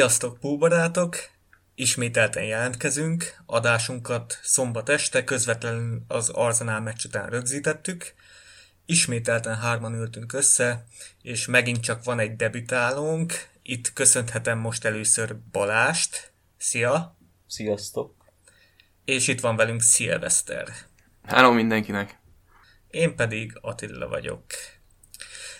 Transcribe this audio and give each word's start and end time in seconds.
Sziasztok, 0.00 0.38
púbarátok! 0.38 1.16
Ismételten 1.74 2.42
jelentkezünk, 2.42 3.36
adásunkat 3.46 4.38
szombat 4.42 4.88
este 4.88 5.24
közvetlenül 5.24 6.02
az 6.08 6.28
Arzenál 6.28 6.80
meccs 6.80 7.04
után 7.04 7.28
rögzítettük. 7.28 8.14
Ismételten 8.86 9.56
hárman 9.56 9.94
ültünk 9.94 10.32
össze, 10.32 10.86
és 11.22 11.46
megint 11.46 11.80
csak 11.80 12.04
van 12.04 12.18
egy 12.18 12.36
debütálónk. 12.36 13.32
Itt 13.62 13.92
köszönhetem 13.92 14.58
most 14.58 14.84
először 14.84 15.36
Balást. 15.52 16.32
Szia! 16.56 17.16
Sziasztok! 17.46 18.14
És 19.04 19.28
itt 19.28 19.40
van 19.40 19.56
velünk 19.56 19.82
Szilveszter. 19.82 20.68
Hello 21.26 21.52
mindenkinek! 21.52 22.18
Én 22.90 23.16
pedig 23.16 23.58
Attila 23.60 24.08
vagyok. 24.08 24.44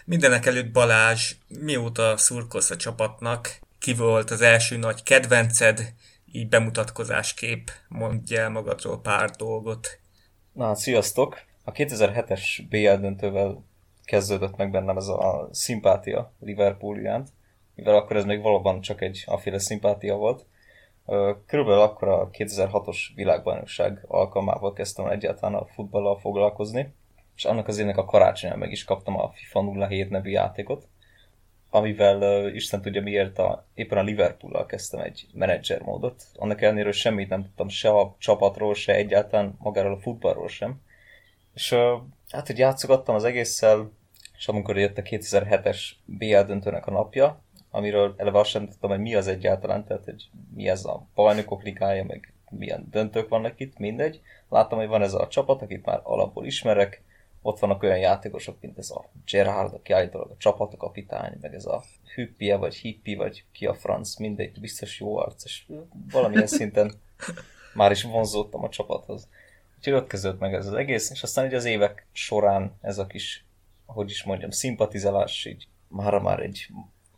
Mindenek 0.05 0.47
előtt 0.47 0.71
Balázs, 0.71 1.35
mióta 1.49 2.17
szurkolsz 2.17 2.71
a 2.71 2.77
csapatnak, 2.77 3.69
ki 3.81 3.95
volt 3.95 4.31
az 4.31 4.41
első 4.41 4.77
nagy 4.77 5.03
kedvenced, 5.03 5.95
így 6.33 6.49
bemutatkozásképp 6.49 7.69
mondja 7.89 8.41
el 8.41 8.51
magadról 8.51 9.01
pár 9.01 9.31
dolgot. 9.31 9.89
Na 10.53 10.75
sziasztok! 10.75 11.39
A 11.65 11.73
2007-es 11.73 12.41
BL 12.69 13.01
döntővel 13.01 13.65
kezdődött 14.05 14.57
meg 14.57 14.71
bennem 14.71 14.97
ez 14.97 15.07
a 15.07 15.49
szimpátia 15.53 16.33
Liverpool 16.41 16.99
iránt, 16.99 17.29
mivel 17.75 17.95
akkor 17.95 18.17
ez 18.17 18.25
még 18.25 18.43
valóban 18.43 18.81
csak 18.81 19.03
egy 19.03 19.25
aféle 19.27 19.59
szimpátia 19.59 20.17
volt. 20.17 20.47
Körülbelül 21.47 21.81
akkor 21.81 22.09
a 22.09 22.31
2006-os 22.31 22.99
világbajnokság 23.15 24.05
alkalmával 24.07 24.73
kezdtem 24.73 25.07
egyáltalán 25.07 25.55
a 25.55 25.67
futballal 25.67 26.19
foglalkozni, 26.19 26.95
és 27.37 27.45
annak 27.45 27.69
az 27.69 27.79
évnek 27.79 27.97
a 27.97 28.05
karácsonyán 28.05 28.59
meg 28.59 28.71
is 28.71 28.85
kaptam 28.85 29.19
a 29.19 29.31
FIFA 29.31 29.87
07 29.89 30.11
nevű 30.11 30.31
játékot, 30.31 30.89
amivel 31.71 32.47
uh, 32.47 32.55
Isten 32.55 32.83
tudja 32.83 33.03
miért 33.03 33.39
a, 33.39 33.67
éppen 33.75 33.99
a 33.99 34.03
Liverpool-al 34.03 34.67
kezdtem 34.67 35.01
egy 35.01 35.27
menedzser 35.33 35.81
módot. 35.81 36.23
Annak 36.35 36.63
ellenére, 36.63 36.93
semmit 36.93 37.29
nem 37.29 37.43
tudtam 37.43 37.69
se 37.69 37.89
a 37.89 38.15
csapatról, 38.19 38.75
se 38.75 38.95
egyáltalán 38.95 39.55
magáról 39.59 39.93
a 39.93 40.01
futballról 40.01 40.49
sem. 40.49 40.81
És 41.55 41.73
uh, 41.73 42.01
hát, 42.31 42.47
hogy 42.47 42.59
játszogattam 42.59 43.15
az 43.15 43.25
egésszel, 43.25 43.93
és 44.39 44.49
amikor 44.49 44.79
jött 44.79 44.99
a 44.99 45.03
2007-es 45.03 45.79
BL 46.05 46.41
döntőnek 46.41 46.87
a 46.87 46.91
napja, 46.91 47.43
amiről 47.71 48.15
eleve 48.17 48.39
azt 48.39 48.51
sem 48.51 48.69
tudtam, 48.69 48.91
hogy 48.91 49.01
mi 49.01 49.15
az 49.15 49.27
egyáltalán, 49.27 49.85
tehát 49.85 50.05
hogy 50.05 50.29
mi 50.55 50.69
ez 50.69 50.85
a 50.85 51.07
bajnokok 51.15 51.63
ligája, 51.63 52.05
meg 52.05 52.33
milyen 52.51 52.87
döntők 52.91 53.29
vannak 53.29 53.61
itt, 53.61 53.79
mindegy. 53.79 54.21
Láttam, 54.49 54.79
hogy 54.79 54.89
van 54.89 55.03
ez 55.03 55.15
a 55.15 55.29
csapat, 55.29 55.63
akit 55.63 55.85
már 55.85 56.01
alapból 56.03 56.47
ismerek, 56.47 57.03
ott 57.43 57.59
vannak 57.59 57.83
olyan 57.83 57.99
játékosok, 57.99 58.61
mint 58.61 58.79
ez 58.79 58.91
a 58.91 59.11
Gerhard, 59.25 59.75
aki 59.75 59.93
állítólag 59.93 60.31
a 60.31 60.37
csapatkapitány, 60.39 61.39
meg 61.41 61.55
ez 61.55 61.67
a 61.67 61.83
Hüppie, 62.15 62.57
vagy 62.57 62.75
Hippi, 62.75 63.15
vagy 63.15 63.45
ki 63.53 63.67
a 63.67 63.75
franc, 63.75 64.17
mindegy, 64.17 64.61
biztos 64.61 65.01
jó 65.01 65.17
arc, 65.17 65.45
és 65.45 65.67
valamilyen 66.11 66.47
szinten 66.59 66.93
már 67.75 67.91
is 67.91 68.03
vonzódtam 68.03 68.65
a 68.65 68.69
csapathoz. 68.69 69.29
Úgyhogy 69.77 69.93
ott 69.93 70.07
kezdődött 70.07 70.41
meg 70.41 70.55
ez 70.55 70.67
az 70.67 70.75
egész, 70.75 71.11
és 71.11 71.23
aztán 71.23 71.47
így 71.47 71.55
az 71.55 71.65
évek 71.65 72.07
során 72.13 72.77
ez 72.81 72.99
a 72.99 73.07
kis, 73.07 73.45
hogy 73.87 74.11
is 74.11 74.25
mondjam, 74.25 74.51
szimpatizálás 74.51 75.45
így 75.45 75.69
már 75.89 76.19
már 76.19 76.41
egy 76.41 76.69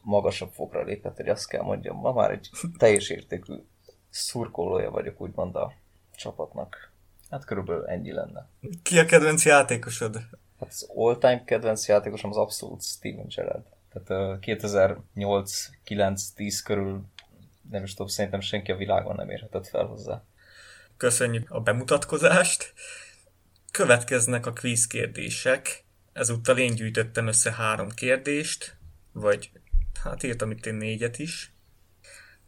magasabb 0.03 0.53
fokra 0.53 0.83
lépett, 0.83 1.17
hogy 1.17 1.29
azt 1.29 1.49
kell 1.49 1.63
mondjam, 1.63 1.97
ma 1.97 2.13
már 2.13 2.31
egy 2.31 2.51
teljes 2.79 3.09
értékű 3.09 3.55
szurkolója 4.11 4.91
vagyok 4.91 5.21
úgymond 5.21 5.57
a 5.57 5.73
csapatnak. 6.17 6.92
Hát 7.33 7.45
körülbelül 7.45 7.87
ennyi 7.87 8.13
lenne. 8.13 8.49
Ki 8.83 8.99
a 8.99 9.05
kedvenc 9.05 9.45
játékosod? 9.45 10.17
Hát 10.61 10.69
az 10.69 10.91
all-time 10.95 11.45
kedvenc 11.45 11.89
játékosom 11.89 12.31
az 12.31 12.37
abszolút 12.37 12.83
Steven 12.83 13.27
Gerrard. 13.35 13.65
Tehát 13.93 14.35
uh, 14.35 14.39
2008, 14.41 15.69
9, 15.85 16.29
10 16.29 16.63
körül 16.63 17.05
nem 17.71 17.83
is 17.83 17.91
tudom, 17.91 18.07
szerintem 18.07 18.41
senki 18.41 18.73
a 18.73 18.77
világon 18.77 19.15
nem 19.15 19.31
érhetett 19.31 19.69
fel 19.69 19.85
hozzá. 19.85 20.23
Köszönjük 20.97 21.51
a 21.51 21.61
bemutatkozást. 21.61 22.73
Következnek 23.71 24.47
a 24.47 24.53
quiz 24.53 24.87
kérdések. 24.87 25.85
Ezúttal 26.13 26.59
én 26.59 26.75
gyűjtöttem 26.75 27.27
össze 27.27 27.53
három 27.53 27.89
kérdést, 27.89 28.77
vagy 29.13 29.51
hát 30.03 30.23
írtam 30.23 30.51
itt 30.51 30.67
én 30.67 30.75
négyet 30.75 31.19
is. 31.19 31.53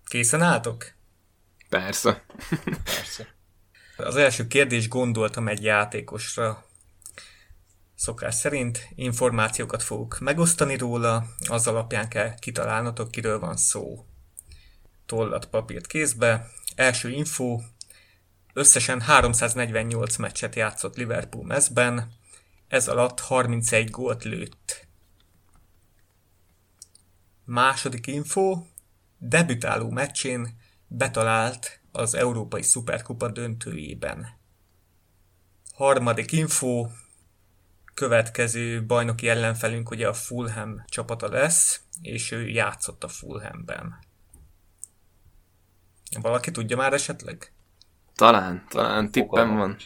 Készen 0.04 0.42
álltok? 0.42 0.92
Persze. 1.68 2.24
Persze. 2.84 3.34
Az 3.96 4.16
első 4.16 4.46
kérdés 4.46 4.88
gondoltam 4.88 5.48
egy 5.48 5.62
játékosra. 5.62 6.64
Szokás 7.94 8.34
szerint 8.34 8.88
információkat 8.94 9.82
fogok 9.82 10.18
megosztani 10.18 10.76
róla, 10.76 11.26
az 11.48 11.66
alapján 11.66 12.08
kell 12.08 12.34
kitalálnotok, 12.34 13.10
kiről 13.10 13.38
van 13.38 13.56
szó. 13.56 14.06
Tollat, 15.06 15.46
papírt 15.46 15.86
kézbe. 15.86 16.50
Első 16.74 17.10
info. 17.10 17.60
Összesen 18.52 19.00
348 19.00 20.16
meccset 20.16 20.54
játszott 20.54 20.96
Liverpool 20.96 21.44
mezben, 21.44 22.12
ez 22.68 22.88
alatt 22.88 23.20
31 23.20 23.90
gólt 23.90 24.24
lőtt. 24.24 24.86
Második 27.44 28.06
info. 28.06 28.62
Debütáló 29.18 29.90
meccsén 29.90 30.56
betalált 30.86 31.80
az 31.96 32.14
Európai 32.14 32.62
Szuperkupa 32.62 33.28
döntőjében. 33.28 34.28
Harmadik 35.74 36.32
info, 36.32 36.88
következő 37.94 38.86
bajnoki 38.86 39.28
ellenfelünk 39.28 39.90
ugye 39.90 40.08
a 40.08 40.12
Fulham 40.12 40.84
csapata 40.86 41.28
lesz, 41.28 41.80
és 42.02 42.30
ő 42.30 42.48
játszott 42.48 43.04
a 43.04 43.08
Fulhamben. 43.08 43.98
Valaki 46.20 46.50
tudja 46.50 46.76
már 46.76 46.92
esetleg? 46.92 47.52
Talán, 48.14 48.66
talán 48.68 49.10
tippem 49.10 49.56
van. 49.56 49.76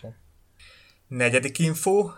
Negyedik 1.07 1.59
info, 1.59 2.11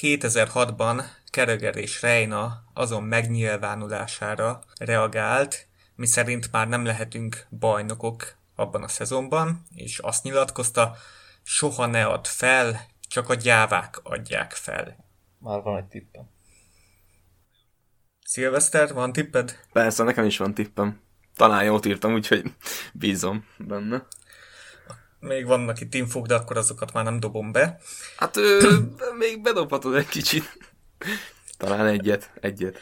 2006-ban 0.00 1.04
Kereger 1.26 1.76
és 1.76 2.02
Reina 2.02 2.64
azon 2.74 3.02
megnyilvánulására 3.02 4.62
reagált, 4.78 5.68
miszerint 5.94 6.52
már 6.52 6.68
nem 6.68 6.84
lehetünk 6.84 7.46
bajnokok 7.50 8.36
abban 8.56 8.82
a 8.82 8.88
szezonban, 8.88 9.66
és 9.74 9.98
azt 9.98 10.22
nyilatkozta, 10.22 10.96
soha 11.42 11.86
ne 11.86 12.04
add 12.06 12.24
fel, 12.24 12.80
csak 13.08 13.28
a 13.28 13.34
gyávák 13.34 14.00
adják 14.02 14.52
fel. 14.52 15.04
Már 15.38 15.62
van 15.62 15.76
egy 15.76 15.84
tippem. 15.84 16.30
Szilveszter, 18.24 18.92
van 18.92 19.12
tipped? 19.12 19.58
Persze, 19.72 20.02
nekem 20.02 20.24
is 20.24 20.38
van 20.38 20.54
tippem. 20.54 21.00
Talán 21.34 21.64
jót 21.64 21.86
írtam, 21.86 22.12
úgyhogy 22.12 22.52
bízom 22.92 23.46
benne. 23.58 24.06
Még 25.18 25.46
vannak 25.46 25.80
itt 25.80 25.94
infók, 25.94 26.26
de 26.26 26.34
akkor 26.34 26.56
azokat 26.56 26.92
már 26.92 27.04
nem 27.04 27.20
dobom 27.20 27.52
be. 27.52 27.80
Hát 28.16 28.36
ö, 28.36 28.80
még 29.18 29.42
bedobhatod 29.42 29.94
egy 29.94 30.08
kicsit. 30.08 30.44
Talán 31.56 31.86
egyet, 31.86 32.30
egyet. 32.40 32.78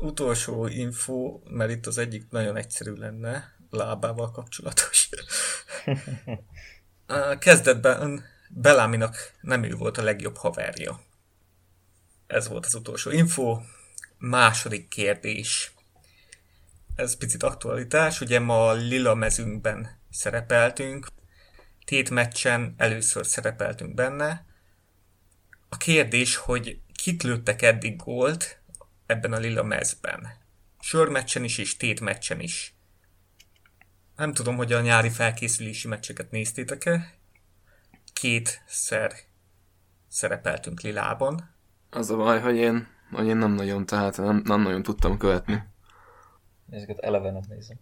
Utolsó 0.00 0.66
info, 0.66 1.40
mert 1.44 1.70
itt 1.70 1.86
az 1.86 1.98
egyik 1.98 2.30
nagyon 2.30 2.56
egyszerű 2.56 2.92
lenne 2.92 3.56
lábával 3.72 4.30
kapcsolatos. 4.30 5.08
Kezdetben 7.38 8.24
Beláminak 8.48 9.32
nem 9.40 9.62
ő 9.62 9.74
volt 9.74 9.98
a 9.98 10.02
legjobb 10.02 10.36
haverja. 10.36 11.00
Ez 12.26 12.48
volt 12.48 12.66
az 12.66 12.74
utolsó 12.74 13.10
info. 13.10 13.60
Második 14.18 14.88
kérdés. 14.88 15.72
Ez 16.94 17.16
picit 17.16 17.42
aktualitás, 17.42 18.20
ugye 18.20 18.40
ma 18.40 18.68
a 18.68 18.72
lila 18.72 19.14
mezünkben 19.14 19.98
szerepeltünk. 20.10 21.06
Tét 21.84 22.10
meccsen 22.10 22.74
először 22.76 23.26
szerepeltünk 23.26 23.94
benne. 23.94 24.46
A 25.68 25.76
kérdés, 25.76 26.36
hogy 26.36 26.80
kik 26.94 27.22
lőttek 27.22 27.62
eddig 27.62 27.96
gólt 27.96 28.60
ebben 29.06 29.32
a 29.32 29.38
lila 29.38 29.62
mezben. 29.62 30.28
Sörmeccsen 30.80 31.44
is 31.44 31.58
és 31.58 31.76
tét 31.76 32.00
meccsen 32.00 32.40
is. 32.40 32.74
Nem 34.22 34.32
tudom, 34.32 34.56
hogy 34.56 34.72
a 34.72 34.80
nyári 34.80 35.10
felkészülési 35.10 35.88
meccseket 35.88 36.30
néztétek-e. 36.30 37.14
Kétszer 38.12 39.12
szerepeltünk 40.08 40.80
Lilában. 40.80 41.54
Az 41.90 42.10
a 42.10 42.16
baj, 42.16 42.40
hogy 42.40 42.56
én, 42.56 42.86
hogy 43.10 43.26
én 43.26 43.36
nem 43.36 43.52
nagyon, 43.52 43.86
tehát 43.86 44.16
nem, 44.16 44.42
nem 44.44 44.62
nagyon 44.62 44.82
tudtam 44.82 45.18
követni. 45.18 45.62
Ezeket 46.70 46.98
eleve 46.98 47.30
nem 47.30 47.42
nézem. 47.48 47.78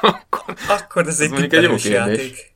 akkor, 0.00 0.56
akkor 0.68 1.06
ez, 1.06 1.20
ez 1.20 1.20
egy 1.20 1.38
tippelős 1.38 1.84
játék. 1.84 2.54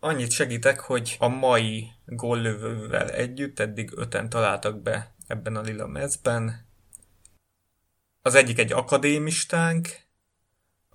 Annyit 0.00 0.30
segítek, 0.30 0.80
hogy 0.80 1.16
a 1.18 1.28
mai 1.28 1.88
góllövővel 2.06 3.10
együtt 3.10 3.58
eddig 3.58 3.90
öten 3.96 4.28
találtak 4.28 4.82
be 4.82 5.14
ebben 5.26 5.56
a 5.56 5.60
lila 5.60 5.86
mezben. 5.86 6.66
Az 8.22 8.34
egyik 8.34 8.58
egy 8.58 8.72
akadémistánk, 8.72 10.03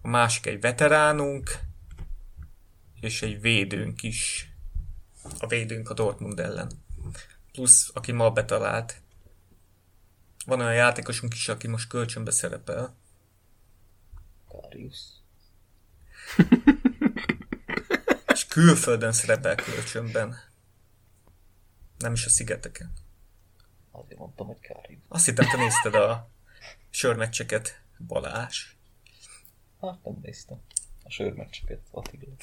a 0.02 0.08
másik 0.08 0.46
egy 0.46 0.62
veteránunk, 0.62 1.60
és 3.00 3.22
egy 3.22 3.42
védőnk 3.42 4.04
is. 4.04 4.52
A 5.40 5.48
védőnk 5.48 5.90
a 5.90 5.94
Dortmund 5.94 6.40
ellen. 6.40 6.72
Plusz, 7.52 7.90
aki 7.94 8.12
ma 8.12 8.32
betalált. 8.32 9.02
Van 10.46 10.60
olyan 10.60 10.74
játékosunk 10.74 11.34
is, 11.34 11.48
aki 11.48 11.68
most 11.68 11.88
kölcsönbe 11.88 12.32
szerepel. 12.32 12.96
Karius. 14.48 15.00
És 18.34 18.46
külföldön 18.46 19.12
szerepel 19.12 19.56
kölcsönben. 19.56 20.38
Nem 21.98 22.14
is 22.14 22.26
a 22.26 22.30
szigeteken. 22.30 22.94
Azért 23.92 24.20
mondtam, 24.20 24.48
hogy 24.48 24.60
Karius. 24.68 25.02
Azt 25.08 25.26
hittem, 25.26 25.50
te 25.50 25.58
nézted 25.58 25.96
a 25.96 26.30
sörmeccseket, 26.90 27.82
Balázs. 28.08 28.79
Hát 29.82 30.04
nem 30.04 30.20
néztem. 30.22 30.62
A 31.04 31.10
sörmeccseket, 31.10 31.82
Attila. 31.92 32.34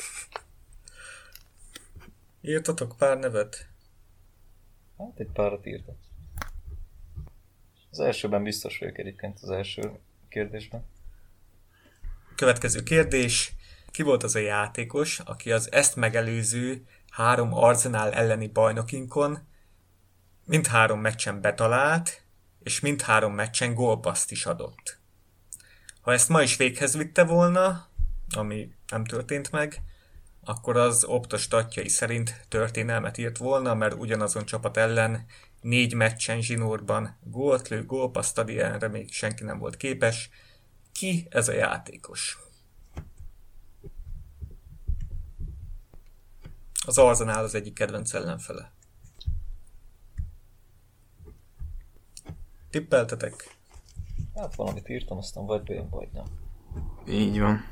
Írtatok 2.40 2.96
pár 2.98 3.18
nevet? 3.18 3.68
Hát 4.98 5.18
egy 5.18 5.30
párat 5.32 5.66
írtam. 5.66 5.96
Az 7.90 8.00
elsőben 8.00 8.42
biztos 8.42 8.78
vagyok 8.78 8.98
egyébként 8.98 9.38
az 9.42 9.50
első 9.50 9.98
kérdésben. 10.28 10.84
Következő 12.34 12.82
kérdés. 12.82 13.54
Ki 13.90 14.02
volt 14.02 14.22
az 14.22 14.34
a 14.34 14.38
játékos, 14.38 15.18
aki 15.18 15.52
az 15.52 15.72
ezt 15.72 15.96
megelőző 15.96 16.86
három 17.10 17.54
Arsenal 17.54 18.12
elleni 18.12 18.48
bajnokinkon 18.48 19.38
mindhárom 20.44 21.00
meccsen 21.00 21.40
betalált, 21.40 22.22
és 22.62 22.80
mindhárom 22.80 23.34
meccsen 23.34 23.74
gólpaszt 23.74 24.30
is 24.30 24.46
adott? 24.46 24.98
Ha 26.06 26.12
ezt 26.12 26.28
ma 26.28 26.42
is 26.42 26.56
véghez 26.56 26.96
vitte 26.96 27.24
volna, 27.24 27.86
ami 28.34 28.74
nem 28.88 29.04
történt 29.04 29.50
meg, 29.50 29.82
akkor 30.44 30.76
az 30.76 31.04
Opta 31.04 31.36
statjai 31.38 31.88
szerint 31.88 32.44
történelmet 32.48 33.18
írt 33.18 33.36
volna, 33.36 33.74
mert 33.74 33.94
ugyanazon 33.94 34.44
csapat 34.44 34.76
ellen 34.76 35.26
négy 35.60 35.94
meccsen 35.94 36.40
zsinórban 36.40 37.16
gólt 37.22 37.68
lő, 37.68 37.84
gólpaszt 37.84 38.38
ad, 38.38 38.48
ilyenre 38.48 38.88
még 38.88 39.12
senki 39.12 39.44
nem 39.44 39.58
volt 39.58 39.76
képes. 39.76 40.30
Ki 40.92 41.26
ez 41.30 41.48
a 41.48 41.52
játékos? 41.52 42.38
Az 46.86 46.98
Arzenál 46.98 47.44
az 47.44 47.54
egyik 47.54 47.74
kedvenc 47.74 48.14
ellenfele. 48.14 48.72
Tippeltetek? 52.70 53.55
Hát 54.36 54.54
valamit 54.54 54.88
írtam, 54.88 55.18
aztán 55.18 55.46
vagy 55.46 55.62
bejön, 55.62 55.88
vagy 55.90 56.08
nem. 56.12 56.24
Így 57.08 57.40
van. 57.40 57.64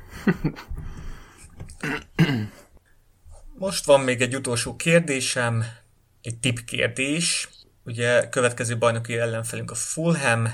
Most 3.53 3.85
van 3.85 3.99
még 3.99 4.21
egy 4.21 4.35
utolsó 4.35 4.75
kérdésem, 4.75 5.63
egy 6.21 6.39
tipp 6.39 6.57
kérdés. 6.57 7.49
Ugye 7.83 8.29
következő 8.29 8.77
bajnoki 8.77 9.17
ellenfelünk 9.17 9.71
a 9.71 9.75
Fulham, 9.75 10.47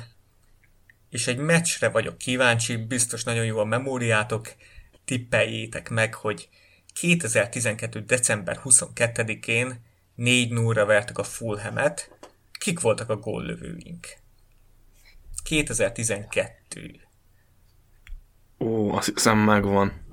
és 1.10 1.28
egy 1.28 1.38
meccsre 1.38 1.90
vagyok 1.90 2.18
kíváncsi, 2.18 2.76
biztos 2.76 3.24
nagyon 3.24 3.46
jó 3.46 3.58
a 3.58 3.66
memóriátok, 3.66 4.56
tippeljétek 5.06 5.90
meg, 5.90 6.14
hogy 6.14 6.50
2012. 6.94 8.00
december 8.00 8.62
22-én 8.64 9.82
4 10.16 10.52
0 10.52 10.86
vertük 10.86 11.18
a 11.18 11.24
Fulhamet. 11.24 12.18
Kik 12.52 12.80
voltak 12.80 13.10
a 13.10 13.18
góllövőink? 13.18 14.08
2012. 15.44 17.00
Ó, 18.60 18.92
azt 18.92 19.14
hiszem 19.14 19.38
megvan. 19.38 20.06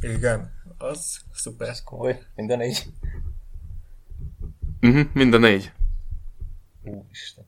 Igen, 0.00 0.52
az 0.78 1.20
szuper. 1.32 1.68
Ez 1.68 1.82
komoly, 1.82 2.22
minden 2.34 2.62
így. 2.62 2.86
Uh-huh, 4.80 5.06
mind 5.12 5.34
a 5.34 5.38
négy. 5.38 5.72
Úristen. 6.82 7.46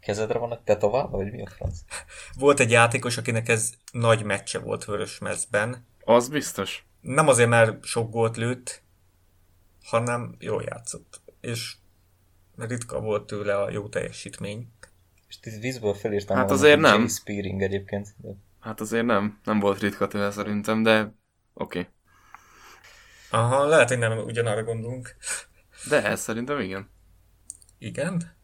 Kezedre 0.00 0.38
vannak 0.38 0.64
tetoválva, 0.64 1.16
vagy 1.16 1.32
mi 1.32 1.42
a 1.42 1.46
franc? 1.46 1.78
Volt 2.34 2.60
egy 2.60 2.70
játékos, 2.70 3.16
akinek 3.16 3.48
ez 3.48 3.72
nagy 3.92 4.24
meccse 4.24 4.58
volt 4.58 4.84
vörös 4.84 5.18
mezben. 5.18 5.86
Az 6.04 6.28
biztos. 6.28 6.84
Nem 7.00 7.28
azért, 7.28 7.48
mert 7.48 7.84
sok 7.84 8.10
gólt 8.10 8.36
lőtt, 8.36 8.82
hanem 9.84 10.36
jól 10.38 10.62
játszott. 10.62 11.20
És 11.40 11.76
ritka 12.66 13.00
volt 13.00 13.26
tőle 13.26 13.56
a 13.56 13.70
jó 13.70 13.88
teljesítmény. 13.88 14.68
És 15.28 15.38
vízből 15.60 15.94
felírtam 15.94 16.36
Hát 16.36 16.48
volna, 16.48 16.62
azért 16.62 16.80
nem. 16.80 16.98
Jay 16.98 17.08
Spearing 17.08 17.62
egyébként. 17.62 18.14
De 18.16 18.28
Hát 18.60 18.80
azért 18.80 19.04
nem. 19.04 19.40
Nem 19.44 19.60
volt 19.60 19.80
ritka 19.80 20.08
tőle 20.08 20.30
szerintem, 20.30 20.82
de 20.82 21.14
oké. 21.54 21.78
Okay. 21.78 21.92
Aha, 23.30 23.66
lehet, 23.66 23.88
hogy 23.88 23.98
nem 23.98 24.18
ugyanarra 24.18 24.64
gondolunk. 24.64 25.16
De 25.88 26.04
ez 26.04 26.20
szerintem 26.20 26.60
igen. 26.60 26.90
Igen? 27.78 28.38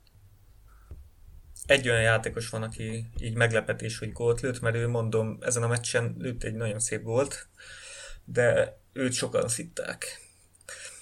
Egy 1.66 1.88
olyan 1.88 2.02
játékos 2.02 2.48
van, 2.48 2.62
aki 2.62 3.06
így 3.18 3.34
meglepetés, 3.34 3.98
hogy 3.98 4.12
gólt 4.12 4.40
lőtt, 4.40 4.60
mert 4.60 4.76
ő 4.76 4.88
mondom, 4.88 5.38
ezen 5.40 5.62
a 5.62 5.68
meccsen 5.68 6.14
lőtt 6.18 6.42
egy 6.42 6.54
nagyon 6.54 6.80
szép 6.80 7.02
gólt, 7.02 7.48
de 8.24 8.78
őt 8.92 9.12
sokan 9.12 9.48
szitták. 9.48 10.20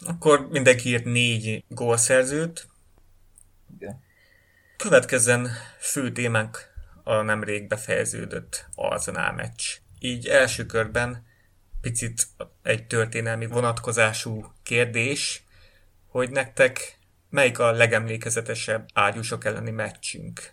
Akkor 0.07 0.49
mindenki 0.49 0.89
írt 0.89 1.05
négy 1.05 1.65
gólszerzőt. 1.69 2.69
Igen. 3.75 4.03
Következzen 4.77 5.49
fő 5.79 6.13
témánk 6.13 6.73
a 7.03 7.23
nemrég 7.23 7.69
befejeződött 7.69 8.69
Arsenal 8.75 9.33
meccs. 9.33 9.63
Így 9.99 10.27
első 10.27 10.67
körben 10.67 11.27
picit 11.81 12.27
egy 12.63 12.87
történelmi 12.87 13.47
vonatkozású 13.47 14.53
kérdés, 14.63 15.45
hogy 16.07 16.31
nektek 16.31 16.99
melyik 17.31 17.59
a 17.59 17.71
legemlékezetesebb 17.71 18.89
ágyúsok 18.93 19.45
elleni 19.45 19.71
meccsünk? 19.71 20.53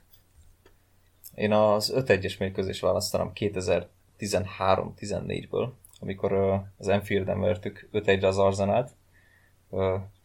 Én 1.35 1.51
az 1.51 1.93
5-1-es 1.95 2.39
mérkőzés 2.39 2.79
választanám 2.79 3.31
2013-14-ből, 3.35 5.69
amikor 5.99 6.33
az 6.77 6.87
Enfielden 6.87 7.39
vertük 7.39 7.89
5-1-re 7.93 8.27
az 8.27 8.37
Arzenát. 8.37 8.91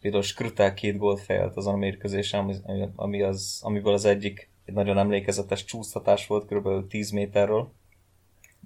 Uh, 0.07 0.13
például 0.13 0.23
Skrutel 0.23 0.75
két 0.75 0.97
gólt 0.97 1.21
fejelt 1.21 1.57
azon 1.57 1.75
a 1.75 1.77
mérkőzésen, 1.77 2.41
ami, 2.41 2.89
ami 2.97 3.23
az, 3.23 3.61
amiből 3.63 3.93
az 3.93 4.05
egyik 4.05 4.51
egy 4.65 4.75
nagyon 4.75 4.99
emlékezetes 4.99 5.65
csúsztatás 5.65 6.27
volt, 6.27 6.47
kb. 6.47 6.87
10 6.89 7.11
méterről, 7.11 7.73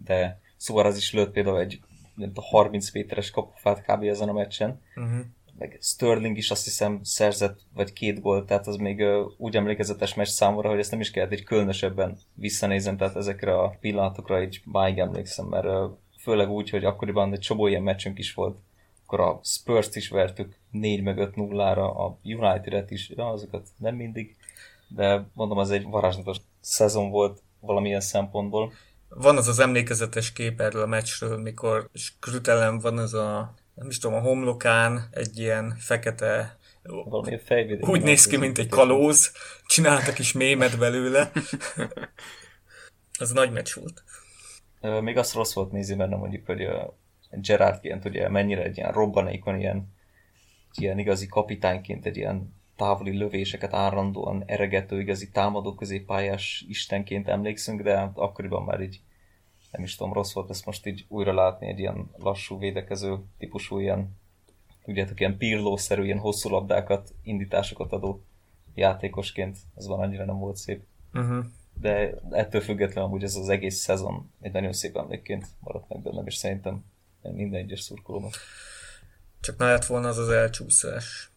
de 0.04 0.40
Suarez 0.56 0.96
is 0.96 1.12
lőtt 1.12 1.32
például 1.32 1.60
egy 1.60 1.80
nem 2.14 2.28
tudom, 2.28 2.44
30 2.44 2.92
méteres 2.92 3.30
kapufát 3.30 3.84
kb. 3.84 4.02
ezen 4.02 4.28
a 4.28 4.32
meccsen, 4.32 4.80
Uh-huh. 4.96 5.20
meg 5.58 5.78
Sterling 5.80 6.36
is 6.36 6.50
azt 6.50 6.64
hiszem 6.64 7.00
szerzett, 7.02 7.60
vagy 7.74 7.92
két 7.92 8.20
gólt, 8.20 8.46
tehát 8.46 8.66
az 8.66 8.76
még 8.76 9.00
ö, 9.00 9.24
úgy 9.36 9.56
emlékezetes 9.56 10.14
meccs 10.14 10.28
számomra, 10.28 10.68
hogy 10.68 10.78
ezt 10.78 10.90
nem 10.90 11.00
is 11.00 11.10
kellett 11.10 11.32
egy 11.32 11.44
különösebben 11.44 12.18
visszanézem, 12.34 12.96
tehát 12.96 13.16
ezekre 13.16 13.58
a 13.58 13.76
pillanatokra 13.80 14.42
így 14.42 14.60
máig 14.64 14.98
emlékszem, 14.98 15.46
mert 15.46 15.64
ö, 15.64 15.86
főleg 16.18 16.50
úgy, 16.50 16.70
hogy 16.70 16.84
akkoriban 16.84 17.32
egy 17.32 17.38
csomó 17.38 17.66
ilyen 17.66 17.82
meccsünk 17.82 18.18
is 18.18 18.34
volt, 18.34 18.58
akkor 19.10 19.26
a 19.26 19.40
Spurs-t 19.42 19.96
is 19.96 20.08
vertük 20.08 20.54
4 20.70 21.02
meg 21.02 21.18
5 21.18 21.32
0-ra, 21.36 21.96
a 21.96 22.18
United-et 22.22 22.90
is, 22.90 23.08
ja, 23.08 23.28
azokat 23.28 23.68
nem 23.76 23.94
mindig, 23.94 24.36
de 24.88 25.26
mondom, 25.32 25.58
az 25.58 25.70
egy 25.70 25.84
varázslatos 25.84 26.36
szezon 26.60 27.10
volt 27.10 27.42
valamilyen 27.60 28.00
szempontból. 28.00 28.72
Van 29.08 29.36
az 29.36 29.48
az 29.48 29.58
emlékezetes 29.58 30.32
kép 30.32 30.60
erről 30.60 30.82
a 30.82 30.86
meccsről, 30.86 31.36
mikor 31.38 31.88
Skrutelen 31.94 32.78
van 32.78 32.98
az 32.98 33.14
a, 33.14 33.54
nem 33.74 33.88
is 33.88 33.98
tudom, 33.98 34.16
a 34.16 34.20
homlokán 34.20 35.08
egy 35.10 35.38
ilyen 35.38 35.76
fekete, 35.78 36.58
Valami 36.82 37.38
fejvédő. 37.44 37.86
úgy 37.86 38.02
néz 38.02 38.26
ki, 38.26 38.36
mint 38.36 38.58
egy 38.58 38.68
kalóz, 38.68 39.32
csináltak 39.66 40.18
is 40.18 40.32
mémet 40.32 40.78
belőle. 40.78 41.32
Az 43.18 43.30
nagy 43.30 43.52
meccs 43.52 43.74
volt. 43.74 44.02
Még 45.02 45.16
azt 45.16 45.34
rossz 45.34 45.52
volt 45.54 45.72
nézni 45.72 45.94
benne 45.94 46.16
mondjuk, 46.16 46.46
hogy 46.46 46.62
ö, 46.62 46.82
Gerardként 47.30 48.04
ugye 48.04 48.28
mennyire 48.28 48.62
egy 48.62 48.76
ilyen 48.76 48.92
robbanékon, 48.92 49.58
ilyen, 49.58 49.94
ilyen 50.74 50.98
igazi 50.98 51.26
kapitányként, 51.26 52.06
egy 52.06 52.16
ilyen 52.16 52.54
távoli 52.76 53.16
lövéseket 53.16 53.74
árandóan 53.74 54.42
eregető, 54.46 55.00
igazi 55.00 55.30
támadó 55.30 55.74
középpályás 55.74 56.64
istenként 56.68 57.28
emlékszünk, 57.28 57.82
de 57.82 58.10
akkoriban 58.14 58.62
már 58.62 58.80
így 58.80 59.00
nem 59.70 59.82
is 59.82 59.96
tudom, 59.96 60.12
rossz 60.12 60.32
volt 60.32 60.50
ezt 60.50 60.66
most 60.66 60.86
így 60.86 61.04
újra 61.08 61.34
látni, 61.34 61.66
egy 61.66 61.78
ilyen 61.78 62.10
lassú 62.16 62.58
védekező 62.58 63.18
típusú 63.38 63.78
ilyen, 63.78 64.16
tudjátok, 64.84 65.20
ilyen 65.20 65.36
pirlószerű, 65.36 66.04
ilyen 66.04 66.18
hosszú 66.18 66.48
labdákat, 66.48 67.14
indításokat 67.22 67.92
adó 67.92 68.22
játékosként, 68.74 69.58
az 69.74 69.86
van 69.86 70.00
annyira 70.00 70.24
nem 70.24 70.38
volt 70.38 70.56
szép. 70.56 70.82
Uh-huh. 71.12 71.44
De 71.80 72.14
ettől 72.30 72.60
függetlenül 72.60 73.08
amúgy 73.08 73.22
ez 73.22 73.36
az 73.36 73.48
egész 73.48 73.76
szezon 73.76 74.30
egy 74.40 74.52
nagyon 74.52 74.72
szép 74.72 74.96
emlékként 74.96 75.46
maradt 75.60 75.88
meg 75.88 76.00
bennem, 76.02 76.26
és 76.26 76.34
szerintem 76.34 76.84
minden 77.22 77.60
egyes 77.60 77.80
szurkolónak. 77.80 78.34
Csak 79.40 79.56
ne 79.56 79.66
lett 79.66 79.84
volna 79.84 80.08
az 80.08 80.18
az 80.18 80.28
elcsúszás. 80.28 81.30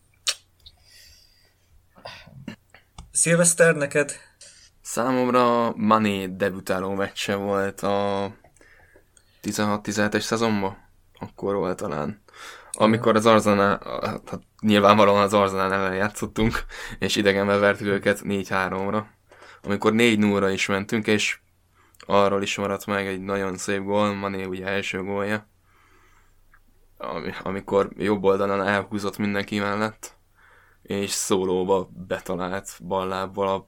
Szilveszter, 3.12 3.76
neked? 3.76 4.12
Számomra 4.82 5.74
Mané 5.76 6.28
debütáló 6.28 6.94
meccse 6.94 7.36
volt 7.36 7.82
a 7.82 8.32
16-17-es 9.44 10.20
szezonban. 10.20 10.78
Akkor 11.20 11.56
volt 11.56 11.78
talán. 11.78 12.24
Amikor 12.72 13.16
az 13.16 13.26
Arzenál, 13.26 13.82
hát 14.26 14.40
nyilvánvalóan 14.62 15.22
az 15.22 15.34
Arzenál 15.34 15.74
ellen 15.74 15.96
játszottunk, 15.96 16.66
és 17.00 17.16
idegenben 17.16 17.60
vertük 17.60 17.88
őket 17.88 18.22
4-3-ra. 18.24 19.04
Amikor 19.62 19.92
4-0-ra 19.96 20.50
is 20.54 20.66
mentünk, 20.66 21.08
és 21.08 21.40
arról 22.00 22.42
is 22.42 22.58
maradt 22.58 22.86
meg 22.86 23.08
egy 23.08 23.22
nagyon 23.22 23.58
szép 23.58 23.84
gól, 23.84 24.14
Mané 24.14 24.44
ugye 24.44 24.66
első 24.66 25.04
gólja, 25.04 25.48
amikor 27.44 27.90
jobb 27.98 28.24
oldalon 28.24 28.68
elhúzott 28.68 29.18
mindenki 29.18 29.60
mellett, 29.60 30.18
és 30.82 31.10
szólóba 31.10 31.90
betalált 32.08 32.80
ballábbal 32.84 33.48
a 33.48 33.68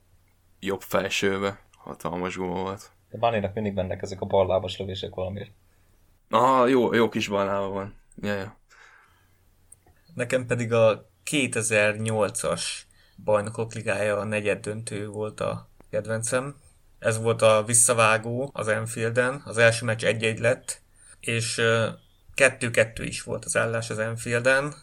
jobb 0.60 0.82
felsőbe. 0.82 1.60
Hatalmas 1.78 2.38
gól 2.38 2.62
volt. 2.62 2.92
De 3.10 3.18
Bánénak 3.18 3.54
mindig 3.54 3.74
mennek 3.74 4.02
ezek 4.02 4.22
a 4.22 4.26
ballábas 4.26 4.78
lövések 4.78 5.16
valamiért. 5.16 5.52
Ah, 6.30 6.70
jó, 6.70 6.94
jó 6.94 7.10
kis 7.10 7.28
ballába 7.28 7.70
van. 7.70 7.96
Ja, 8.22 8.34
ja. 8.34 8.58
Nekem 10.14 10.46
pedig 10.46 10.74
a 10.74 11.10
2008-as 11.32 12.64
bajnokok 13.24 13.74
ligája 13.74 14.18
a 14.18 14.24
negyed 14.24 14.60
döntő 14.60 15.08
volt 15.08 15.40
a 15.40 15.70
kedvencem. 15.90 16.56
Ez 17.00 17.22
volt 17.22 17.42
a 17.42 17.64
visszavágó 17.66 18.50
az 18.54 18.68
Enfielden. 18.68 19.42
Az 19.46 19.58
első 19.58 19.86
meccs 19.86 20.04
1-1 20.06 20.40
lett, 20.40 20.82
és 21.20 21.62
2-2 22.36 22.92
is 23.02 23.24
volt 23.24 23.46
az 23.46 23.58
állás 23.58 23.90
az 23.90 24.00
Enfielden. 24.00 24.76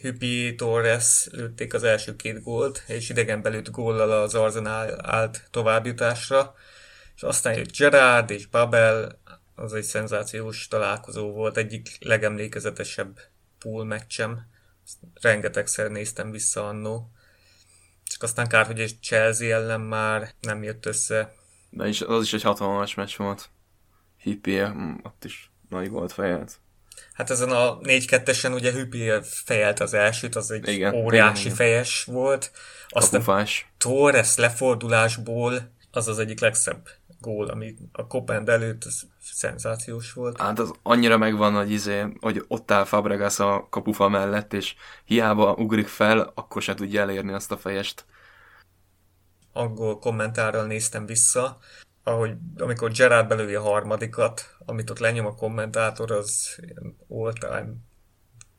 Hüppi, 0.00 0.54
Torres 0.54 1.28
lőtték 1.30 1.74
az 1.74 1.82
első 1.82 2.16
két 2.16 2.42
gólt, 2.42 2.84
és 2.86 3.08
idegen 3.08 3.42
belőtt 3.42 3.70
góllal 3.70 4.10
az 4.10 4.34
Arsenal 4.34 5.10
állt 5.10 5.48
továbbjutásra. 5.50 6.54
És 7.14 7.22
aztán 7.22 7.54
jött 7.54 7.76
Gerard 7.76 8.30
és 8.30 8.46
Babel, 8.46 9.20
az 9.54 9.72
egy 9.72 9.82
szenzációs 9.82 10.68
találkozó 10.68 11.32
volt, 11.32 11.56
egyik 11.56 11.96
legemlékezetesebb 12.00 13.20
pool 13.58 13.84
meccsem. 13.84 14.46
Rengetegszer 15.20 15.90
néztem 15.90 16.30
vissza 16.30 16.68
annó. 16.68 17.10
Csak 18.04 18.22
aztán 18.22 18.48
kár, 18.48 18.66
hogy 18.66 18.80
egy 18.80 18.96
Chelsea 19.00 19.54
ellen 19.54 19.80
már 19.80 20.34
nem 20.40 20.62
jött 20.62 20.86
össze. 20.86 21.34
De 21.70 21.88
is, 21.88 22.00
az 22.00 22.22
is 22.22 22.32
egy 22.32 22.42
hatalmas 22.42 22.94
meccs 22.94 23.16
volt. 23.16 23.48
Hippie, 24.16 24.68
mm, 24.68 24.94
ott 25.02 25.24
is 25.24 25.51
nagy 25.72 25.90
volt 25.90 26.12
fejelt. 26.12 26.60
Hát 27.12 27.30
ezen 27.30 27.50
a 27.50 27.78
4-2-esen 27.78 28.54
ugye 28.54 28.72
Hüppi 28.72 29.10
fejelt 29.22 29.80
az 29.80 29.94
elsőt, 29.94 30.36
az 30.36 30.50
egy 30.50 30.68
Igen, 30.68 30.94
óriási 30.94 31.44
igen. 31.44 31.56
fejes 31.56 32.04
volt. 32.04 32.50
Aztán 32.88 33.20
Kapufás. 33.20 33.72
Torres 33.78 34.36
lefordulásból 34.36 35.72
az 35.90 36.08
az 36.08 36.18
egyik 36.18 36.40
legszebb 36.40 36.88
gól, 37.20 37.46
ami 37.46 37.74
a 37.92 38.06
Kopend 38.06 38.48
előtt 38.48 38.84
az 38.84 39.02
szenzációs 39.22 40.12
volt. 40.12 40.40
Hát 40.40 40.58
az 40.58 40.72
annyira 40.82 41.18
megvan, 41.18 41.54
hogy, 41.54 41.70
izé, 41.70 42.06
hogy 42.20 42.44
ott 42.48 42.70
áll 42.70 42.84
Fabregas 42.84 43.38
a 43.38 43.66
kapufa 43.70 44.08
mellett, 44.08 44.52
és 44.52 44.74
hiába 45.04 45.54
ugrik 45.54 45.88
fel, 45.88 46.32
akkor 46.34 46.62
se 46.62 46.74
tudja 46.74 47.00
elérni 47.00 47.32
azt 47.32 47.52
a 47.52 47.56
fejest. 47.56 48.04
Angol 49.52 49.98
kommentárral 49.98 50.66
néztem 50.66 51.06
vissza, 51.06 51.58
ahogy 52.02 52.34
amikor 52.56 52.90
Gerard 52.90 53.28
belőli 53.28 53.54
a 53.54 53.62
harmadikat, 53.62 54.56
amit 54.58 54.90
ott 54.90 54.98
lenyom 54.98 55.26
a 55.26 55.34
kommentátor, 55.34 56.10
az 56.10 56.58
ilyen 56.60 56.96
all-time 57.08 57.74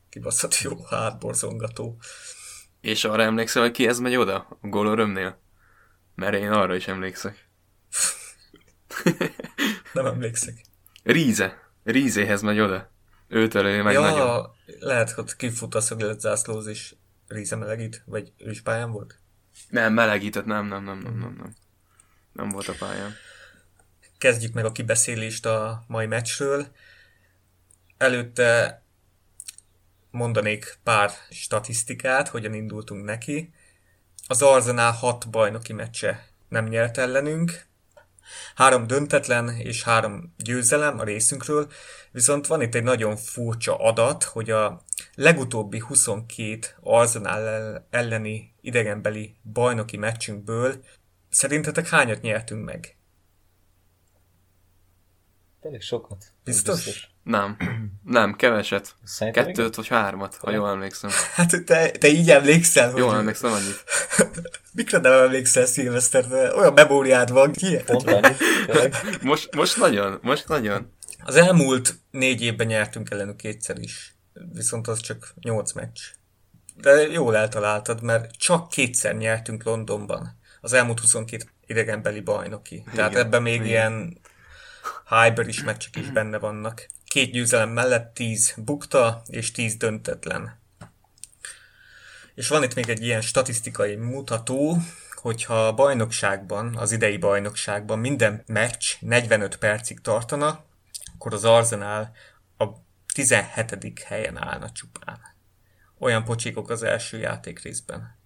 kibaszott 0.08 0.60
jó 0.60 0.84
hátborzongató. 0.84 1.96
És 2.80 3.04
arra 3.04 3.22
emlékszel, 3.22 3.62
hogy 3.62 3.70
ki 3.70 3.86
ez 3.86 3.98
megy 3.98 4.16
oda? 4.16 4.58
A 4.60 4.68
gól 4.68 4.86
örömnél? 4.86 5.40
Mert 6.14 6.34
én 6.34 6.52
arra 6.52 6.74
is 6.74 6.88
emlékszek. 6.88 7.48
Nem 9.92 10.06
emlékszek. 10.06 10.64
Ríze. 11.02 11.72
Rízéhez 11.84 12.42
megy 12.42 12.60
oda. 12.60 12.92
Őt 13.28 13.54
elői 13.54 13.80
meg 13.80 13.94
nagyon. 13.94 14.16
ja, 14.16 14.54
lehet, 14.78 15.10
hogy 15.10 15.36
kifut 15.36 15.74
a 15.74 15.80
szöglet 15.80 16.20
zászlóz 16.20 16.66
és 16.66 16.94
Ríze 17.28 17.56
melegít, 17.56 18.02
vagy 18.06 18.32
ő 18.38 18.50
is 18.50 18.60
pályán 18.62 18.90
volt? 18.90 19.18
Nem, 19.68 19.92
melegített, 19.92 20.44
nem, 20.44 20.66
nem, 20.66 20.84
nem, 20.84 20.98
nem, 20.98 21.18
nem, 21.18 21.34
nem. 21.38 21.54
Nem 22.32 22.48
volt 22.48 22.68
a 22.68 22.74
pályán. 22.78 23.12
Kezdjük 24.24 24.52
meg 24.52 24.64
a 24.64 24.72
kibeszélést 24.72 25.46
a 25.46 25.84
mai 25.86 26.06
meccsről. 26.06 26.66
Előtte 27.98 28.82
mondanék 30.10 30.78
pár 30.82 31.10
statisztikát, 31.30 32.28
hogyan 32.28 32.54
indultunk 32.54 33.04
neki. 33.04 33.52
Az 34.26 34.42
Arsenal 34.42 34.92
hat 34.92 35.30
bajnoki 35.30 35.72
meccse 35.72 36.28
nem 36.48 36.64
nyert 36.64 36.98
ellenünk, 36.98 37.66
három 38.54 38.86
döntetlen 38.86 39.48
és 39.48 39.82
három 39.82 40.34
győzelem 40.38 40.98
a 40.98 41.04
részünkről, 41.04 41.70
viszont 42.10 42.46
van 42.46 42.62
itt 42.62 42.74
egy 42.74 42.82
nagyon 42.82 43.16
furcsa 43.16 43.76
adat, 43.76 44.22
hogy 44.22 44.50
a 44.50 44.82
legutóbbi 45.14 45.78
22 45.78 46.58
Arsenal 46.80 47.86
elleni 47.90 48.54
idegenbeli 48.60 49.36
bajnoki 49.52 49.96
meccsünkből 49.96 50.84
szerintetek 51.30 51.88
hányat 51.88 52.20
nyertünk 52.20 52.64
meg? 52.64 52.96
Elég 55.64 55.82
sokat. 55.82 56.24
Biztos? 56.44 57.10
Nem. 57.22 57.56
Nem, 58.04 58.34
keveset. 58.36 58.94
Szerintem 59.04 59.46
Kettőt 59.46 59.74
vagy 59.74 59.88
hármat, 59.88 60.34
ha 60.34 60.50
jól 60.50 60.68
emlékszem. 60.68 61.10
Hát 61.34 61.64
te, 61.64 61.90
te 61.90 62.08
így 62.08 62.30
emlékszel, 62.30 62.90
hogy... 62.90 63.00
Jól 63.00 63.16
emlékszem 63.16 63.52
annyit. 63.52 63.84
Mikre 64.74 64.98
nem 64.98 65.12
emlékszel, 65.12 65.66
Szilveszter? 65.66 66.52
Olyan 66.56 66.72
memóriád 66.72 67.30
van, 67.30 67.52
tényleg. 67.52 68.36
Most, 69.22 69.54
most 69.54 69.76
nagyon, 69.76 70.18
most 70.22 70.48
nagyon. 70.48 70.92
Az 71.24 71.36
elmúlt 71.36 71.94
négy 72.10 72.42
évben 72.42 72.66
nyertünk 72.66 73.10
ellenük 73.10 73.36
kétszer 73.36 73.78
is. 73.78 74.16
Viszont 74.52 74.88
az 74.88 75.00
csak 75.00 75.34
nyolc 75.40 75.72
meccs. 75.72 76.00
De 76.76 76.90
jól 76.92 77.36
eltaláltad, 77.36 78.02
mert 78.02 78.36
csak 78.36 78.68
kétszer 78.68 79.16
nyertünk 79.16 79.62
Londonban. 79.62 80.38
Az 80.60 80.72
elmúlt 80.72 81.00
22 81.00 81.44
idegenbeli 81.66 82.20
bajnoki. 82.20 82.84
Tehát 82.94 83.10
Igen, 83.10 83.24
ebben 83.24 83.42
még 83.42 83.54
igen. 83.54 83.66
ilyen 83.66 84.20
hyper 85.08 85.48
is 85.48 85.62
meccsek 85.62 85.96
is 85.96 86.10
benne 86.10 86.38
vannak. 86.38 86.88
Két 87.04 87.32
győzelem 87.32 87.68
mellett 87.70 88.14
10 88.14 88.54
bukta 88.56 89.22
és 89.26 89.50
10 89.50 89.76
döntetlen. 89.76 90.58
És 92.34 92.48
van 92.48 92.62
itt 92.62 92.74
még 92.74 92.88
egy 92.88 93.02
ilyen 93.02 93.20
statisztikai 93.20 93.96
mutató, 93.96 94.78
hogyha 95.14 95.66
a 95.66 95.74
bajnokságban, 95.74 96.76
az 96.76 96.92
idei 96.92 97.16
bajnokságban 97.16 97.98
minden 97.98 98.42
meccs 98.46 98.84
45 99.00 99.56
percig 99.56 100.00
tartana, 100.00 100.64
akkor 101.14 101.34
az 101.34 101.44
Arsenal 101.44 102.10
a 102.58 102.66
17. 103.14 104.02
helyen 104.06 104.36
állna 104.36 104.70
csupán. 104.72 105.20
Olyan 105.98 106.24
pocsékok 106.24 106.70
az 106.70 106.82
első 106.82 107.18
játék 107.18 107.62
részben. 107.62 108.18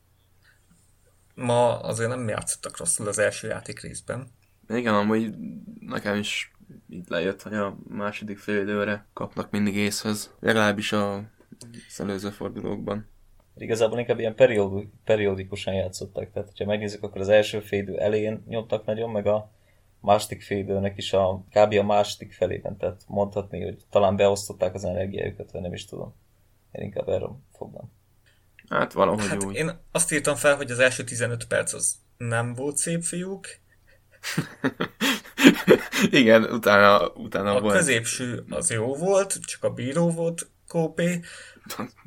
Ma 1.34 1.80
azért 1.80 2.08
nem 2.08 2.28
játszottak 2.28 2.76
rosszul 2.76 3.08
az 3.08 3.18
első 3.18 3.48
játék 3.48 3.80
részben. 3.80 4.28
Igen, 4.68 4.94
amúgy 4.94 5.34
nekem 5.80 6.16
is 6.16 6.52
így 6.88 7.04
lejött, 7.08 7.42
hogy 7.42 7.54
a 7.54 7.76
második 7.88 8.38
fél 8.38 8.60
időre 8.60 9.06
kapnak 9.12 9.50
mindig 9.50 9.76
észhez. 9.76 10.34
Legalábbis 10.40 10.92
a 10.92 11.22
az 11.88 12.00
előző 12.00 12.30
fordulókban. 12.30 13.06
Igazából 13.56 13.98
inkább 13.98 14.18
ilyen 14.18 14.34
periódi, 14.34 14.90
periódikusan 15.04 15.74
játszottak. 15.74 16.32
Tehát, 16.32 16.52
ha 16.58 16.64
megnézzük, 16.64 17.02
akkor 17.02 17.20
az 17.20 17.28
első 17.28 17.60
félidő 17.60 17.98
elején 17.98 18.44
nyomtak 18.48 18.84
nagyon, 18.84 19.10
meg 19.10 19.26
a 19.26 19.50
második 20.00 20.42
félidőnek 20.42 20.96
is 20.96 21.12
a 21.12 21.44
kb. 21.50 21.72
a 21.72 21.82
második 21.82 22.32
felében. 22.32 22.76
Tehát 22.76 23.02
mondhatni, 23.06 23.62
hogy 23.64 23.84
talán 23.90 24.16
beosztották 24.16 24.74
az 24.74 24.84
energiájukat, 24.84 25.50
vagy 25.50 25.60
nem 25.60 25.72
is 25.72 25.84
tudom. 25.84 26.14
Én 26.72 26.84
inkább 26.84 27.08
erről 27.08 27.38
fognám. 27.52 27.90
Hát 28.68 28.92
valahogy 28.92 29.26
Hát 29.26 29.44
úgy. 29.44 29.54
én 29.54 29.70
azt 29.92 30.12
írtam 30.12 30.34
fel, 30.34 30.56
hogy 30.56 30.70
az 30.70 30.78
első 30.78 31.04
15 31.04 31.46
perc 31.46 31.72
az 31.72 31.94
nem 32.16 32.54
volt 32.54 32.76
szép 32.76 33.02
fiúk, 33.02 33.46
Igen, 36.10 36.44
utána, 36.44 37.08
utána 37.08 37.54
a 37.54 37.60
volt. 37.60 37.76
középső 37.76 38.44
az 38.50 38.70
jó 38.70 38.94
volt, 38.94 39.38
csak 39.40 39.64
a 39.64 39.70
bíró 39.70 40.10
volt 40.10 40.50
kópé, 40.68 41.20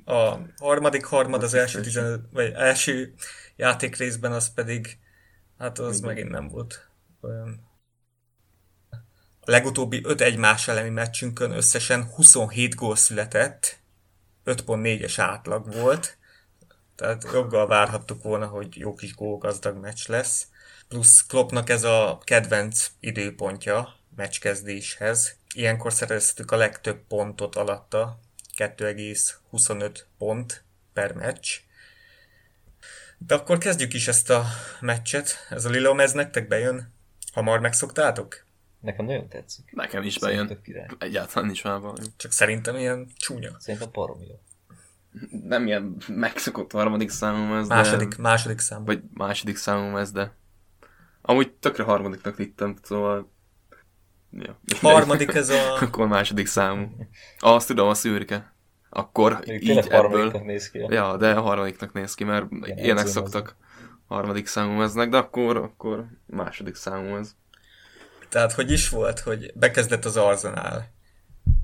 a 0.05 0.37
harmadik 0.57 1.05
harmad 1.05 1.43
az 1.43 1.53
első 1.53 1.81
15, 1.81 2.21
vagy 2.31 2.51
első 2.55 3.13
játék 3.55 3.95
részben 3.95 4.31
az 4.31 4.53
pedig, 4.53 4.97
hát 5.57 5.79
az 5.79 5.97
Igen. 5.97 6.07
megint 6.07 6.29
nem 6.29 6.47
volt 6.47 6.89
olyan. 7.21 7.69
A 9.43 9.51
legutóbbi 9.51 10.01
5 10.03 10.21
egymás 10.21 10.67
elleni 10.67 10.89
meccsünkön 10.89 11.51
összesen 11.51 12.03
27 12.03 12.75
gól 12.75 12.95
született, 12.95 13.79
5.4-es 14.45 15.13
átlag 15.17 15.73
volt, 15.73 16.17
tehát 16.95 17.27
joggal 17.33 17.67
várhattuk 17.67 18.23
volna, 18.23 18.47
hogy 18.47 18.77
jó 18.77 18.93
kis 18.93 19.15
gólgazdag 19.15 19.77
meccs 19.77 20.07
lesz. 20.07 20.47
Plusz 20.91 21.25
Kloppnak 21.27 21.69
ez 21.69 21.83
a 21.83 22.19
kedvenc 22.23 22.91
időpontja 22.99 23.95
meccskezdéshez. 24.15 25.35
Ilyenkor 25.53 25.93
szereztük 25.93 26.51
a 26.51 26.55
legtöbb 26.55 26.99
pontot 27.07 27.55
alatta, 27.55 28.19
2,25 28.57 29.99
pont 30.17 30.63
per 30.93 31.13
meccs. 31.13 31.49
De 33.17 33.35
akkor 33.35 33.57
kezdjük 33.57 33.93
is 33.93 34.07
ezt 34.07 34.29
a 34.29 34.45
meccset. 34.79 35.47
Ez 35.49 35.65
a 35.65 35.69
Lilom, 35.69 35.99
ez 35.99 36.11
nektek 36.11 36.47
bejön? 36.47 36.93
Hamar 37.33 37.59
megszoktátok? 37.59 38.45
Nekem 38.79 39.05
nagyon 39.05 39.29
tetszik. 39.29 39.71
Nekem 39.71 40.03
is 40.03 40.19
bejön. 40.19 40.59
Egyáltalán 40.99 41.45
nincs 41.45 41.63
már 41.63 41.79
valami. 41.79 42.05
Csak 42.17 42.31
szerintem 42.31 42.75
ilyen 42.75 43.11
csúnya. 43.17 43.55
Szerintem 43.59 43.89
baromi 43.91 44.25
jó. 44.27 44.39
Nem 45.47 45.67
ilyen 45.67 45.95
megszokott 46.07 46.71
harmadik 46.71 47.09
számom 47.09 47.53
ez, 47.53 47.67
Második, 47.67 48.07
de... 48.07 48.21
második 48.21 48.59
szám. 48.59 48.85
Vagy 48.85 49.01
második 49.13 49.57
számom 49.57 49.95
ez, 49.95 50.11
de... 50.11 50.39
Amúgy 51.21 51.51
tökre 51.51 51.83
harmadiknak 51.83 52.35
vittem, 52.35 52.75
szóval 52.81 53.31
Ja. 54.31 54.59
Harmadik 54.81 55.33
ez 55.33 55.49
a... 55.49 55.73
Akkor 55.81 56.07
második 56.07 56.47
számú. 56.47 56.87
Azt 57.39 57.67
tudom, 57.67 57.87
a 57.87 57.93
szürke. 57.93 58.55
Akkor 58.89 59.39
Még 59.45 59.63
így 59.63 59.77
ebből... 59.77 59.99
harmadiknak 59.99 60.45
néz 60.45 60.69
ki. 60.69 60.85
Ja, 60.89 61.17
de 61.17 61.31
a 61.31 61.41
harmadiknak 61.41 61.93
néz 61.93 62.13
ki, 62.13 62.23
mert 62.23 62.45
Igen, 62.51 62.77
ilyenek 62.77 63.07
szoktak 63.07 63.55
harmadik 64.07 64.47
számú 64.47 64.81
eznek, 64.81 65.09
de 65.09 65.17
akkor, 65.17 65.57
akkor 65.57 66.05
második 66.25 66.75
számú 66.75 67.15
ez. 67.15 67.35
Tehát 68.29 68.51
hogy 68.51 68.71
is 68.71 68.89
volt, 68.89 69.19
hogy 69.19 69.51
bekezdett 69.55 70.05
az 70.05 70.17
Arzenál 70.17 70.91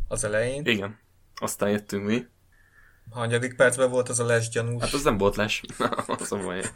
az 0.08 0.24
elején. 0.24 0.66
Igen. 0.66 1.00
Aztán 1.36 1.70
jöttünk 1.70 2.06
mi. 2.06 2.26
Hanyadik 3.10 3.56
percben 3.56 3.90
volt 3.90 4.10
az 4.10 4.20
a 4.20 4.26
les 4.26 4.50
gyanús? 4.50 4.82
Hát 4.82 4.94
az 4.94 5.04
nem 5.04 5.18
volt 5.18 5.36
les. 5.36 5.62
az 6.20 6.32
a 6.32 6.38
baj. 6.38 6.64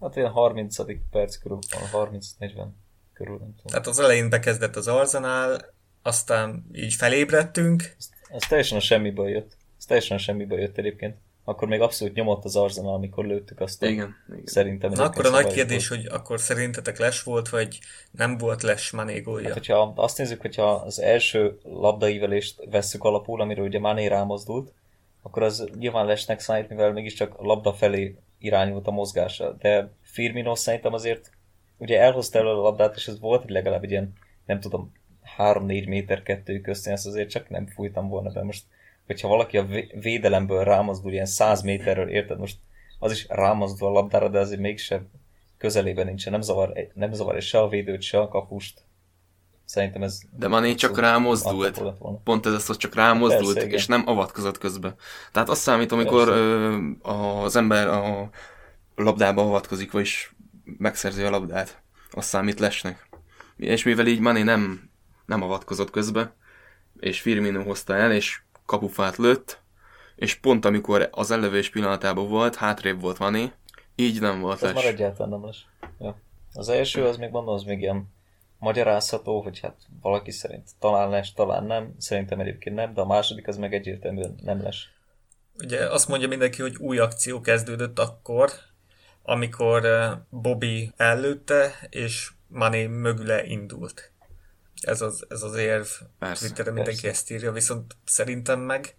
Hát 0.00 0.16
ilyen 0.16 0.30
30. 0.30 0.76
perc 1.10 1.36
körül, 1.36 1.58
30-40 1.92 2.66
körül, 3.12 3.36
nem 3.38 3.54
tudom. 3.54 3.66
Tehát 3.66 3.86
az 3.86 3.98
elején 3.98 4.30
bekezdett 4.30 4.76
az 4.76 4.88
Arzenál, 4.88 5.74
aztán 6.02 6.66
így 6.72 6.94
felébredtünk, 6.94 7.96
Ez 8.30 8.42
teljesen 8.48 8.78
a 8.78 8.80
semmiből 8.80 9.28
jött. 9.28 9.56
Ez 9.78 9.84
teljesen 9.84 10.16
a 10.16 10.20
semmiből 10.20 10.58
jött 10.60 10.76
egyébként. 10.78 11.16
Akkor 11.44 11.68
még 11.68 11.80
abszolút 11.80 12.14
nyomott 12.14 12.44
az 12.44 12.56
Arsenal, 12.56 12.94
amikor 12.94 13.24
lőttük 13.26 13.60
azt. 13.60 13.82
a- 13.82 13.86
Igen. 13.86 14.14
igen. 14.28 14.42
Szerintem. 14.46 14.90
Na 14.90 15.04
akkor 15.04 15.26
a 15.26 15.30
nagy 15.30 15.52
kérdés, 15.52 15.88
volt. 15.88 16.00
hogy 16.00 16.10
akkor 16.14 16.40
szerintetek 16.40 16.98
les 16.98 17.22
volt, 17.22 17.48
vagy 17.48 17.78
nem 18.10 18.38
volt 18.38 18.62
les 18.62 18.90
Mané 18.90 19.20
gólja? 19.20 19.46
Hát, 19.46 19.56
hogyha 19.56 19.92
azt 19.96 20.18
nézzük, 20.18 20.40
hogyha 20.40 20.72
az 20.72 21.00
első 21.00 21.58
labdaívelést 21.62 22.62
vesszük 22.70 23.04
alapul, 23.04 23.40
amiről 23.40 23.66
ugye 23.66 23.78
Mané 23.78 24.06
rámozdult, 24.06 24.72
akkor 25.22 25.42
az 25.42 25.68
nyilván 25.78 26.06
lesnek 26.06 26.40
számít, 26.40 26.68
mivel 26.68 26.92
mégiscsak 26.92 27.34
a 27.38 27.44
labda 27.44 27.72
felé 27.72 28.16
irányult 28.38 28.86
a 28.86 28.90
mozgása. 28.90 29.52
De 29.52 29.90
Firmino 30.02 30.54
szerintem 30.54 30.92
azért 30.92 31.30
ugye 31.78 32.00
elhozta 32.00 32.38
elő 32.38 32.48
a 32.48 32.60
labdát, 32.60 32.96
és 32.96 33.08
ez 33.08 33.20
volt 33.20 33.42
hogy 33.42 33.50
legalább 33.50 33.84
egy 33.84 33.90
ilyen, 33.90 34.12
nem 34.46 34.60
tudom, 34.60 34.92
3-4 35.38 35.88
méter 35.88 36.22
kettő 36.22 36.60
közt, 36.60 36.86
ezt 36.86 37.06
azért 37.06 37.30
csak 37.30 37.48
nem 37.48 37.66
fújtam 37.66 38.08
volna 38.08 38.30
be 38.30 38.42
most. 38.42 38.64
Hogyha 39.06 39.28
valaki 39.28 39.58
a 39.58 39.64
vé- 39.64 39.92
védelemből 40.02 40.64
rámozdul 40.64 41.12
ilyen 41.12 41.26
100 41.26 41.62
méterről, 41.62 42.08
érted, 42.08 42.38
most 42.38 42.58
az 42.98 43.12
is 43.12 43.26
rámozdul 43.28 43.88
a 43.88 43.92
labdára, 43.92 44.28
de 44.28 44.38
azért 44.38 44.60
mégsem 44.60 45.10
közelében 45.58 46.06
nincsen, 46.06 46.32
nem 46.32 46.40
zavar, 46.40 46.90
nem 46.94 47.12
zavar 47.12 47.42
se 47.42 47.60
a 47.60 47.68
védőt, 47.68 48.02
se 48.02 48.18
a 48.18 48.28
kapust. 48.28 48.80
Szerintem 49.66 50.02
ez... 50.02 50.20
De 50.30 50.48
Mané 50.48 50.74
csak 50.74 50.98
rámozdult. 50.98 51.82
Pont 52.24 52.46
ez 52.46 52.52
az, 52.52 52.66
hogy 52.66 52.76
csak 52.76 52.94
rámozdult, 52.94 53.44
Persze, 53.44 53.66
igen. 53.66 53.78
és 53.78 53.86
nem 53.86 54.02
avatkozott 54.06 54.58
közbe. 54.58 54.94
Tehát 55.32 55.48
azt 55.48 55.60
számít, 55.60 55.92
amikor 55.92 56.28
ö, 56.28 56.76
az 57.02 57.56
ember 57.56 57.88
a 57.88 58.30
labdába 58.96 59.42
avatkozik, 59.42 59.92
vagyis 59.92 60.34
megszerzi 60.64 61.22
a 61.22 61.30
labdát. 61.30 61.82
Azt 62.10 62.28
számít 62.28 62.60
lesnek. 62.60 63.08
És 63.56 63.84
mivel 63.84 64.06
így 64.06 64.20
Mané 64.20 64.42
nem, 64.42 64.90
nem 65.26 65.42
avatkozott 65.42 65.90
közbe, 65.90 66.34
és 67.00 67.20
Firmino 67.20 67.62
hozta 67.62 67.94
el, 67.94 68.12
és 68.12 68.40
kapufát 68.66 69.16
lőtt, 69.16 69.60
és 70.16 70.34
pont 70.34 70.64
amikor 70.64 71.08
az 71.12 71.30
ellövés 71.30 71.70
pillanatában 71.70 72.28
volt, 72.28 72.54
hátrébb 72.54 73.00
volt 73.00 73.18
Mané, 73.18 73.52
így 73.94 74.20
nem 74.20 74.40
volt 74.40 74.62
Ez 74.62 74.62
már 74.62 74.74
les. 74.74 74.84
egyáltalán 74.84 75.30
nem 75.30 75.44
lesz. 75.44 75.62
Ja. 75.98 76.16
Az 76.52 76.68
első, 76.68 77.04
az 77.04 77.16
még 77.16 77.30
mondom, 77.30 77.54
az 77.54 77.62
még 77.62 77.80
ilyen 77.80 78.14
magyarázható, 78.58 79.42
hogy 79.42 79.60
hát 79.60 79.76
valaki 80.00 80.30
szerint 80.30 80.70
talán 80.78 81.10
lesz, 81.10 81.32
talán 81.32 81.64
nem. 81.64 81.94
Szerintem 81.98 82.40
egyébként 82.40 82.76
nem, 82.76 82.94
de 82.94 83.00
a 83.00 83.06
második 83.06 83.48
az 83.48 83.56
meg 83.56 83.74
egyértelműen 83.74 84.34
nem 84.42 84.62
lesz. 84.62 84.82
Ugye 85.58 85.90
azt 85.90 86.08
mondja 86.08 86.28
mindenki, 86.28 86.62
hogy 86.62 86.76
új 86.76 86.98
akció 86.98 87.40
kezdődött 87.40 87.98
akkor, 87.98 88.50
amikor 89.22 89.84
eh, 89.84 90.12
Bobby 90.28 90.92
ellőtte, 90.96 91.72
és 91.90 92.30
Mané 92.48 92.86
mögüle 92.86 93.44
indult. 93.44 94.12
Ez 94.80 95.00
az, 95.00 95.26
ez 95.28 95.42
az 95.42 95.56
érv. 95.56 95.86
Persze, 96.18 96.46
Twitteren 96.46 96.74
mindenki 96.74 97.00
persze. 97.00 97.18
ezt 97.18 97.30
írja, 97.30 97.52
viszont 97.52 97.96
szerintem 98.04 98.60
meg, 98.60 98.96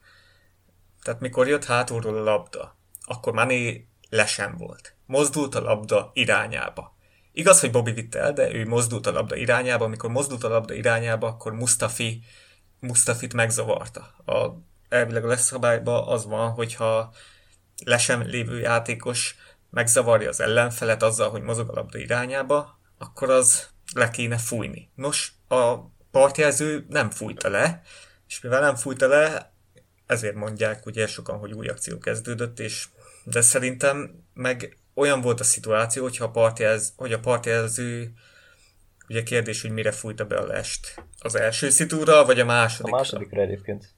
tehát 1.03 1.19
mikor 1.19 1.47
jött 1.47 1.65
hátulról 1.65 2.17
a 2.17 2.23
labda, 2.23 2.77
akkor 3.01 3.33
Mané 3.33 3.87
lesen 4.09 4.57
volt. 4.57 4.95
Mozdult 5.05 5.55
a 5.55 5.61
labda 5.61 6.11
irányába. 6.13 6.96
Igaz, 7.37 7.59
hogy 7.59 7.71
Bobby 7.71 7.91
vitte 7.91 8.19
el, 8.19 8.33
de 8.33 8.53
ő 8.53 8.67
mozdult 8.67 9.07
a 9.07 9.11
labda 9.11 9.35
irányába. 9.35 9.85
Amikor 9.85 10.09
mozdult 10.09 10.43
a 10.43 10.47
labda 10.47 10.73
irányába, 10.73 11.27
akkor 11.27 11.53
Mustafi, 11.53 12.23
Mustafit 12.79 13.33
megzavarta. 13.33 13.99
A, 14.25 14.49
elvileg 14.89 15.23
a 15.23 15.27
leszabályban 15.27 16.07
az 16.07 16.25
van, 16.25 16.49
hogyha 16.49 17.13
lesen 17.85 18.25
lévő 18.25 18.59
játékos 18.59 19.35
megzavarja 19.69 20.29
az 20.29 20.39
ellenfelet 20.39 21.03
azzal, 21.03 21.29
hogy 21.29 21.41
mozog 21.41 21.69
a 21.69 21.73
labda 21.73 21.97
irányába, 21.97 22.79
akkor 22.97 23.29
az 23.29 23.69
le 23.93 24.09
kéne 24.09 24.37
fújni. 24.37 24.89
Nos, 24.95 25.33
a 25.47 25.75
partjelző 26.11 26.85
nem 26.89 27.09
fújta 27.09 27.49
le, 27.49 27.81
és 28.27 28.41
mivel 28.41 28.61
nem 28.61 28.75
fújta 28.75 29.07
le, 29.07 29.53
ezért 30.05 30.35
mondják 30.35 30.85
ugye 30.85 31.07
sokan, 31.07 31.37
hogy 31.37 31.53
új 31.53 31.67
akció 31.67 31.97
kezdődött, 31.97 32.59
és 32.59 32.87
de 33.23 33.41
szerintem 33.41 34.23
meg 34.33 34.77
olyan 34.97 35.21
volt 35.21 35.39
a 35.39 35.43
szituáció, 35.43 36.03
hogyha 36.03 36.25
a 36.25 36.29
partjelz, 36.29 36.93
hogy 36.95 37.13
a 37.13 37.19
partjelző 37.19 38.13
ugye 39.09 39.23
kérdés, 39.23 39.61
hogy 39.61 39.71
mire 39.71 39.91
fújta 39.91 40.25
be 40.25 40.37
a 40.37 40.45
lest. 40.45 41.03
Az 41.19 41.35
első 41.35 41.69
szitúra, 41.69 42.25
vagy 42.25 42.39
a 42.39 42.43
A 42.43 42.45
másodikra? 42.45 42.97
másodikra 42.97 43.41
egyébként. 43.41 43.95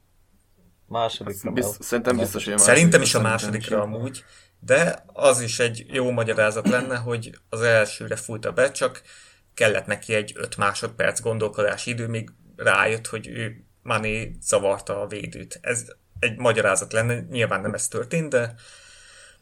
Másodikra. 0.86 1.50
Mert- 1.50 1.82
szerintem 1.82 2.16
biztos, 2.16 2.44
hogy 2.44 2.52
a 2.52 2.58
Szerintem 2.58 3.02
is 3.02 3.14
a 3.14 3.20
másodikra, 3.20 3.76
másodikra 3.76 3.98
amúgy, 3.98 4.24
de 4.60 5.04
az 5.06 5.40
is 5.40 5.58
egy 5.58 5.86
jó 5.88 6.10
magyarázat 6.10 6.68
lenne, 6.68 6.96
hogy 6.96 7.38
az 7.48 7.60
elsőre 7.60 8.16
fújta 8.16 8.52
be, 8.52 8.70
csak 8.70 9.02
kellett 9.54 9.86
neki 9.86 10.14
egy 10.14 10.32
5 10.36 10.56
másodperc 10.56 11.20
gondolkodási 11.20 11.90
idő, 11.90 12.06
míg 12.06 12.30
rájött, 12.56 13.06
hogy 13.06 13.26
ő 13.26 13.64
Mané 13.82 14.36
zavarta 14.40 15.00
a 15.00 15.06
védőt. 15.06 15.58
Ez 15.62 15.92
egy 16.18 16.38
magyarázat 16.38 16.92
lenne, 16.92 17.20
nyilván 17.20 17.60
nem 17.60 17.74
ez 17.74 17.88
történt, 17.88 18.28
de 18.30 18.54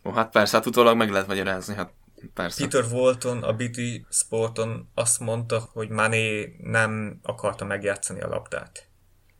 Ó, 0.08 0.12
hát 0.12 0.30
persze, 0.30 0.56
hát 0.56 0.66
utólag 0.66 0.96
meg 0.96 1.10
lehet 1.10 1.26
magyarázni, 1.26 1.74
hát 1.74 1.92
persze. 2.34 2.62
Peter 2.62 2.84
Walton 2.92 3.42
a 3.42 3.52
BT 3.52 3.80
Sporton 4.10 4.90
azt 4.94 5.20
mondta, 5.20 5.68
hogy 5.72 5.88
Mané 5.88 6.56
nem 6.62 7.18
akarta 7.22 7.64
megjátszani 7.64 8.20
a 8.20 8.28
labdát. 8.28 8.86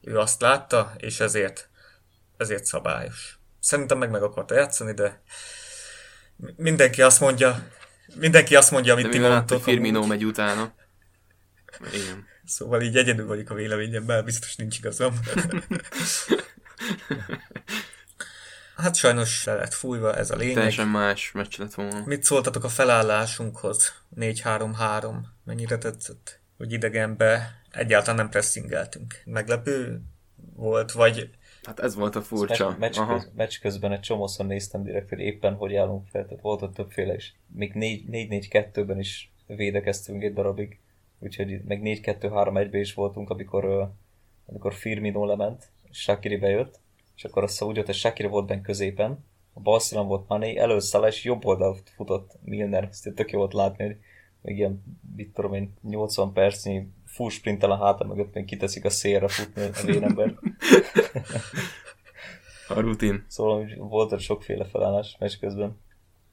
Ő 0.01 0.19
azt 0.19 0.41
látta, 0.41 0.93
és 0.97 1.21
ezért, 1.21 1.69
ezért 2.37 2.65
szabályos. 2.65 3.39
Szerintem 3.61 3.99
meg 3.99 4.11
meg 4.11 4.23
akarta 4.23 4.55
játszani, 4.55 4.93
de 4.93 5.23
mindenki 6.57 7.03
azt 7.03 7.21
mondja, 7.21 7.69
mindenki 8.15 8.57
azt 8.57 8.71
mondja, 8.71 8.93
amit 8.93 9.05
De 9.05 9.11
ti 9.11 9.19
hogy 9.19 9.31
mondtok. 9.31 9.63
Firmino 9.63 9.97
amúgy. 9.97 10.09
megy 10.09 10.25
utána. 10.25 10.75
Igen. 11.93 12.27
Szóval 12.45 12.83
így 12.83 12.97
egyedül 12.97 13.27
vagyok 13.27 13.51
a 13.51 13.55
véleményemben, 13.55 14.25
biztos 14.25 14.57
nincs 14.57 14.79
igazam. 14.79 15.15
hát 18.83 18.95
sajnos 18.95 19.45
le 19.45 19.55
lett 19.55 19.73
fújva, 19.73 20.17
ez 20.17 20.31
a 20.31 20.37
lényeg. 20.37 20.55
Teljesen 20.55 20.89
más 20.89 21.33
meccs 21.33 21.59
lett 21.59 21.75
volna. 21.75 22.03
Mit 22.05 22.23
szóltatok 22.23 22.65
a 22.65 22.69
felállásunkhoz? 22.69 23.93
4-3-3. 24.17 25.15
Mennyire 25.45 25.79
tetszett? 25.79 26.41
Hogy 26.57 26.73
idegenbe 26.73 27.61
egyáltalán 27.71 28.17
nem 28.17 28.29
pressingeltünk. 28.29 29.23
Meglepő 29.25 30.03
volt, 30.55 30.93
vagy 30.93 31.31
Hát 31.63 31.81
ez 31.81 31.95
volt 31.95 32.17
a 32.17 32.23
furcsa. 32.23 32.77
Meccs, 32.79 32.99
meccs, 32.99 33.09
köz, 33.09 33.31
meccs 33.37 33.59
közben 33.61 33.93
egy 33.93 34.01
csomószor 34.01 34.47
néztem 34.47 34.83
direkt, 34.83 35.09
hogy 35.09 35.19
éppen 35.19 35.55
hogy 35.55 35.75
állunk 35.75 36.07
fel, 36.09 36.27
tehát 36.27 36.43
volt 36.43 36.63
ott 36.63 36.75
többféle 36.75 37.15
is. 37.15 37.35
Még 37.55 37.73
4-4-2-ben 37.75 38.99
is 38.99 39.33
védekeztünk 39.47 40.23
egy 40.23 40.33
darabig, 40.33 40.79
úgyhogy 41.19 41.61
meg 41.65 41.81
4-2-3-1-ben 41.85 42.81
is 42.81 42.95
voltunk, 42.95 43.31
amikor, 43.31 43.93
amikor 44.47 44.75
Firmino 44.75 45.27
lement, 45.27 45.69
és 45.91 45.99
Shakiri 45.99 46.37
bejött, 46.37 46.81
és 47.19 47.25
akkor 47.25 47.43
azt 47.43 47.63
úgy 47.63 47.85
hogy 47.85 47.95
Shakiri 47.95 48.29
volt 48.29 48.47
benne 48.47 48.61
középen, 48.61 49.25
a 49.53 49.61
bal 49.61 49.81
volt 50.05 50.29
Mané, 50.29 50.57
először 50.57 51.07
és 51.07 51.25
jobb 51.25 51.45
oldalt 51.45 51.91
futott 51.95 52.39
Milner, 52.45 52.89
ezt 52.91 53.13
tök 53.15 53.31
jó 53.31 53.39
volt 53.39 53.53
látni, 53.53 53.85
hogy 53.85 53.97
még 54.43 54.57
ilyen, 54.57 54.83
mit 55.17 55.33
tudom 55.33 55.55
én, 55.55 55.75
80 55.83 56.33
percnyi 56.33 56.89
full 57.07 57.31
sprintel 57.31 57.71
a 57.71 57.85
háta 57.85 58.05
mögött, 58.05 58.35
még 58.35 58.45
kiteszik 58.45 58.85
a 58.85 58.91
szélre 58.91 59.29
futni 59.29 59.63
a 59.63 59.83
vénember. 59.85 60.35
A 62.69 62.81
rutin. 62.81 63.25
Szóval 63.29 63.69
volt 63.77 64.13
ott 64.13 64.21
sokféle 64.21 64.65
felállás 64.65 65.17
meccs 65.19 65.39
közben. 65.41 65.81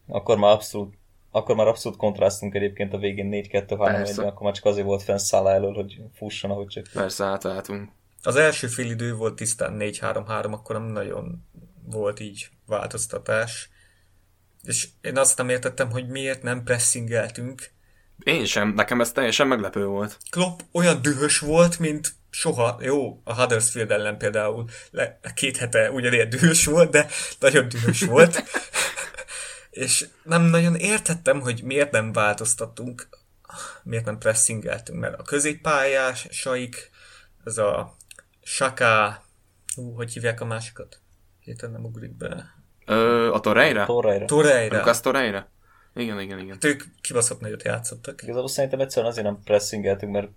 Akkor 0.07 0.37
már 0.37 0.51
abszolút 0.51 0.97
akkor 1.31 1.55
már 1.55 1.67
abszolút 1.67 1.97
kontrasztunk 1.97 2.55
egyébként 2.55 2.93
a 2.93 2.97
végén 2.97 3.29
4-2-3 3.31 3.77
Persze.1 3.77 4.27
akkor 4.27 4.41
már 4.41 4.53
csak 4.53 4.65
azért 4.65 4.85
volt 4.85 5.03
fenn 5.03 5.17
Szála 5.17 5.51
elől, 5.51 5.73
hogy 5.73 6.01
fusson, 6.13 6.51
ahogy 6.51 6.67
csak. 6.67 6.85
Persze 6.93 7.25
átálltunk. 7.25 7.89
Az 8.25 8.35
első 8.35 8.67
fél 8.67 8.89
idő 8.89 9.13
volt 9.13 9.35
tisztán 9.35 9.75
4-3-3, 9.79 10.51
akkor 10.51 10.75
nem 10.75 10.87
nagyon 10.87 11.45
volt 11.83 12.19
így 12.19 12.49
változtatás. 12.65 13.69
És 14.63 14.87
én 15.01 15.17
azt 15.17 15.37
nem 15.37 15.49
értettem, 15.49 15.91
hogy 15.91 16.07
miért 16.07 16.43
nem 16.43 16.63
pressingeltünk. 16.63 17.73
Én 18.23 18.45
sem, 18.45 18.73
nekem 18.73 19.01
ez 19.01 19.11
teljesen 19.11 19.47
meglepő 19.47 19.85
volt. 19.85 20.17
Klopp 20.29 20.59
olyan 20.71 21.01
dühös 21.01 21.39
volt, 21.39 21.79
mint 21.79 22.13
soha. 22.29 22.77
Jó, 22.81 23.21
a 23.23 23.35
Huddersfield 23.35 23.91
ellen 23.91 24.17
például 24.17 24.69
le, 24.91 25.19
két 25.33 25.57
hete 25.57 25.91
ugyanilyen 25.91 26.29
dühös 26.29 26.65
volt, 26.65 26.91
de 26.91 27.07
nagyon 27.39 27.69
dühös 27.69 28.01
volt. 28.01 28.43
és 29.69 30.07
nem 30.23 30.41
nagyon 30.41 30.75
értettem, 30.75 31.41
hogy 31.41 31.63
miért 31.63 31.91
nem 31.91 32.11
változtattunk. 32.11 33.07
miért 33.83 34.05
nem 34.05 34.17
pressingeltünk, 34.17 34.99
mert 34.99 35.19
a 35.19 35.23
középpályásaik, 35.23 36.89
ez 37.43 37.57
a 37.57 37.95
Saka, 38.47 39.23
hú, 39.75 39.93
hogy 39.95 40.13
hívják 40.13 40.41
a 40.41 40.45
másikat? 40.45 40.99
Héten 41.39 41.71
nem 41.71 41.85
ugrik 41.85 42.17
be. 42.17 42.55
Ö, 42.85 43.31
a 43.31 43.39
Torreira? 43.39 43.85
Torreira. 43.85 44.25
Torreira. 44.25 44.77
Lucas 44.77 44.99
Torreira? 44.99 45.49
Igen, 45.95 46.19
igen, 46.19 46.39
igen. 46.39 46.51
Hát 46.51 46.63
ők 46.63 46.83
kibaszott 47.01 47.39
nagyot 47.39 47.63
játszottak. 47.63 48.21
Igazából 48.23 48.47
szerintem 48.47 48.79
egyszerűen 48.79 49.11
azért 49.11 49.25
nem 49.25 49.41
pressingeltünk, 49.43 50.11
mert, 50.11 50.27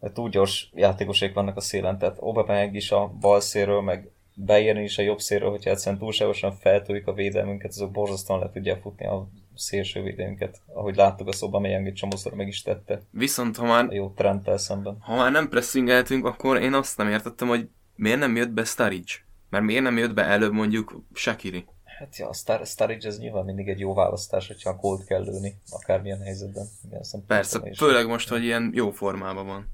mert 0.00 0.14
túl 0.14 0.28
gyors 0.28 0.70
játékosék 0.74 1.34
vannak 1.34 1.56
a 1.56 1.60
szélen, 1.60 1.98
tehát 1.98 2.18
Aubameyang 2.18 2.74
is 2.74 2.90
a 2.90 3.08
bal 3.08 3.40
szélről, 3.40 3.80
meg 3.80 4.10
Bayern 4.34 4.78
is 4.78 4.98
a 4.98 5.02
jobb 5.02 5.20
szélről, 5.20 5.50
hogyha 5.50 5.70
egyszerűen 5.70 6.00
túlságosan 6.00 6.52
feltúlik 6.52 7.06
a 7.06 7.12
védelmünket, 7.12 7.70
azok 7.70 7.90
borzasztóan 7.90 8.40
le 8.40 8.50
tudják 8.50 8.80
futni 8.80 9.06
a 9.06 9.28
szélső 9.54 10.02
védelmünket. 10.02 10.60
Ahogy 10.66 10.96
láttuk, 10.96 11.28
a 11.28 11.32
Aubameyang 11.40 11.86
egy 11.86 11.94
csomószor 11.94 12.34
meg 12.34 12.48
is 12.48 12.62
tette 12.62 13.02
Viszont 13.10 13.56
ha 13.56 13.64
már, 13.64 13.84
a 13.84 13.92
jó 13.92 14.10
trendtel 14.10 14.56
szemben. 14.58 14.96
ha 15.00 15.16
már 15.16 15.32
nem 15.32 15.48
pressingeltünk, 15.48 16.24
akkor 16.24 16.60
én 16.60 16.74
azt 16.74 16.96
nem 16.96 17.08
értettem, 17.08 17.48
hogy 17.48 17.68
miért 17.94 18.18
nem 18.18 18.36
jött 18.36 18.50
be 18.50 18.64
Sturridge? 18.64 19.12
Mert 19.50 19.64
miért 19.64 19.82
nem 19.82 19.98
jött 19.98 20.14
be 20.14 20.24
előbb 20.24 20.52
mondjuk 20.52 21.02
Shakiri? 21.12 21.64
Hát 21.98 22.16
ja, 22.16 22.28
a 22.28 22.32
Star- 22.32 22.66
Sturridge 22.66 23.08
ez 23.08 23.18
nyilván 23.18 23.44
mindig 23.44 23.68
egy 23.68 23.78
jó 23.78 23.94
választás, 23.94 24.46
hogyha 24.46 24.70
a 24.70 24.76
gólt 24.76 25.04
kell 25.04 25.22
lőni, 25.22 25.58
akármilyen 25.70 26.20
helyzetben. 26.20 26.66
Igen, 26.84 27.02
Persze, 27.26 27.60
főleg 27.76 28.06
most, 28.06 28.28
hogy 28.28 28.44
ilyen 28.44 28.70
jó 28.74 28.90
formában 28.90 29.46
van. 29.46 29.68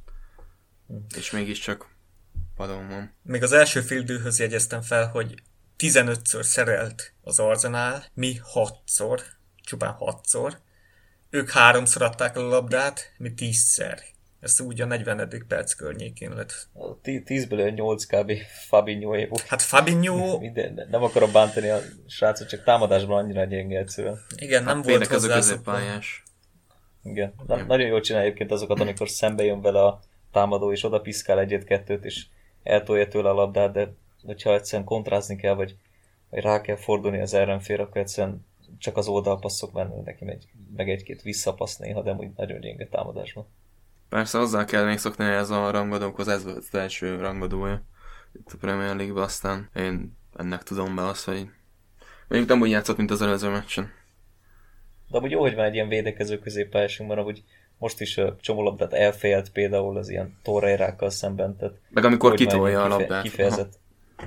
És 1.17 1.31
mégiscsak 1.31 1.97
padon 2.57 2.89
van. 2.89 3.15
Még 3.23 3.43
az 3.43 3.53
első 3.53 3.81
fildőhöz 3.81 4.39
jegyeztem 4.39 4.81
fel, 4.81 5.07
hogy 5.07 5.43
15-ször 5.79 6.43
szerelt 6.43 7.13
az 7.23 7.39
Arzenál, 7.39 8.05
mi 8.15 8.41
6-szor, 8.55 9.21
csupán 9.69 9.97
6-szor. 10.01 10.53
Ők 11.31 11.51
háromszor 11.51 12.03
adták 12.03 12.37
a 12.37 12.43
labdát, 12.43 13.13
mi 13.19 13.33
10-szer. 13.37 13.99
Ez 14.41 14.61
úgy 14.61 14.81
a 14.81 14.87
40. 14.87 15.45
perc 15.49 15.73
környékén 15.73 16.31
lett. 16.35 16.69
A 16.73 17.01
tí- 17.01 17.27
10-ből 17.29 17.75
8 17.75 18.05
kb. 18.05 18.33
Fabinho 18.69 19.11
volt. 19.11 19.41
Hát 19.47 19.63
Fabinho, 19.63 20.39
Minden, 20.39 20.87
nem 20.91 21.03
akarom 21.03 21.33
bántani 21.33 21.69
a 21.69 21.79
srácot, 22.07 22.49
csak 22.49 22.65
támadásban 22.65 23.25
annyira 23.25 23.45
gyenge 23.45 23.79
egyszerűen. 23.79 24.21
igen, 24.37 24.65
nem 24.65 24.77
Hát 24.77 24.85
volt 24.85 24.97
védekező 24.99 25.29
hozzászokva. 25.29 25.73
középpályás. 25.73 26.23
Igen. 27.05 27.35
Na, 27.47 27.57
nagyon 27.57 27.87
jól 27.87 28.01
csinál 28.01 28.23
egyébként 28.23 28.51
azokat, 28.51 28.81
amikor 28.81 29.09
szembe 29.09 29.45
jön 29.45 29.61
vele 29.61 29.85
a 29.85 30.01
támadó, 30.33 30.73
és 30.73 30.85
oda 30.85 31.01
piszkál 31.01 31.39
egyet-kettőt, 31.39 32.05
és 32.05 32.25
eltolja 32.63 33.09
tőle 33.09 33.29
a 33.29 33.35
labdát, 33.35 33.73
de 33.73 33.93
hogyha 34.27 34.55
egyszerűen 34.55 34.89
kontrázni 34.89 35.37
kell, 35.37 35.55
vagy, 35.55 35.77
vagy 36.31 36.43
rá 36.43 36.61
kell 36.61 36.77
fordulni 36.77 37.21
az 37.21 37.35
ellenfél, 37.35 37.81
akkor 37.81 38.01
egyszerűen 38.01 38.47
csak 38.79 38.97
az 38.97 39.09
oldalpasszok 39.09 39.73
mennek 39.73 40.05
neki, 40.05 40.25
megy, 40.25 40.49
meg 40.77 40.91
egy-két 40.91 41.23
visszapassz 41.23 41.77
néha, 41.77 42.03
de 42.03 42.13
úgy 42.13 42.31
nagyon 42.37 42.61
gyenge 42.61 42.87
támadásban. 42.87 43.47
Persze 44.09 44.39
hozzá 44.39 44.65
kell 44.65 44.85
még 44.85 44.99
szokni 44.99 45.25
ez 45.25 45.51
a 45.51 45.71
rangadókhoz, 45.71 46.29
ez 46.29 46.45
volt 46.45 46.57
az 46.57 46.75
első 46.75 47.17
rangadója 47.17 47.83
itt 48.33 48.53
a 48.53 48.57
Premier 48.61 48.97
League-ben, 48.97 49.23
aztán 49.23 49.71
én 49.77 50.17
ennek 50.37 50.63
tudom 50.63 50.95
be 50.95 51.05
azt, 51.05 51.25
hogy 51.25 51.49
mondjuk 52.29 52.51
nem 52.51 52.61
úgy 52.61 52.71
játszott, 52.71 52.97
mint 52.97 53.11
az 53.11 53.23
előző 53.23 53.49
meccsen. 53.49 53.91
De 55.11 55.17
amúgy 55.19 55.31
jó, 55.31 55.41
hogy 55.41 55.55
van 55.55 55.65
egy 55.65 55.75
ilyen 55.75 55.89
védekező 55.89 56.39
középpályásunk, 56.39 57.11
ahogy 57.11 57.43
most 57.79 58.01
is 58.01 58.19
a 58.19 58.37
csomó 58.41 58.63
labdát 58.63 58.93
elfélt 58.93 59.51
például 59.51 59.97
az 59.97 60.09
ilyen 60.09 60.39
torreirákkal 60.43 61.11
szemben, 61.11 61.57
tehát 61.57 61.75
Meg 61.89 62.05
amikor 62.05 62.31
hogy 62.31 62.39
kitolja 62.39 62.83
a 62.83 62.89
labdát. 62.89 63.23
Kifejezett. 63.23 63.73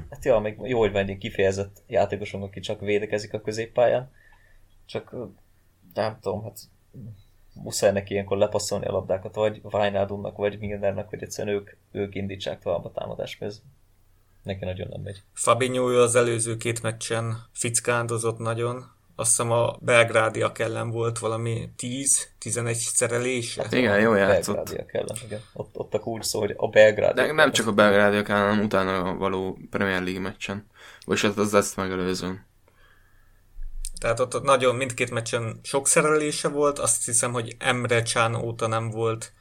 Hát 0.10 0.26
ja, 0.26 0.40
még 0.40 0.58
jó, 0.64 0.80
hogy 0.80 0.92
van 0.92 1.08
egy 1.08 1.18
kifejezett 1.18 1.84
játékosunk, 1.88 2.44
aki 2.44 2.60
csak 2.60 2.80
védekezik 2.80 3.34
a 3.34 3.42
középpályán. 3.42 4.12
Csak 4.92 5.16
nem 5.94 6.18
tudom, 6.22 6.44
hát 6.44 6.60
muszáj 7.54 7.92
neki 7.92 8.14
ilyenkor 8.14 8.38
lepasszolni 8.38 8.86
a 8.86 8.92
labdákat, 8.92 9.36
vagy 9.36 9.62
Wijnaldumnak, 9.64 10.38
vagy 10.38 10.60
Milnernek, 10.60 11.10
hogy 11.10 11.24
egyszerűen 11.24 11.56
ők, 11.56 11.72
ők 11.92 12.16
indítsák 12.16 12.60
tovább 12.60 12.86
a 12.86 12.92
támadást, 12.92 13.40
mert 13.40 13.52
ez 13.52 13.62
neki 14.44 14.66
nagyon 14.66 14.88
nem 14.90 15.02
megy. 15.02 15.22
Fabinho 15.34 15.92
ő 15.92 16.02
az 16.02 16.16
előző 16.16 16.58
két 16.58 16.82
meccsen 16.82 17.38
fickándozott 17.54 18.38
nagyon. 18.38 18.86
Azt 19.16 19.30
hiszem 19.30 19.52
a 19.52 19.78
belgrádiak 19.80 20.60
ellen 20.60 20.90
volt 20.90 21.20
valami 21.20 21.70
10-11 21.78 22.74
szerelése. 22.74 23.68
Igen, 23.72 24.00
jó 24.00 24.14
játszott. 24.14 24.56
Belgrádiak 24.56 24.94
ellen, 24.94 25.18
igen. 25.24 25.40
Ott, 25.54 25.78
ott 25.78 25.94
a 25.94 26.00
kulcs 26.00 26.26
szó, 26.26 26.40
hogy 26.40 26.54
a 26.58 26.68
Belgrádiak 26.68 27.28
De 27.28 27.34
nem 27.34 27.52
csak 27.52 27.68
a 27.68 27.74
belgrádiak, 27.74 28.28
hanem 28.28 28.60
utána 28.60 29.04
a 29.04 29.16
való 29.16 29.58
Premier 29.70 30.04
League 30.04 30.22
meccsen. 30.22 30.68
Vagyis 31.06 31.24
hát 31.24 31.38
az 31.38 31.54
ezt 31.54 31.76
megelőzőn. 31.76 32.50
Tehát 34.02 34.20
ott, 34.20 34.42
nagyon 34.42 34.76
mindkét 34.76 35.12
meccsen 35.12 35.60
sok 35.64 35.88
szerelése 35.88 36.48
volt, 36.48 36.80
azt 36.80 37.06
hiszem, 37.06 37.32
hogy 37.32 37.56
Emre 37.60 38.02
Can 38.02 38.36
óta 38.36 38.68
nem 38.68 38.90
volt 38.90 39.34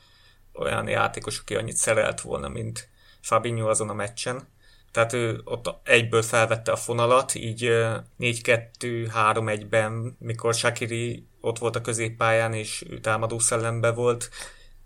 olyan 0.53 0.89
játékos, 0.89 1.39
aki 1.39 1.55
annyit 1.55 1.77
szerelt 1.77 2.21
volna, 2.21 2.49
mint 2.49 2.89
Fabinho 3.21 3.69
azon 3.69 3.89
a 3.89 3.95
meccsen. 3.95 4.49
Tehát 4.93 5.13
ő 5.13 5.41
ott 5.45 5.75
egyből 5.83 6.23
felvette 6.23 6.73
a 6.73 6.77
fonalat, 6.77 7.35
így 7.35 7.65
ö, 7.65 7.97
4-2-3-1-ben, 8.19 10.17
mikor 10.19 10.55
Shakiri 10.55 11.27
ott 11.41 11.59
volt 11.59 11.77
a 11.77 11.81
középpályán, 11.81 12.55
és 12.55 12.85
ő 12.89 13.01
támadó 13.01 13.39
szellembe 13.39 13.91
volt, 13.91 14.31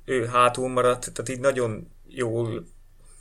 ő 0.05 0.27
hátul 0.27 0.69
maradt, 0.69 1.13
tehát 1.13 1.29
így 1.29 1.41
nagyon 1.41 1.91
jól 2.09 2.67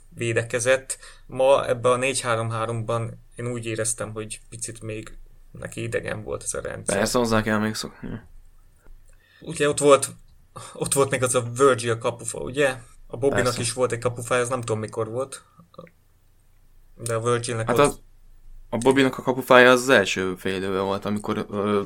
védekezett. 0.08 0.98
Ma 1.26 1.68
ebben 1.68 1.92
a 1.92 2.04
4-3-3-ban 2.04 3.10
én 3.36 3.46
úgy 3.46 3.66
éreztem, 3.66 4.12
hogy 4.12 4.40
picit 4.48 4.82
még 4.82 5.18
neki 5.58 5.82
idegen 5.82 6.22
volt 6.22 6.42
ez 6.42 6.54
a 6.54 6.60
rendszer. 6.60 6.96
Persze 6.96 7.18
hozzá 7.18 7.42
kell 7.42 7.58
még 7.58 7.74
szokni. 7.74 8.20
Ugye 9.40 9.68
ott 9.68 9.78
volt, 9.78 10.08
ott 10.74 10.92
volt 10.92 11.10
még 11.10 11.22
az 11.22 11.34
a 11.34 11.42
Virgil 11.56 11.98
kapufa, 11.98 12.38
ugye? 12.38 12.76
A 13.06 13.16
Bobbynak 13.16 13.44
Persze. 13.44 13.60
is 13.60 13.72
volt 13.72 13.92
egy 13.92 13.98
kapufája, 13.98 14.40
ez 14.40 14.48
nem 14.48 14.60
tudom 14.60 14.78
mikor 14.78 15.10
volt. 15.10 15.44
De 16.94 17.14
a 17.14 17.20
Virgilnek 17.20 17.66
Hát 17.66 17.78
ott... 17.78 17.84
az, 17.84 18.00
a 18.68 18.76
Bobinak 18.76 19.18
a 19.18 19.22
kapufája 19.22 19.70
az, 19.70 19.80
az 19.80 19.88
első 19.88 20.34
fél 20.34 20.54
időben 20.56 20.84
volt, 20.84 21.04
amikor 21.04 21.46
ö, 21.50 21.82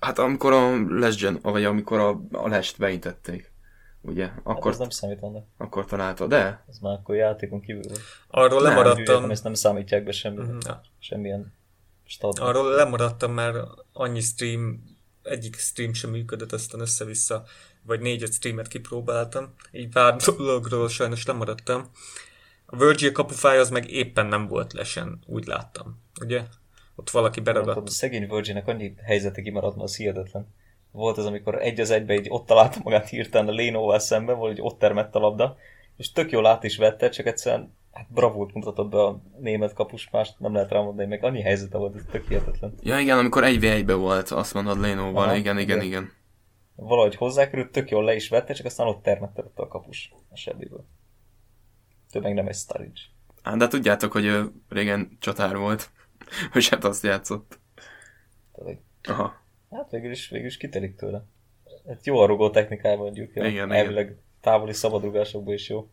hát 0.00 0.18
amikor 0.18 0.52
a 0.52 0.84
Lesgen, 0.88 1.38
vagy 1.42 1.64
amikor 1.64 1.98
a, 1.98 2.20
a 2.32 2.48
Lest 2.48 2.78
beintették. 2.78 3.52
Ugye? 4.00 4.26
Hát 4.26 4.40
Akkor, 4.42 4.72
ez 4.72 4.78
nem 4.78 4.90
számít 4.90 5.22
annak. 5.22 5.46
akkor 5.56 5.84
találta, 5.84 6.26
de 6.26 6.64
Ez 6.68 6.78
már 6.78 6.92
akkor 6.92 7.14
játékon 7.14 7.60
kívül 7.60 7.82
volt. 7.82 8.00
Arról 8.28 8.62
Nem, 8.62 8.70
lemaradtam, 8.70 9.30
ezt 9.30 9.44
nem 9.44 9.54
számítják 9.54 10.04
be 10.04 10.12
semmi, 10.12 10.42
ja. 10.60 10.80
semmilyen 10.98 11.52
stad. 12.06 12.38
arról 12.38 12.70
lemaradtam, 12.70 13.32
mert 13.32 13.56
annyi 13.92 14.20
stream, 14.20 14.82
egyik 15.22 15.56
stream 15.56 15.92
sem 15.92 16.10
működött, 16.10 16.52
aztán 16.52 16.80
össze-vissza, 16.80 17.44
vagy 17.82 18.00
négy-öt 18.00 18.32
streamet 18.32 18.68
kipróbáltam, 18.68 19.54
így 19.72 19.88
pár 19.88 20.16
dologról 20.36 20.88
sajnos 20.88 21.26
lemaradtam. 21.26 21.90
A 22.66 22.76
Virgil 22.76 23.12
kapufája 23.12 23.60
az 23.60 23.70
meg 23.70 23.90
éppen 23.90 24.26
nem 24.26 24.46
volt 24.46 24.72
lesen, 24.72 25.18
úgy 25.26 25.46
láttam, 25.46 26.00
ugye? 26.20 26.42
Ott 26.94 27.10
valaki 27.10 27.40
beragadt. 27.40 27.88
a 27.88 27.90
szegény 27.90 28.28
Virginnek 28.28 28.68
annyi 28.68 28.94
helyzete 29.02 29.42
kimaradt, 29.42 29.80
az 29.80 29.96
hihetetlen. 29.96 30.46
Volt 30.90 31.18
az, 31.18 31.26
amikor 31.26 31.62
egy 31.62 31.80
az 31.80 31.90
egybe 31.90 32.14
így 32.14 32.26
ott 32.28 32.46
találta 32.46 32.80
magát 32.82 33.08
hirtelen 33.08 33.48
a 33.48 33.52
Lénóval 33.52 33.98
szemben, 33.98 34.38
vagy 34.38 34.60
ott 34.60 34.78
termett 34.78 35.14
a 35.14 35.18
labda, 35.18 35.56
és 35.96 36.12
tök 36.12 36.30
jól 36.30 36.46
át 36.46 36.64
is 36.64 36.76
vette, 36.76 37.08
csak 37.08 37.26
egyszerűen 37.26 37.76
hát 37.92 38.06
bravúrt 38.10 38.54
mutatott 38.54 38.90
be 38.90 39.02
a 39.02 39.22
német 39.40 39.72
kapus, 39.72 40.10
mást 40.10 40.38
nem 40.38 40.54
lehet 40.54 40.70
rámondani, 40.70 41.08
meg 41.08 41.24
annyi 41.24 41.42
helyzete 41.42 41.78
volt, 41.78 41.94
ez 41.96 42.02
tök 42.10 42.28
hihetetlen. 42.28 42.74
Ja 42.82 42.98
igen, 42.98 43.18
amikor 43.18 43.44
egy 43.44 43.60
v 43.60 43.64
1 43.64 43.90
volt, 43.90 44.28
azt 44.28 44.54
mondod 44.54 44.80
Lénóval, 44.80 45.24
Aha, 45.24 45.34
igen, 45.34 45.58
igen, 45.58 45.76
igen. 45.76 45.86
igen. 45.86 46.12
Valahogy 46.76 47.14
hozzákerült, 47.14 47.72
tök 47.72 47.90
jól 47.90 48.04
le 48.04 48.14
is 48.14 48.28
vette, 48.28 48.52
csak 48.52 48.66
aztán 48.66 48.86
ott 48.86 49.02
termette 49.02 49.42
ott 49.42 49.58
a 49.58 49.68
kapus 49.68 50.12
a 50.30 50.36
semmiből. 50.36 50.86
Több 52.10 52.22
meg 52.22 52.34
nem 52.34 52.46
egy 52.46 52.54
Sturridge. 52.54 53.00
Hát, 53.42 53.56
de 53.56 53.68
tudjátok, 53.68 54.12
hogy 54.12 54.24
ő 54.24 54.52
régen 54.68 55.16
csatár 55.20 55.56
volt, 55.56 55.90
hogy 56.52 56.68
hát 56.68 56.84
azt 56.84 57.02
játszott. 57.02 57.58
Tehát, 58.52 58.78
Aha. 59.02 59.42
Hát 59.70 59.90
végül 59.90 60.10
is, 60.10 60.28
végül 60.28 60.46
is 60.46 60.56
kitelik 60.56 60.96
tőle. 60.96 61.24
Hát 61.86 62.06
jó 62.06 62.18
a 62.18 62.26
rugó 62.26 62.50
technikája 62.50 62.96
mondjuk. 62.96 63.30
Igen, 63.34 63.72
Elvileg 63.72 64.16
távoli 64.44 64.72
szabadrugásokból 64.72 65.54
is 65.54 65.68
jó. 65.68 65.88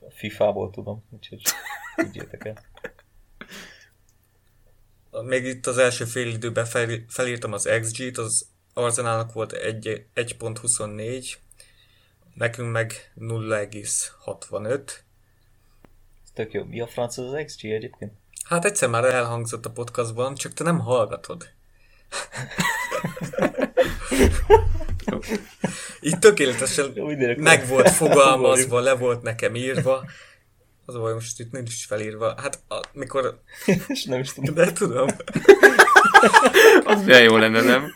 A 0.00 0.10
FIFA-ból 0.10 0.70
tudom, 0.70 1.04
úgyhogy 1.10 1.42
tudjátok 1.96 2.46
el. 2.46 2.64
Még 5.22 5.44
itt 5.44 5.66
az 5.66 5.78
első 5.78 6.04
fél 6.04 6.26
időben 6.28 6.64
fel, 6.64 6.88
felírtam 7.08 7.52
az 7.52 7.68
XG-t, 7.80 8.18
az 8.18 8.46
Arzenálnak 8.72 9.32
volt 9.32 9.52
egy- 9.52 10.06
1.24, 10.14 11.36
nekünk 12.34 12.72
meg 12.72 13.12
0,65. 13.14 15.04
Ez 16.24 16.30
tök 16.34 16.52
jó. 16.52 16.64
Mi 16.64 16.80
a 16.80 16.86
franc 16.86 17.18
az 17.18 17.42
XG 17.44 17.64
egyébként? 17.64 18.12
Hát 18.44 18.64
egyszer 18.64 18.88
már 18.88 19.04
elhangzott 19.04 19.66
a 19.66 19.70
podcastban, 19.70 20.34
csak 20.34 20.52
te 20.52 20.64
nem 20.64 20.78
hallgatod. 20.78 21.48
Így 26.04 26.18
tökéletesen 26.18 26.92
meg 27.36 27.66
volt 27.68 27.90
fogalmazva, 28.02 28.80
le 28.80 28.94
volt 28.94 29.22
nekem 29.22 29.54
írva. 29.54 30.04
Az 30.86 30.94
a 30.94 31.00
baj, 31.00 31.12
most 31.12 31.40
itt 31.40 31.52
nincs 31.52 31.72
is 31.72 31.84
felírva. 31.84 32.34
Hát 32.40 32.58
a, 32.68 32.80
mikor... 32.92 33.40
És 33.88 34.04
nem 34.04 34.20
is 34.20 34.32
tudom. 34.32 34.54
De 34.54 34.72
tudom. 34.72 35.08
Az 36.84 37.04
milyen 37.04 37.22
jó 37.22 37.36
lenne, 37.36 37.60
nem? 37.60 37.94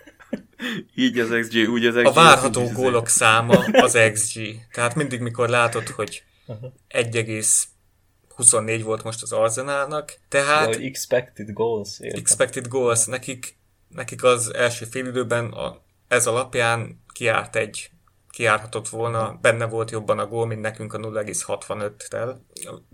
Így 0.95 1.19
az 1.19 1.29
XG, 1.41 1.69
úgy 1.69 1.87
az 1.87 1.95
XG. 1.95 2.07
A 2.07 2.13
várható 2.13 2.63
az 2.63 2.73
gólok 2.73 3.09
száma 3.09 3.65
az 3.73 3.99
XG. 4.13 4.41
Tehát 4.73 4.95
mindig, 4.95 5.21
mikor 5.21 5.49
látod, 5.49 5.89
hogy 5.89 6.23
1,24 6.89 8.81
volt 8.85 9.03
most 9.03 9.23
az 9.23 9.33
Arsenalnak, 9.33 10.07
De 10.07 10.17
tehát 10.29 10.75
hogy 10.75 10.85
expected 10.85 11.53
goals, 11.53 12.01
értem. 12.01 12.21
expected 12.21 12.69
goals, 12.69 13.05
nekik, 13.05 13.57
nekik 13.89 14.25
az 14.25 14.55
első 14.55 14.85
félidőben 14.85 15.47
a, 15.53 15.83
ez 16.09 16.27
alapján 16.27 17.03
kiárt 17.13 17.57
egy 17.57 17.91
kiárhatott 18.39 18.89
volna, 18.89 19.39
benne 19.41 19.67
volt 19.67 19.91
jobban 19.91 20.19
a 20.19 20.27
gól, 20.27 20.47
mint 20.47 20.61
nekünk 20.61 20.93
a 20.93 20.99
0,65-tel. 20.99 22.37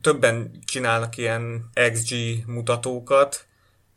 Többen 0.00 0.58
csinálnak 0.64 1.16
ilyen 1.16 1.70
XG 1.92 2.14
mutatókat, 2.46 3.46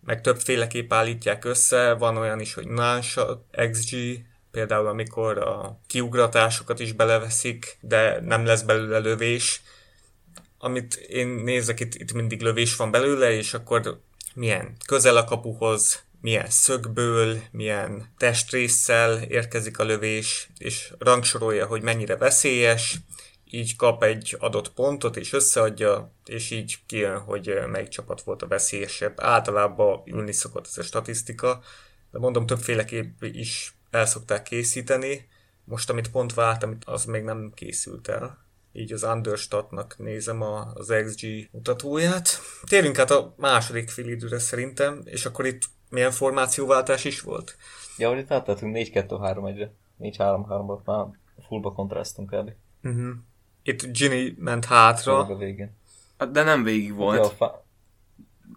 meg 0.05 0.21
többféleképp 0.21 0.93
állítják 0.93 1.45
össze, 1.45 1.93
van 1.93 2.17
olyan 2.17 2.39
is, 2.39 2.53
hogy 2.53 2.67
non-shot 2.67 3.45
XG, 3.71 3.95
például 4.51 4.87
amikor 4.87 5.37
a 5.37 5.79
kiugratásokat 5.87 6.79
is 6.79 6.91
beleveszik, 6.91 7.77
de 7.81 8.19
nem 8.21 8.45
lesz 8.45 8.61
belőle 8.61 8.97
lövés. 8.97 9.61
Amit 10.57 10.95
én 10.95 11.27
nézek, 11.27 11.79
itt, 11.79 11.95
itt 11.95 12.13
mindig 12.13 12.41
lövés 12.41 12.75
van 12.75 12.91
belőle, 12.91 13.31
és 13.31 13.53
akkor 13.53 14.01
milyen 14.33 14.75
közel 14.87 15.17
a 15.17 15.23
kapuhoz, 15.23 16.03
milyen 16.27 16.49
szögből, 16.49 17.41
milyen 17.51 18.13
testrészsel 18.17 19.21
érkezik 19.21 19.79
a 19.79 19.83
lövés, 19.83 20.49
és 20.57 20.93
rangsorolja, 20.97 21.65
hogy 21.65 21.81
mennyire 21.81 22.17
veszélyes, 22.17 22.97
így 23.45 23.75
kap 23.75 24.03
egy 24.03 24.35
adott 24.39 24.73
pontot, 24.73 25.17
és 25.17 25.33
összeadja, 25.33 26.13
és 26.25 26.51
így 26.51 26.77
kijön, 26.85 27.19
hogy 27.19 27.59
melyik 27.67 27.87
csapat 27.87 28.21
volt 28.21 28.41
a 28.41 28.47
veszélyesebb. 28.47 29.19
Általában 29.19 30.01
ülni 30.05 30.31
szokott 30.31 30.65
ez 30.67 30.77
a 30.77 30.83
statisztika, 30.83 31.61
de 32.11 32.19
mondom, 32.19 32.45
többféleképp 32.45 33.23
is 33.23 33.75
el 33.89 34.05
szokták 34.05 34.43
készíteni. 34.43 35.27
Most, 35.63 35.89
amit 35.89 36.11
pont 36.11 36.33
vártam, 36.33 36.77
az 36.85 37.05
még 37.05 37.23
nem 37.23 37.51
készült 37.55 38.07
el. 38.07 38.46
Így 38.71 38.93
az 38.93 39.03
Understatnak 39.03 39.95
nézem 39.97 40.41
a, 40.41 40.71
az 40.73 40.93
XG 41.05 41.49
mutatóját. 41.51 42.39
Térjünk 42.67 42.99
át 42.99 43.11
a 43.11 43.33
második 43.37 43.89
félidőre 43.89 44.39
szerintem, 44.39 45.01
és 45.05 45.25
akkor 45.25 45.45
itt 45.45 45.61
milyen 45.89 46.11
formációváltás 46.11 47.05
is 47.05 47.21
volt? 47.21 47.57
Ja, 47.97 48.09
hogy 48.09 48.17
itt 48.17 48.31
áttáltunk 48.31 48.75
4-2-3-1-re. 48.77 49.71
4-3-3-ba 49.99 50.83
már 50.85 51.05
fullba 51.47 51.71
kontrasztunk 51.71 52.29
kb. 52.29 52.51
Uh-huh. 52.83 53.09
Itt 53.63 53.91
Ginny 53.91 54.35
ment 54.39 54.65
hátra. 54.65 55.17
A 55.19 55.35
végén. 55.37 55.75
Hát, 56.17 56.31
De 56.31 56.43
nem 56.43 56.63
végig 56.63 56.87
Ja, 56.87 56.93
a 56.93 56.97
volt. 56.97 57.33
fa... 57.33 57.65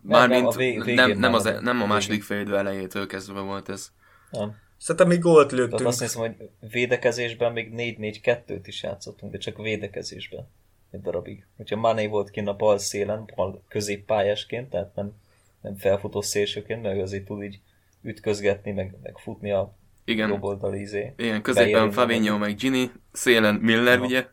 Mármint 0.03 0.47
a 0.47 0.51
vég- 0.57 0.85
végén 0.85 0.95
nem, 0.95 1.19
nem, 1.19 1.31
már 1.31 1.35
az, 1.41 1.45
a- 1.47 1.61
nem 1.61 1.83
a 1.83 1.87
második 1.87 2.27
végén. 2.27 2.45
félidő 2.45 2.57
elejétől 2.57 3.07
kezdve 3.07 3.41
volt 3.41 3.69
ez. 3.69 3.91
Nem. 4.31 4.57
Szerintem 4.81 5.09
még 5.09 5.19
gólt 5.21 5.49
Tehát 5.49 5.53
lőttünk. 5.71 5.89
azt 5.89 6.01
hiszem, 6.01 6.21
hogy 6.21 6.49
védekezésben 6.71 7.53
még 7.53 7.73
4-4-2-t 7.77 8.61
is 8.65 8.83
játszottunk, 8.83 9.33
de 9.33 9.39
csak 9.39 9.57
védekezésben 9.59 10.49
egy 10.91 11.01
darabig. 11.01 11.47
Hogyha 11.57 11.77
Mané 11.77 12.07
volt 12.07 12.31
kint 12.31 12.49
a 12.49 12.55
bal 12.57 12.79
szélen, 12.79 13.31
bal 13.35 13.63
középpályásként, 13.69 14.71
tehát 14.71 14.95
nem, 14.95 15.13
nem 15.61 15.77
felfutó 15.77 16.21
szélsőként, 16.21 16.83
meg 16.83 16.99
azért 17.01 17.25
tud 17.25 17.43
így 17.43 17.59
ütközgetni, 18.03 18.73
meg, 18.73 18.95
meg 19.03 19.19
futni 19.19 19.51
a 19.51 19.75
Igen. 20.05 20.29
jobb 20.29 20.43
oldali 20.43 20.81
izé. 20.81 21.13
Igen, 21.17 21.43
középen 21.43 21.91
Fabinho 21.91 22.39
meg- 22.39 22.49
meg 22.49 22.57
Gini, 22.59 22.91
szélen 23.13 23.55
Miller, 23.55 23.97
Aha. 23.97 24.07
ugye? 24.07 24.27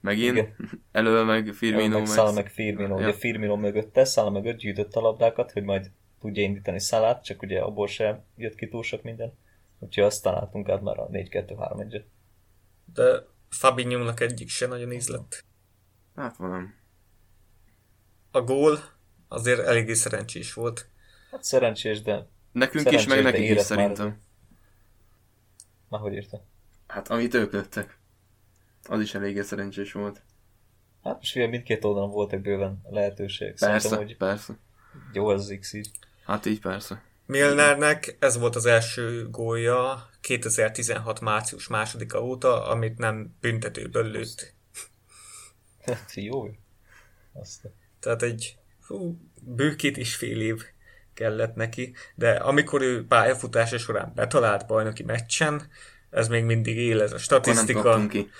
Megint, 0.00 0.36
Igen. 0.36 0.56
elől 0.92 1.24
meg 1.24 1.52
Firmino, 1.52 1.98
meg 1.98 2.06
Szala 2.06 2.32
meg 2.32 2.48
Firmino. 2.50 2.98
Ja. 3.00 3.08
Ugye 3.08 3.12
Firmino 3.16 3.56
mögötte, 3.56 4.04
Szala 4.04 4.30
mögött 4.30 4.58
gyűjtött 4.58 4.94
a 4.94 5.00
labdákat, 5.00 5.52
hogy 5.52 5.62
majd 5.62 5.90
tudja 6.20 6.42
indítani 6.42 6.80
Szalát, 6.80 7.24
csak 7.24 7.42
ugye 7.42 7.60
abból 7.60 7.86
sem 7.86 8.24
jött 8.36 8.54
ki 8.54 8.68
túl 8.68 8.82
sok 8.82 9.02
minden. 9.02 9.32
Úgyhogy 9.78 10.04
azt 10.04 10.22
találtunk 10.22 10.68
át 10.68 10.82
már 10.82 10.98
a 10.98 11.08
4-2-3-1-et. 11.08 12.04
De 12.94 13.26
Fabinho-nak 13.48 14.20
egyik 14.20 14.48
se 14.48 14.66
nagyon 14.66 14.92
ízlett. 14.92 15.44
Hát 16.14 16.36
valami. 16.36 16.66
A 18.30 18.40
gól 18.42 18.78
azért 19.28 19.60
eléggé 19.60 19.92
szerencsés 19.92 20.52
volt. 20.54 20.88
Hát 21.30 21.44
szerencsés, 21.44 22.02
de 22.02 22.26
Nekünk 22.52 22.90
is, 22.90 23.06
meg 23.06 23.16
Szerencsés, 23.18 23.32
nekik 23.32 23.48
is 23.50 23.54
már 23.56 23.64
szerintem. 23.64 24.20
már 25.88 26.00
hogy 26.00 26.12
írta? 26.12 26.44
Hát 26.86 27.08
amit 27.08 27.34
ők 27.34 27.52
lőttek. 27.52 27.98
Az 28.88 29.00
is 29.00 29.14
eléggé 29.14 29.42
szerencsés 29.42 29.92
volt. 29.92 30.22
Hát 31.02 31.16
most 31.16 31.36
ugye 31.36 31.46
mindkét 31.46 31.84
oldalon 31.84 32.10
voltak 32.10 32.40
bőven 32.40 32.80
lehetőségek. 32.90 33.54
Persze, 33.58 33.88
Szerintem, 33.88 34.06
hogy 34.06 34.16
persze. 34.16 34.58
jó 35.12 35.26
az 35.28 35.40
az 35.40 35.56
X 35.60 35.72
így. 35.72 35.90
Hát 36.24 36.46
így 36.46 36.60
persze. 36.60 37.02
Milnernek 37.26 38.16
ez 38.18 38.38
volt 38.38 38.56
az 38.56 38.66
első 38.66 39.28
gólja 39.30 40.10
2016. 40.20 41.20
március 41.20 41.68
másodika 41.68 42.22
óta, 42.22 42.66
amit 42.66 42.98
nem 42.98 43.36
büntetőből 43.40 44.10
lőtt. 44.10 44.54
Hát 45.84 46.12
jó. 46.14 46.50
Tehát 48.00 48.22
egy 48.22 48.56
hú, 48.86 49.18
bő 49.42 49.74
két 49.74 49.96
és 49.96 50.14
fél 50.14 50.40
év 50.40 50.62
kellett 51.14 51.54
neki, 51.54 51.94
de 52.14 52.30
amikor 52.30 52.82
ő 52.82 53.06
pályafutása 53.06 53.78
során 53.78 54.12
betalált 54.14 54.66
bajnoki 54.66 55.02
meccsen, 55.02 55.70
ez 56.10 56.28
még 56.28 56.44
mindig 56.44 56.76
él 56.76 57.02
ez 57.02 57.12
a 57.12 57.18
statisztika. 57.18 58.06
ki. 58.06 58.30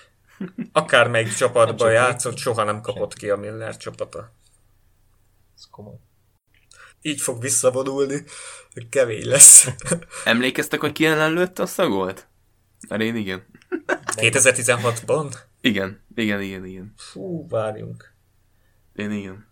Akármelyik 0.73 1.35
csapatban 1.43 1.93
játszott, 1.93 2.37
soha 2.37 2.65
nem 2.65 2.81
kapott 2.81 3.15
ki 3.15 3.31
a 3.31 3.37
Milner 3.37 3.77
csapata. 3.77 4.33
ez 5.57 5.65
komoly. 5.71 5.99
Így 7.07 7.21
fog 7.21 7.41
visszavonulni, 7.41 8.25
kemény 8.91 9.29
lesz. 9.29 9.69
Emlékeztek, 10.25 10.81
hogy 10.81 10.93
ki 10.93 11.07
ellen 11.07 11.33
lőtt 11.33 11.59
azt 11.59 11.79
a 11.79 11.89
gólt? 11.89 12.27
Mert 12.89 13.03
én 13.03 13.17
igen. 13.17 13.47
2016-ban? 14.17 15.35
Igen, 15.61 16.01
igen, 16.15 16.41
igen, 16.41 16.65
igen. 16.65 16.93
Fú, 16.97 17.49
várjunk. 17.49 18.15
Én 18.95 19.11
igen. 19.11 19.47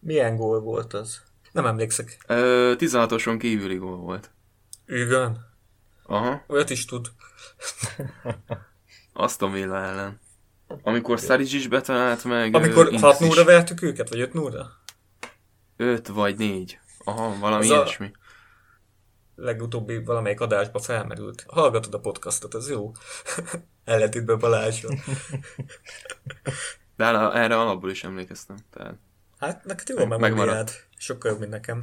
Milyen 0.00 0.36
gól 0.36 0.60
volt 0.60 0.94
az? 0.94 1.22
Nem 1.52 1.66
emlékszek. 1.66 2.18
Ö, 2.26 2.72
16-oson 2.78 3.38
kívüli 3.38 3.76
gól 3.76 3.96
volt. 3.96 4.30
Ügön? 4.86 5.46
Aha, 6.06 6.44
Olyat 6.46 6.70
is 6.70 6.84
tud. 6.84 7.06
Aston 9.12 9.52
Villa 9.52 9.76
ellen. 9.76 10.20
Amikor 10.82 11.20
Szaric 11.20 11.52
is 11.52 11.68
betalált 11.68 12.24
meg... 12.24 12.54
Amikor 12.54 12.86
ö, 12.86 12.96
6 12.98 13.20
Inks 13.20 13.32
is. 13.32 13.36
0 13.36 13.44
vertük 13.44 13.82
őket, 13.82 14.08
vagy 14.08 14.20
5 14.20 14.32
0 14.32 14.77
Öt 15.80 16.08
vagy 16.08 16.36
négy. 16.36 16.78
Aha, 17.04 17.38
valami 17.38 17.64
Az 17.64 17.70
a- 17.70 17.74
ilyesmi. 17.74 18.10
Legutóbbi 19.34 20.04
valamelyik 20.04 20.40
adásba 20.40 20.78
felmerült. 20.78 21.44
Hallgatod 21.48 21.94
a 21.94 22.00
podcastot, 22.00 22.54
ez 22.54 22.70
jó. 22.70 22.92
Ellentétben 23.84 24.38
Balázsra. 24.38 24.88
De 26.96 27.04
erre, 27.32 27.58
alapból 27.60 27.90
is 27.90 28.04
emlékeztem. 28.04 28.56
Tehát. 28.70 28.94
Hát 29.38 29.64
neked 29.64 29.88
jó 29.88 29.96
a 29.96 30.06
Meg- 30.06 30.20
megmaradt. 30.20 30.86
Sokkal 30.96 31.30
jobb, 31.30 31.40
mint 31.40 31.50
nekem. 31.52 31.82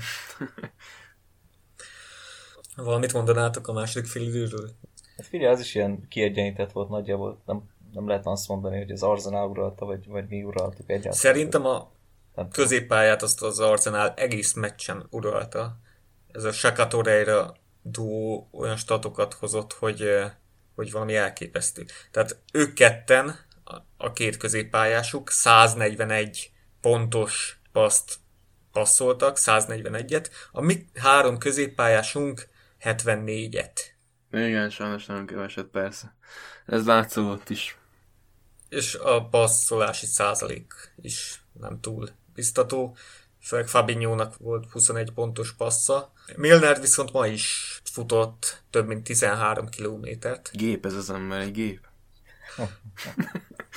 Valamit 2.76 3.14
mondanátok 3.14 3.68
a 3.68 3.74
második 3.74 4.10
fél 4.10 4.24
időről? 4.24 4.70
Hát 5.18 5.26
figyelj, 5.28 5.54
az 5.54 5.60
is 5.60 5.76
ilyen 5.76 6.08
kiegyenített 6.10 6.72
volt 6.72 6.90
nagyjából. 6.90 7.42
Nem, 7.46 7.64
nem 7.94 8.08
lehet 8.08 8.26
azt 8.26 8.48
mondani, 8.48 8.78
hogy 8.78 8.92
az 8.92 9.04
Arsenal 9.04 9.50
uralta, 9.50 9.86
vagy, 9.86 10.08
vagy 10.08 10.28
mi 10.28 10.44
uraltuk 10.44 10.90
egyáltalán. 10.90 11.18
Szerintem 11.18 11.66
a 11.66 11.92
Nem 12.36 12.50
középpályát 12.50 13.22
azt 13.22 13.42
az 13.42 13.60
Arsenal 13.60 14.14
egész 14.16 14.54
meccsen 14.54 15.08
uralta. 15.10 15.80
Ez 16.32 16.44
a 16.44 16.52
Saka 16.52 16.88
Torreira 16.88 17.56
duó 17.82 18.50
olyan 18.52 18.78
statokat 18.78 19.34
hozott, 19.34 19.74
hogy, 19.74 20.02
eh, 20.02 20.32
hogy 20.76 20.92
valami 20.92 21.16
elképesztő. 21.16 21.86
Tehát 22.12 22.40
ők 22.54 22.74
ketten, 22.74 23.40
a- 23.64 23.78
a 23.98 24.14
két 24.14 24.38
középpályásuk 24.38 25.30
141 25.30 26.52
pontos 26.82 27.60
paszt 27.72 28.14
passzoltak, 28.72 29.38
141-et, 29.38 30.30
a 30.52 30.62
mi 30.62 30.86
három 30.96 31.38
középpályásunk 31.38 32.48
74-et. 32.80 33.80
Igen, 34.32 34.70
sajnos 34.70 35.06
nagyon 35.06 35.26
keveset, 35.26 35.66
persze. 35.66 36.16
Ez 36.66 36.86
látszódott 36.86 37.50
is. 37.50 37.78
és 38.70 38.96
a 38.96 39.28
passzolási 39.28 40.06
százalék 40.06 40.74
is 41.02 41.44
nem 41.60 41.80
túl 41.82 42.10
biztató. 42.36 42.96
Főleg 43.42 43.68
Fabinho-nak 43.68 44.38
volt 44.38 44.72
21 44.72 45.12
pontos 45.12 45.54
passza. 45.54 46.12
Milner 46.36 46.82
viszont 46.82 47.12
ma 47.12 47.28
is 47.28 47.80
futott 47.84 48.64
több 48.70 48.88
mint 48.88 49.04
13 49.04 49.70
kilométert. 49.70 50.50
Gép 50.54 50.86
ez 50.86 50.94
az 50.94 51.10
ember, 51.10 51.40
egy 51.40 51.52
gép. 51.52 51.88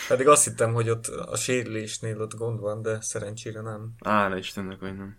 Pedig 0.09 0.29
azt 0.29 0.45
hittem, 0.45 0.73
hogy 0.73 0.91
ott 0.91 1.07
a 1.07 1.37
sérülésnél 1.37 2.21
ott 2.21 2.35
gond 2.35 2.61
van, 2.61 2.83
de 2.83 3.01
szerencsére 3.01 3.61
nem. 3.61 3.95
Ára 3.99 4.37
Istennek, 4.37 4.79
hogy 4.79 4.97
nem. 4.97 5.19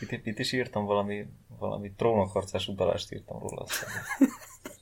Itt, 0.00 0.26
itt 0.26 0.38
is 0.38 0.52
írtam 0.52 0.84
valami, 0.84 1.26
valami 1.58 1.92
trónokharcás 1.96 2.66
utalást 2.66 3.12
írtam 3.12 3.38
róla. 3.38 3.62
Aztán. 3.62 3.92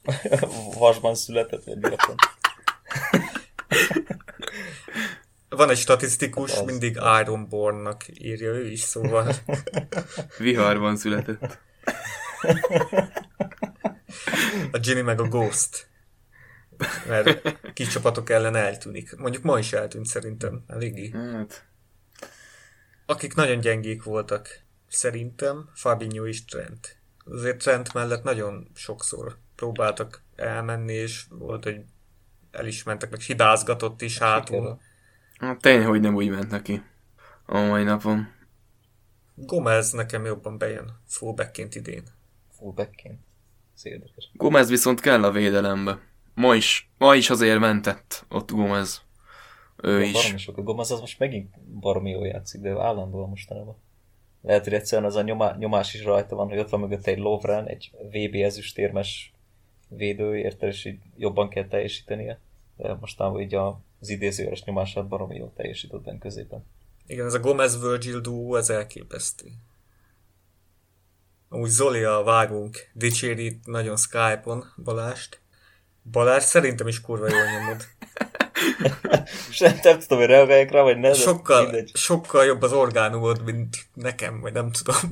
Vasban 0.78 1.14
született, 1.14 1.64
vagy 1.64 1.78
mi. 1.78 1.88
Van 5.56 5.70
egy 5.70 5.78
statisztikus, 5.78 6.52
Az- 6.52 6.64
mindig 6.64 6.98
Ironbornnak 7.20 8.04
írja 8.14 8.50
ő 8.50 8.70
is, 8.70 8.80
szóval 8.80 9.34
Viharban 10.38 10.96
született. 10.96 11.58
A 14.72 14.78
Ginny 14.78 15.02
meg 15.04 15.20
a 15.20 15.28
Ghost. 15.28 15.88
Mert 17.08 17.58
kis 17.72 17.88
csapatok 17.88 18.30
ellen 18.30 18.54
eltűnik. 18.56 19.16
Mondjuk 19.16 19.42
ma 19.42 19.58
is 19.58 19.72
eltűnt 19.72 20.06
szerintem, 20.06 20.64
eléggé. 20.66 21.10
Hát, 21.10 21.64
Akik 23.06 23.34
nagyon 23.34 23.60
gyengék 23.60 24.02
voltak, 24.02 24.60
szerintem 24.88 25.70
Fabinho 25.74 26.26
és 26.26 26.44
Trent. 26.44 26.96
Azért 27.24 27.58
Trent 27.58 27.92
mellett 27.94 28.22
nagyon 28.22 28.70
sokszor 28.74 29.38
próbáltak 29.54 30.22
elmenni, 30.36 30.92
és 30.92 31.24
volt, 31.28 31.64
hogy 31.64 31.80
el 32.50 32.66
is 32.66 32.82
mentek, 32.82 33.10
meg 33.10 33.20
hibázgatott 33.20 34.02
is 34.02 34.18
hátul. 34.18 34.80
Hát 35.38 35.60
tényleg, 35.60 35.86
hogy 35.86 36.00
nem 36.00 36.14
úgy 36.14 36.28
ment 36.28 36.50
neki 36.50 36.82
a 37.46 37.58
mai 37.58 37.82
napon. 37.82 38.34
Gomez 39.34 39.92
nekem 39.92 40.24
jobban 40.24 40.58
bejön 40.58 41.00
fullbackként 41.06 41.74
idén. 41.74 42.02
Fullbackként. 42.58 43.20
Ez 43.74 43.86
érdekes. 43.86 44.30
Gomez 44.32 44.68
viszont 44.68 45.00
kell 45.00 45.24
a 45.24 45.30
védelembe. 45.30 45.98
Ma 46.34 46.54
is, 46.54 46.90
ma 46.98 47.14
is 47.14 47.30
azért 47.30 47.58
mentett 47.58 48.24
ott 48.28 48.50
Gomez. 48.50 49.02
Ő 49.76 50.02
is. 50.02 50.12
Baromi 50.12 50.38
sok. 50.38 50.56
A 50.56 50.62
Gomez 50.62 50.90
az 50.90 51.00
most 51.00 51.18
megint 51.18 51.58
baromi 51.80 52.10
jól 52.10 52.26
játszik, 52.26 52.60
de 52.60 52.68
állandóan 52.68 53.28
mostanában. 53.28 53.76
Lehet, 54.42 54.64
hogy 54.64 54.74
egyszerűen 54.74 55.08
az 55.08 55.16
a 55.16 55.22
nyomá, 55.22 55.56
nyomás 55.58 55.94
is 55.94 56.04
rajta 56.04 56.36
van, 56.36 56.48
hogy 56.48 56.58
ott 56.58 56.68
van 56.68 56.80
mögött 56.80 57.06
egy 57.06 57.18
Lovren, 57.18 57.66
egy 57.66 57.90
VB 58.10 58.34
ezüstérmes 58.34 59.32
védő, 59.88 60.36
érted, 60.36 60.68
és 60.68 60.84
így 60.84 60.98
jobban 61.16 61.48
kell 61.48 61.66
teljesítenie. 61.66 62.38
De 62.76 62.94
mostanában 62.94 63.40
így 63.40 63.54
a, 63.54 63.80
az 64.00 64.08
idézőjeles 64.08 64.64
nyomását 64.64 65.08
baromi 65.08 65.36
jól 65.36 65.52
teljesített 65.56 66.00
benne 66.00 66.18
középen. 66.18 66.64
Igen, 67.06 67.26
ez 67.26 67.34
a 67.34 67.40
Gomez-Virgil 67.40 68.20
duó, 68.20 68.56
ez 68.56 68.70
elképesztő. 68.70 69.46
Amúgy 71.48 71.68
Zoli 71.68 72.02
a 72.02 72.22
vágunk 72.24 72.90
dicséri 72.92 73.58
nagyon 73.64 73.96
Skype-on 73.96 74.64
Balást. 74.84 75.40
Balázs 76.10 76.42
szerintem 76.42 76.86
is 76.86 77.00
kurva 77.00 77.28
jól 77.28 77.44
nyomod. 77.44 77.84
És 79.50 79.58
nem, 79.58 79.98
tudom, 79.98 80.18
hogy 80.18 80.26
reagáljak 80.26 80.70
rá, 80.70 80.82
vagy 80.82 80.98
ne, 80.98 81.12
Sokkal, 81.12 81.62
mindegy. 81.62 81.90
sokkal 81.94 82.44
jobb 82.44 82.62
az 82.62 82.72
orgánumod, 82.72 83.44
mint 83.44 83.76
nekem, 83.94 84.40
vagy 84.40 84.52
nem 84.52 84.70
tudom. 84.70 85.10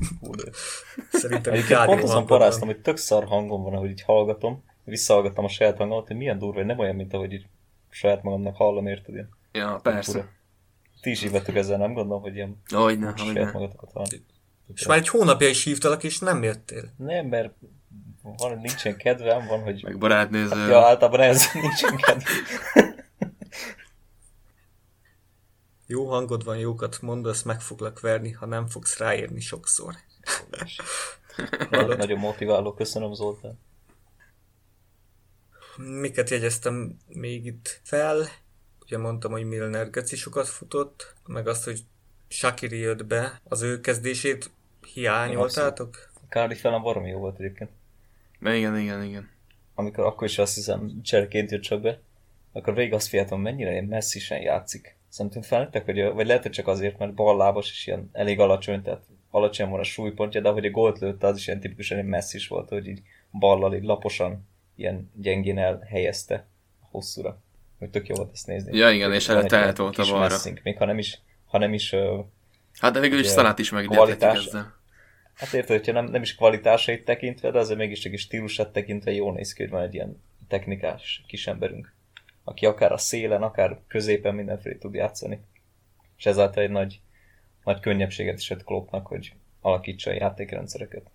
Szerintem 1.11 1.65
kádi 1.67 1.91
pont 1.91 2.03
azon 2.03 2.25
paráztam, 2.25 2.67
hogy 2.67 2.81
tök 2.81 2.97
szar 2.97 3.25
hangom 3.25 3.63
van, 3.63 3.73
ahogy 3.73 3.89
így 3.89 4.01
hallgatom, 4.01 4.63
visszahallgattam 4.83 5.45
a 5.45 5.49
saját 5.49 5.77
hangomat, 5.77 6.07
hogy 6.07 6.15
milyen 6.15 6.39
durva, 6.39 6.55
hogy 6.55 6.65
nem 6.65 6.79
olyan, 6.79 6.95
mint 6.95 7.13
ahogy 7.13 7.33
így 7.33 7.45
saját 7.95 8.23
magamnak 8.23 8.55
hallom, 8.55 8.87
érted? 8.87 9.13
Ilyen 9.13 9.29
Ja, 9.51 9.79
persze. 9.83 10.11
fura. 10.11 10.29
Ti 11.01 11.09
is 11.09 11.23
így 11.23 11.31
vettek 11.31 11.55
ezzel, 11.55 11.77
nem 11.77 11.93
gondolom, 11.93 12.21
hogy 12.21 12.35
ilyen 12.35 12.61
Hogyne, 12.69 13.13
saját 13.15 13.19
hogyne. 13.19 13.51
magatokat 13.51 13.91
van. 13.93 14.05
És 14.73 14.85
már 14.87 14.97
egy 14.97 15.07
hónapja 15.07 15.47
is 15.47 15.63
hívtalak, 15.63 16.03
és 16.03 16.19
nem 16.19 16.43
jöttél. 16.43 16.83
Nem, 16.97 17.25
mert 17.25 17.53
van, 18.21 18.49
hogy 18.49 18.57
nincsen 18.57 18.97
kedvem, 18.97 19.47
van, 19.47 19.61
hogy... 19.63 19.83
Meg 19.83 19.97
barátnéző. 19.97 20.67
Ja, 20.67 20.85
általában 20.85 21.19
ez 21.19 21.43
nincsen 21.53 21.95
kedvem. 21.95 22.23
Jó 25.87 26.05
hangod 26.09 26.43
van, 26.43 26.57
jókat 26.57 27.01
mondasz, 27.01 27.41
meg 27.41 27.61
foglak 27.61 27.99
verni, 27.99 28.31
ha 28.31 28.45
nem 28.45 28.67
fogsz 28.67 28.97
ráérni 28.97 29.39
sokszor. 29.39 29.93
Nagyon 31.69 32.19
motiváló, 32.19 32.73
köszönöm 32.73 33.13
Zoltán. 33.13 33.59
Miket 35.77 36.29
jegyeztem 36.29 36.97
még 37.07 37.45
itt 37.45 37.79
fel? 37.83 38.27
Ugye 38.81 38.97
mondtam, 38.97 39.31
hogy 39.31 39.43
Milner 39.43 39.89
Geci 39.89 40.15
sokat 40.15 40.47
futott, 40.47 41.15
meg 41.25 41.47
azt, 41.47 41.63
hogy 41.63 41.79
Shakiri 42.27 42.77
jött 42.77 43.05
be. 43.05 43.41
Az 43.43 43.61
ő 43.61 43.79
kezdését 43.81 44.49
hiányoltátok? 44.93 46.09
Cardiff 46.29 46.63
ellen 46.65 46.81
baromi 46.81 47.09
jó 47.09 47.19
volt 47.19 47.39
egyébként. 47.39 47.69
Igen, 48.41 48.77
igen, 48.77 49.03
igen. 49.03 49.29
Amikor 49.75 50.05
akkor 50.05 50.27
is 50.27 50.37
azt 50.37 50.55
hiszem 50.55 51.01
csereként 51.01 51.51
jött 51.51 51.61
csak 51.61 51.81
be, 51.81 51.99
akkor 52.51 52.73
végig 52.73 52.93
azt 52.93 53.07
figyeltem, 53.07 53.39
mennyire 53.39 53.71
ilyen 53.71 53.83
messzisen 53.83 54.41
játszik. 54.41 54.95
Szerintem 55.09 55.41
felnőttek, 55.41 55.85
hogy, 55.85 56.03
vagy 56.13 56.27
lehet, 56.27 56.41
hogy 56.41 56.51
csak 56.51 56.67
azért, 56.67 56.97
mert 56.97 57.13
ballábas 57.13 57.71
és 57.71 57.87
ilyen 57.87 58.09
elég 58.11 58.39
alacsony, 58.39 58.81
tehát 58.81 59.03
alacsony 59.29 59.69
van 59.69 59.79
a 59.79 59.83
súlypontja, 59.83 60.41
de 60.41 60.49
ahogy 60.49 60.65
a 60.65 60.69
gólt 60.69 60.99
lőtte, 60.99 61.27
az 61.27 61.37
is 61.37 61.47
ilyen 61.47 61.59
tipikusan 61.59 61.97
ilyen 61.97 62.09
messzis 62.09 62.47
volt, 62.47 62.69
hogy 62.69 62.87
így 62.87 63.01
ballal 63.31 63.75
így 63.75 63.83
laposan, 63.83 64.47
ilyen 64.75 65.11
gyengén 65.15 65.57
elhelyezte 65.57 66.47
a 66.81 66.85
hosszúra. 66.89 67.41
Hogy 67.79 67.89
tök 67.89 68.07
jó 68.07 68.15
volt 68.15 68.31
ezt 68.33 68.47
nézni. 68.47 68.77
Ja, 68.77 68.89
igen, 68.89 69.13
és 69.13 69.27
egy 69.27 69.35
ilyen 69.35 69.47
tehetolta 69.47 70.01
kis 70.01 70.11
balra. 70.11 70.27
messzink, 70.27 70.61
még 70.63 70.77
ha 70.77 70.85
nem 70.85 70.97
is, 70.97 71.19
ha 71.45 71.57
nem 71.57 71.73
is 71.73 71.95
Hát 72.79 72.93
de 72.93 72.99
végül 72.99 73.19
is 73.19 73.27
Szalát 73.27 73.59
is 73.59 73.69
megdértetik 73.69 74.21
ezzel. 74.21 74.73
Hát 75.33 75.53
érted, 75.53 75.77
hogyha 75.77 75.91
nem, 75.91 76.05
nem 76.05 76.21
is 76.21 76.35
kvalitásait 76.35 77.05
tekintve, 77.05 77.51
de 77.51 77.59
azért 77.59 77.79
mégiscsak 77.79 78.13
is 78.13 78.21
stílusát 78.21 78.71
tekintve 78.71 79.11
jó 79.11 79.31
néz 79.31 79.53
ki, 79.53 79.61
hogy 79.61 79.71
van 79.71 79.81
egy 79.81 79.93
ilyen 79.93 80.21
technikás 80.47 81.23
kisemberünk, 81.27 81.93
aki 82.43 82.65
akár 82.65 82.91
a 82.91 82.97
szélen, 82.97 83.41
akár 83.41 83.79
középen 83.87 84.35
mindenféle 84.35 84.77
tud 84.77 84.93
játszani. 84.93 85.39
És 86.17 86.25
ezáltal 86.25 86.63
egy 86.63 86.69
nagy, 86.69 86.99
nagy 87.63 87.79
könnyebbséget 87.79 88.39
is 88.39 88.51
ad 88.51 88.63
Kloppnak, 88.63 89.07
hogy 89.07 89.33
alakítsa 89.61 90.09
a 90.09 90.13
játékrendszereket. 90.13 91.11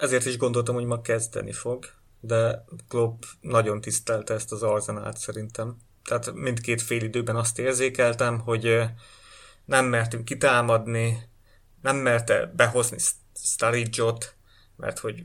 Ezért 0.00 0.24
is 0.24 0.36
gondoltam, 0.36 0.74
hogy 0.74 0.84
ma 0.84 1.00
kezdeni 1.00 1.52
fog, 1.52 1.84
de 2.20 2.64
Klopp 2.88 3.22
nagyon 3.40 3.80
tisztelte 3.80 4.34
ezt 4.34 4.52
az 4.52 4.62
arzenát 4.62 5.16
szerintem. 5.18 5.76
Tehát 6.04 6.32
mindkét 6.32 6.82
fél 6.82 7.02
időben 7.02 7.36
azt 7.36 7.58
érzékeltem, 7.58 8.38
hogy 8.38 8.82
nem 9.64 9.86
mertünk 9.86 10.24
kitámadni, 10.24 11.28
nem 11.82 11.96
merte 11.96 12.52
behozni 12.56 12.96
Sturridge-ot, 13.34 14.34
mert 14.76 14.98
hogy 14.98 15.24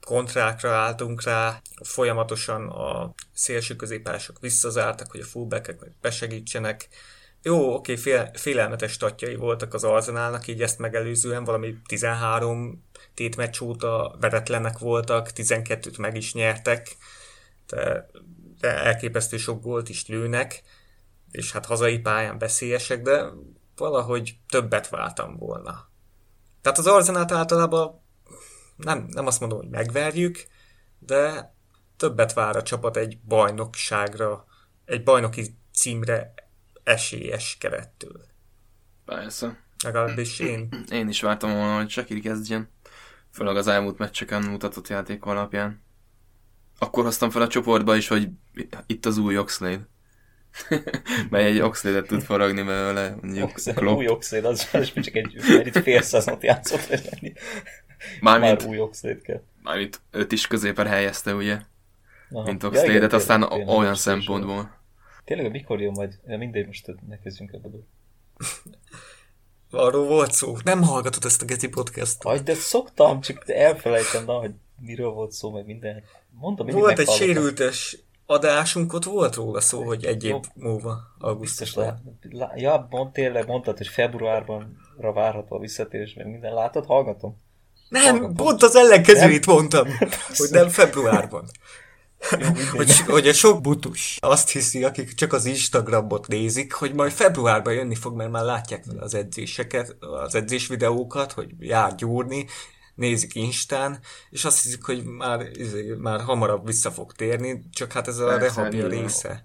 kontrákra 0.00 0.72
álltunk 0.74 1.22
rá, 1.22 1.62
folyamatosan 1.84 2.68
a 2.68 3.14
szélső 3.32 3.76
középások 3.76 4.40
visszazártak, 4.40 5.10
hogy 5.10 5.20
a 5.20 5.24
fullbackek 5.24 5.80
besegítsenek. 6.00 6.88
Jó, 7.42 7.74
oké, 7.74 7.96
fél, 7.96 8.30
félelmetes 8.34 8.92
statjai 8.92 9.34
voltak 9.34 9.74
az 9.74 9.84
Arzenálnak, 9.84 10.46
így 10.46 10.62
ezt 10.62 10.78
megelőzően 10.78 11.44
valami 11.44 11.76
13 11.86 12.84
tétmeccs 13.14 13.60
óta 13.60 14.16
veretlenek 14.20 14.78
voltak, 14.78 15.28
12-t 15.34 15.98
meg 15.98 16.16
is 16.16 16.34
nyertek, 16.34 16.96
de, 17.66 18.10
de 18.60 18.68
elképesztő 18.68 19.36
sok 19.36 19.62
gólt 19.62 19.88
is 19.88 20.06
lőnek, 20.06 20.62
és 21.30 21.52
hát 21.52 21.66
hazai 21.66 21.98
pályán 21.98 22.38
veszélyesek, 22.38 23.02
de 23.02 23.24
valahogy 23.76 24.36
többet 24.48 24.88
váltam 24.88 25.36
volna. 25.36 25.88
Tehát 26.60 26.78
az 26.78 26.86
Arzenát 26.86 27.32
általában 27.32 28.02
nem, 28.76 29.06
nem 29.08 29.26
azt 29.26 29.40
mondom, 29.40 29.58
hogy 29.58 29.68
megverjük, 29.68 30.46
de 30.98 31.54
többet 31.96 32.32
vár 32.32 32.56
a 32.56 32.62
csapat 32.62 32.96
egy 32.96 33.18
bajnokságra, 33.20 34.44
egy 34.84 35.02
bajnoki 35.02 35.58
címre 35.72 36.34
esélyes 36.84 37.56
kerettől. 37.60 38.20
Persze. 39.04 39.60
Legalábbis 39.84 40.38
én. 40.38 40.68
Én 40.90 41.08
is 41.08 41.20
vártam 41.20 41.50
volna, 41.50 41.76
hogy 41.76 41.90
Shakiri 41.90 42.20
kezdjen. 42.20 42.68
Főleg 43.32 43.56
az 43.56 43.66
elmúlt 43.66 43.98
meccseken 43.98 44.42
mutatott 44.42 44.88
játék 44.88 45.24
alapján. 45.24 45.82
Akkor 46.78 47.04
hoztam 47.04 47.30
fel 47.30 47.42
a 47.42 47.48
csoportba 47.48 47.96
is, 47.96 48.08
hogy 48.08 48.28
itt 48.86 49.06
az 49.06 49.18
új 49.18 49.38
Oxlade. 49.38 49.88
Mely 51.30 51.44
egy 51.44 51.60
Oxlade-et 51.60 52.06
tud 52.06 52.22
faragni 52.22 52.62
belőle, 52.62 53.16
mondjuk 53.22 53.48
Oxlade, 53.48 53.80
Klopp. 53.80 53.96
új 53.96 54.08
Oxlade, 54.08 54.48
az 54.48 54.68
is 54.72 54.92
csak 54.92 55.14
egy, 55.14 55.34
mert 55.48 55.66
itt 55.66 55.82
fél 55.82 56.02
szezont 56.02 56.42
játszott 56.42 56.86
lenni. 56.88 57.32
Mármint, 58.20 58.58
Már 58.60 58.68
új 58.68 58.78
Oxlade 58.78 59.20
kell. 59.20 59.42
mármint 59.62 60.00
őt 60.10 60.32
is 60.32 60.46
középen 60.46 60.86
helyezte, 60.86 61.34
ugye? 61.34 61.58
Aha. 62.30 62.44
Mint 62.44 62.62
Ja, 62.62 62.68
Oxlade-et, 62.68 62.96
igen, 62.96 63.10
aztán 63.10 63.40
tényleg, 63.40 63.58
olyan 63.58 63.68
Oxlade 63.68 63.92
is 63.92 63.98
szempontból. 63.98 64.81
Tényleg, 65.24 65.50
mikor 65.50 65.80
jön 65.80 65.92
majd? 65.92 66.18
Ja, 66.26 66.38
mindegy, 66.38 66.66
most 66.66 66.94
ne 67.08 67.18
kezdjünk 67.18 67.52
ebbe. 67.52 67.68
Arról 69.70 70.06
volt 70.06 70.32
szó. 70.32 70.56
Nem 70.64 70.82
hallgatod 70.82 71.24
ezt 71.24 71.42
a 71.42 71.44
Geti 71.44 71.68
podcastot. 71.68 72.32
Aj, 72.32 72.40
de 72.40 72.54
szoktam, 72.54 73.20
csak 73.20 73.48
elfelejtem, 73.48 74.24
na, 74.24 74.32
hogy 74.32 74.50
miről 74.80 75.10
volt 75.10 75.32
szó, 75.32 75.50
meg 75.50 75.66
minden. 75.66 76.02
Mondom, 76.30 76.66
mindig 76.66 76.82
Volt 76.82 76.98
egy 76.98 77.08
sérültes 77.08 77.96
adásunk, 78.26 78.92
ott 78.92 79.04
volt 79.04 79.34
róla 79.34 79.60
szó, 79.60 79.82
hogy 79.82 80.04
egy 80.04 80.24
év 80.24 80.34
múlva, 80.54 80.98
augusztusban. 81.18 82.18
Ja, 82.54 82.86
mond, 82.90 83.12
tényleg 83.12 83.46
mondtad, 83.46 83.76
hogy 83.76 83.88
februárban 83.88 84.76
várható 84.96 85.56
a 85.56 85.58
visszatérés, 85.58 86.14
meg 86.14 86.26
minden. 86.26 86.54
Látod, 86.54 86.86
hallgatom. 86.86 87.40
Nem, 87.88 88.02
Hallgatom. 88.02 88.34
pont 88.34 88.62
az 88.62 88.76
ellenkezőjét 88.76 89.46
mondtam, 89.46 89.86
hogy 90.38 90.50
nem 90.50 90.68
februárban. 90.68 91.50
Jó. 92.30 92.48
Hogy, 92.76 92.98
hogy 92.98 93.28
a 93.28 93.32
sok 93.32 93.60
butus 93.60 94.18
azt 94.20 94.50
hiszi, 94.50 94.84
akik 94.84 95.14
csak 95.14 95.32
az 95.32 95.44
Instagramot 95.44 96.26
nézik, 96.26 96.72
hogy 96.72 96.94
majd 96.94 97.12
februárban 97.12 97.72
jönni 97.72 97.94
fog, 97.94 98.16
mert 98.16 98.30
már 98.30 98.44
látják 98.44 98.84
az 98.98 99.14
edzéseket, 99.14 99.96
az 100.00 100.34
edzés 100.34 100.66
videókat, 100.66 101.32
hogy 101.32 101.50
jár 101.58 101.94
gyúrni, 101.94 102.46
nézik 102.94 103.34
Instán, 103.34 103.98
és 104.30 104.44
azt 104.44 104.62
hiszik, 104.62 104.84
hogy 104.84 105.04
már, 105.04 105.46
izé, 105.52 105.94
már 105.98 106.20
hamarabb 106.20 106.66
vissza 106.66 106.90
fog 106.90 107.12
térni, 107.12 107.62
csak 107.72 107.92
hát 107.92 108.08
ez 108.08 108.18
a 108.18 108.38
rehabja 108.38 108.88
része. 108.88 109.44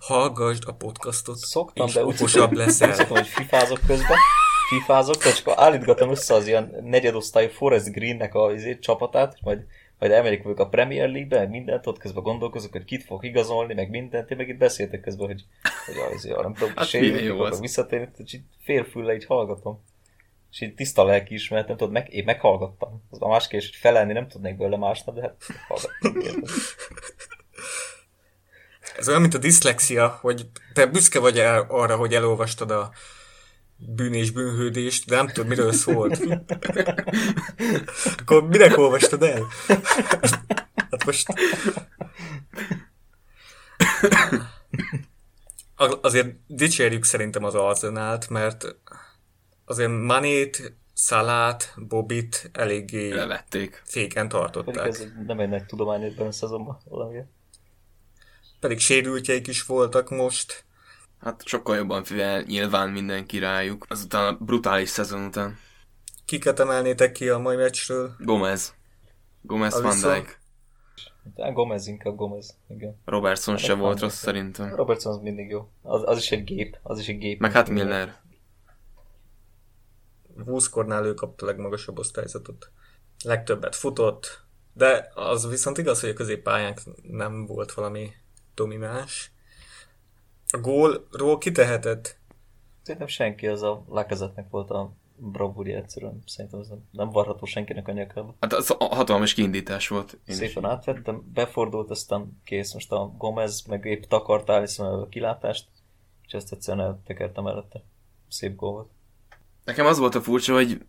Hallgasd 0.00 0.62
a 0.66 0.72
podcastot, 0.72 1.38
Szoktam, 1.38 1.86
és 1.86 1.92
de 1.92 2.04
okosabb 2.04 2.52
leszel. 2.52 2.94
Szoktam, 2.94 3.16
hogy 3.16 3.26
fifázok 3.26 3.80
közben. 3.86 4.18
fifázok, 4.68 5.18
csak 5.18 5.58
állítgatom 5.58 6.10
össze 6.10 6.34
az 6.34 6.46
ilyen 6.46 6.74
negyedosztályú 6.82 7.48
Forest 7.48 7.92
Greennek 7.92 8.34
a 8.34 8.52
izé, 8.52 8.78
csapatát, 8.78 9.36
majd, 9.40 9.64
majd 9.98 10.12
elmegyek 10.12 10.42
velük 10.42 10.58
a 10.58 10.68
Premier 10.68 11.08
League-be, 11.08 11.38
meg 11.38 11.50
mindent, 11.50 11.86
ott 11.86 11.98
közben 11.98 12.22
gondolkozok, 12.22 12.72
hogy 12.72 12.84
kit 12.84 13.04
fog 13.04 13.24
igazolni, 13.24 13.74
meg 13.74 13.90
mindent, 13.90 14.30
én 14.30 14.36
meg 14.36 14.48
itt 14.48 14.58
beszéltek 14.58 15.00
közben, 15.00 15.26
hogy, 15.26 15.44
hogy 15.86 15.94
az, 15.96 16.14
izé, 16.14 16.30
nem 16.30 16.54
tudom, 16.54 16.72
Hát 16.76 16.94
az. 17.40 17.60
visszatérni, 17.60 18.08
és 18.16 18.32
így 18.32 18.42
félfülle 18.62 19.14
így 19.14 19.24
hallgatom. 19.24 19.84
És 20.50 20.60
így 20.60 20.74
tiszta 20.74 21.04
lelki 21.04 21.34
ismeretem, 21.34 21.76
tudod, 21.76 21.92
meg, 21.92 22.12
én 22.12 22.24
meghallgattam. 22.24 23.02
Az 23.10 23.22
a 23.22 23.28
más 23.28 23.48
kérdés, 23.48 23.68
hogy 23.70 23.78
felelni 23.78 24.12
nem 24.12 24.28
tudnék 24.28 24.56
belőle 24.56 24.76
másnap, 24.76 25.14
de 25.14 25.20
hát 25.20 25.36
meghallgattam. 25.48 26.20
érted? 26.20 26.48
Ez 28.96 29.08
olyan, 29.08 29.20
mint 29.20 29.34
a 29.34 29.38
diszlexia, 29.38 30.18
hogy 30.20 30.46
te 30.72 30.86
büszke 30.86 31.18
vagy 31.18 31.38
el 31.38 31.66
arra, 31.68 31.96
hogy 31.96 32.14
elolvastad 32.14 32.70
a 32.70 32.90
bűn 33.76 34.14
és 34.14 34.30
bűnhődést, 34.30 35.06
de 35.06 35.16
nem 35.16 35.26
tudod, 35.26 35.48
miről 35.48 35.72
szólt. 35.72 36.20
Akkor 38.18 38.48
minek 38.48 38.78
olvastad 38.78 39.22
el? 39.22 39.46
Hát 40.90 41.04
most... 41.04 41.32
Azért 46.00 46.28
dicsérjük 46.46 47.04
szerintem 47.04 47.44
az 47.44 47.54
Arzenát, 47.54 48.28
mert 48.28 48.76
azért 49.64 49.90
Manét, 49.90 50.76
Szalát, 50.92 51.74
Bobit 51.76 52.50
eléggé 52.52 53.12
Levették. 53.12 53.82
féken 53.84 54.28
tartották. 54.28 54.86
ez 54.86 55.06
nem 55.26 55.40
egy 55.40 55.48
nagy 55.48 55.66
tudomány 55.66 56.02
ebben 56.02 56.26
a 56.26 56.32
szezonban 56.32 56.78
valami. 56.84 57.18
Pedig 58.60 58.78
sérültjeik 58.78 59.46
is 59.46 59.62
voltak 59.62 60.10
most. 60.10 60.65
Hát 61.26 61.42
sokkal 61.46 61.76
jobban 61.76 62.04
figyel 62.04 62.42
nyilván 62.42 62.90
mindenki 62.90 63.38
rájuk. 63.38 63.86
Azután 63.88 64.34
a 64.34 64.36
brutális 64.44 64.88
szezon 64.88 65.24
után. 65.24 65.58
Kiket 66.24 66.60
emelnétek 66.60 67.12
ki 67.12 67.28
a 67.28 67.38
mai 67.38 67.56
meccsről? 67.56 68.14
Gomez. 68.18 68.74
Gomez 69.42 69.72
Van 69.72 69.84
Alisson? 69.84 70.12
Dijk. 70.12 70.40
De 71.34 71.50
Gomez 71.50 71.86
inkább 71.86 72.16
Gomez, 72.16 72.56
igen. 72.68 73.00
Robertson 73.04 73.56
se 73.56 73.68
Hát 73.68 73.80
volt 73.80 73.98
Van 73.98 74.08
rossz 74.08 74.18
szerintem. 74.18 74.74
Robertson 74.74 75.12
az 75.12 75.18
mindig 75.22 75.48
jó. 75.48 75.68
Az, 75.82 76.02
az 76.04 76.18
is 76.18 76.30
egy 76.30 76.44
gép, 76.44 76.78
az 76.82 76.98
is 76.98 77.08
egy 77.08 77.18
gép. 77.18 77.40
Meg 77.40 77.52
hát 77.52 77.68
Milner. 77.68 78.20
20 80.44 80.68
kornál 80.68 81.04
ő 81.04 81.14
kapta 81.14 81.44
a 81.44 81.48
legmagasabb 81.48 81.98
osztályzatot. 81.98 82.70
Legtöbbet 83.24 83.76
futott, 83.76 84.40
de 84.72 85.10
az 85.14 85.48
viszont 85.48 85.78
igaz, 85.78 86.00
hogy 86.00 86.10
a 86.10 86.14
középpályánk 86.14 86.80
nem 87.02 87.46
volt 87.46 87.72
valami 87.72 88.10
domináns. 88.54 89.30
A 90.50 90.58
gólról 90.58 91.38
kitehetett? 91.38 92.18
Szerintem 92.82 93.08
senki, 93.08 93.46
az 93.46 93.62
a 93.62 93.84
Lacazetnek 93.88 94.50
volt 94.50 94.70
a 94.70 94.92
bravúrja 95.16 95.76
egyszerűen. 95.76 96.22
Szerintem 96.26 96.60
ez 96.60 96.68
nem, 96.90 97.10
varható 97.10 97.46
senkinek 97.46 97.88
a 97.88 97.92
nyakába. 97.92 98.34
Hát 98.40 98.52
az 98.52 98.74
a 98.78 98.84
hatalmas 98.84 99.34
kiindítás 99.34 99.88
volt. 99.88 100.12
Én 100.12 100.20
is. 100.24 100.34
Szépen 100.34 100.64
átvettem, 100.64 101.30
befordult, 101.34 101.90
aztán 101.90 102.40
kész. 102.44 102.72
Most 102.72 102.92
a 102.92 103.14
Gomez 103.18 103.62
meg 103.66 103.84
épp 103.84 104.02
takart 104.02 104.48
Alisson 104.48 105.00
a 105.00 105.08
kilátást, 105.08 105.68
és 106.26 106.32
ezt 106.32 106.52
egyszerűen 106.52 106.86
eltekertem 106.86 107.46
előtte. 107.46 107.82
Szép 108.28 108.56
gól 108.56 108.72
volt. 108.72 108.90
Nekem 109.64 109.86
az 109.86 109.98
volt 109.98 110.14
a 110.14 110.20
furcsa, 110.20 110.54
hogy, 110.54 110.80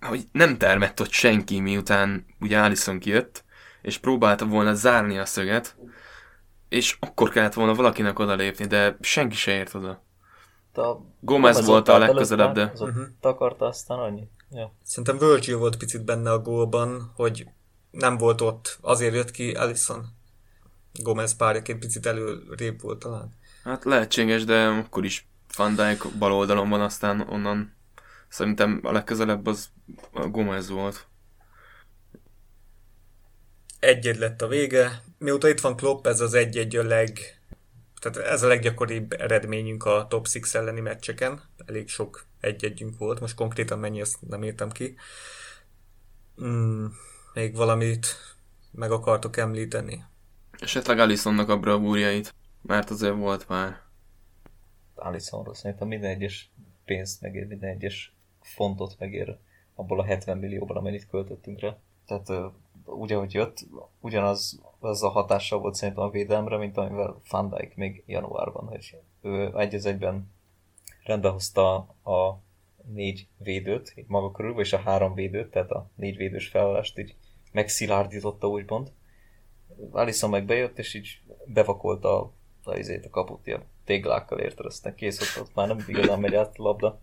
hogy 0.00 0.24
nem 0.32 0.58
termett 0.58 1.00
ott 1.00 1.10
senki, 1.10 1.60
miután 1.60 2.26
ugye 2.40 2.58
Alisson 2.58 2.98
kijött, 2.98 3.44
és 3.82 3.98
próbálta 3.98 4.46
volna 4.46 4.74
zárni 4.74 5.18
a 5.18 5.24
szöget, 5.24 5.76
és 6.68 6.96
akkor 7.00 7.28
kellett 7.30 7.54
volna 7.54 7.74
valakinek 7.74 8.18
odalépni, 8.18 8.66
de 8.66 8.96
senki 9.00 9.36
se 9.36 9.52
ért 9.52 9.74
oda. 9.74 10.04
A 10.74 10.96
Gomez 11.20 11.66
volt 11.66 11.88
a 11.88 11.98
legközelebb, 11.98 12.54
de- 12.54 12.70
Az 12.74 12.80
ott 12.80 12.92
Mhm. 12.94 13.02
takarta, 13.20 13.66
aztán 13.66 13.98
annyi. 13.98 14.28
Ja. 14.50 14.72
Szerintem 14.82 15.18
Virgil 15.18 15.58
volt 15.58 15.76
picit 15.76 16.04
benne 16.04 16.32
a 16.32 16.38
gólban, 16.38 17.12
hogy 17.14 17.46
nem 17.90 18.16
volt 18.16 18.40
ott, 18.40 18.78
azért 18.80 19.14
jött 19.14 19.30
ki 19.30 19.52
Alisson. 19.52 20.06
Gomez 21.02 21.36
párjaként 21.36 21.78
picit 21.78 22.06
előrébb 22.06 22.80
volt 22.80 22.98
talán. 22.98 23.28
Hát 23.64 23.84
lehetséges, 23.84 24.44
de 24.44 24.66
akkor 24.66 25.04
is 25.04 25.28
Van 25.56 25.74
Dijk 25.74 26.04
bal 26.18 26.32
oldalon 26.32 26.68
van, 26.68 26.80
aztán 26.80 27.20
onnan 27.20 27.74
szerintem 28.28 28.80
a 28.82 28.92
legközelebb 28.92 29.46
az 29.46 29.68
a 30.12 30.26
Gomez 30.28 30.68
volt. 30.70 31.06
Egy-egy 33.78 34.18
lett 34.18 34.42
a 34.42 34.46
vége. 34.46 35.02
Mióta 35.18 35.48
itt 35.48 35.60
van 35.60 35.76
Klopp, 35.76 36.06
ez 36.06 36.20
az 36.20 36.34
egy-egy 36.34 36.76
a 36.76 36.82
leg... 36.82 37.18
Tehát 38.00 38.28
ez 38.28 38.42
a 38.42 38.46
leggyakoribb 38.46 39.12
eredményünk 39.12 39.84
a 39.84 40.06
top 40.08 40.26
6 40.26 40.54
elleni 40.54 40.80
meccseken. 40.80 41.42
Elég 41.66 41.88
sok 41.88 42.26
egy-együnk 42.40 42.98
volt. 42.98 43.20
Most 43.20 43.34
konkrétan 43.34 43.78
mennyi, 43.78 44.00
azt 44.00 44.28
nem 44.28 44.44
írtam 44.44 44.70
ki. 44.70 44.96
Mm, 46.42 46.86
még 47.34 47.56
valamit 47.56 48.06
meg 48.70 48.90
akartok 48.90 49.36
említeni? 49.36 50.04
Esetleg 50.58 50.98
Alissonnak 50.98 51.48
a 51.48 51.58
bravúrjait, 51.58 52.34
mert 52.62 52.90
azért 52.90 53.14
volt 53.14 53.48
már. 53.48 53.82
Alissonról 54.94 55.54
szerintem 55.54 55.88
minden 55.88 56.10
egyes 56.10 56.50
pénzt 56.84 57.20
megér, 57.20 57.46
minden 57.46 57.70
egyes 57.70 58.14
fontot 58.40 58.98
megér 58.98 59.38
abból 59.74 60.00
a 60.00 60.04
70 60.04 60.38
millióból, 60.38 60.76
amennyit 60.76 61.08
költöttünk 61.08 61.60
rá. 61.60 61.78
Tehát 62.06 62.52
úgy, 62.86 63.12
ahogy 63.12 63.34
jött, 63.34 63.66
ugyanaz 64.00 64.60
az 64.78 65.02
a 65.02 65.08
hatással 65.08 65.58
volt 65.58 65.74
szerintem 65.74 66.04
a 66.04 66.10
védelemre, 66.10 66.56
mint 66.56 66.76
amivel 66.76 67.20
Van 67.30 67.48
Dijk 67.48 67.76
még 67.76 68.02
januárban, 68.06 68.66
hogy 68.66 68.96
ő 69.22 69.52
egy 69.58 69.74
az 69.74 69.86
egyben 69.86 70.30
rendbe 71.04 71.28
hozta 71.28 71.74
a 72.04 72.40
négy 72.92 73.28
védőt 73.38 73.94
maga 74.06 74.30
körül, 74.30 74.60
és 74.60 74.72
a 74.72 74.78
három 74.78 75.14
védőt, 75.14 75.50
tehát 75.50 75.70
a 75.70 75.90
négy 75.94 76.16
védős 76.16 76.48
felállást 76.48 76.98
így 76.98 77.14
megszilárdította 77.52 78.48
úgymond. 78.48 78.92
Alisson 79.90 80.30
meg 80.30 80.44
bejött, 80.44 80.78
és 80.78 80.94
így 80.94 81.20
bevakolta 81.46 82.20
a, 82.20 82.32
a, 82.64 82.76
izét, 82.76 83.04
a 83.04 83.10
kaput 83.10 83.46
ilyen 83.46 83.64
téglákkal 83.84 84.38
érted, 84.38 84.66
aztán 84.66 84.94
kész 84.94 85.20
ott, 85.20 85.44
ott 85.44 85.54
már 85.54 85.66
nem 85.68 85.84
igazán 85.86 86.20
megy 86.20 86.34
át 86.34 86.58
a 86.58 86.62
labda. 86.62 87.00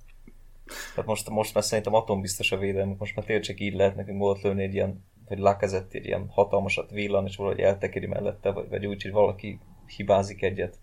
Tehát 0.90 1.06
most, 1.06 1.30
most 1.30 1.54
már 1.54 1.64
szerintem 1.64 1.94
atombiztos 1.94 2.52
a 2.52 2.58
védelmük, 2.58 3.00
most 3.00 3.16
már 3.16 3.26
tényleg 3.26 3.46
csak 3.46 3.60
így 3.60 3.74
lehet 3.74 3.96
nekünk 3.96 4.20
volt 4.20 4.42
lőni 4.42 4.64
egy 4.64 4.74
ilyen, 4.74 5.06
vagy 5.28 5.40
lakezett 5.40 5.94
egy 5.94 6.06
ilyen 6.06 6.28
hatalmasat 6.30 6.92
villan, 6.92 7.26
és 7.26 7.36
valahogy 7.36 7.60
eltekeri 7.60 8.06
mellette, 8.06 8.52
vagy, 8.52 8.70
vagy 8.70 8.86
úgy, 8.86 9.02
hogy 9.02 9.12
valaki 9.12 9.60
hibázik 9.96 10.42
egyet. 10.42 10.80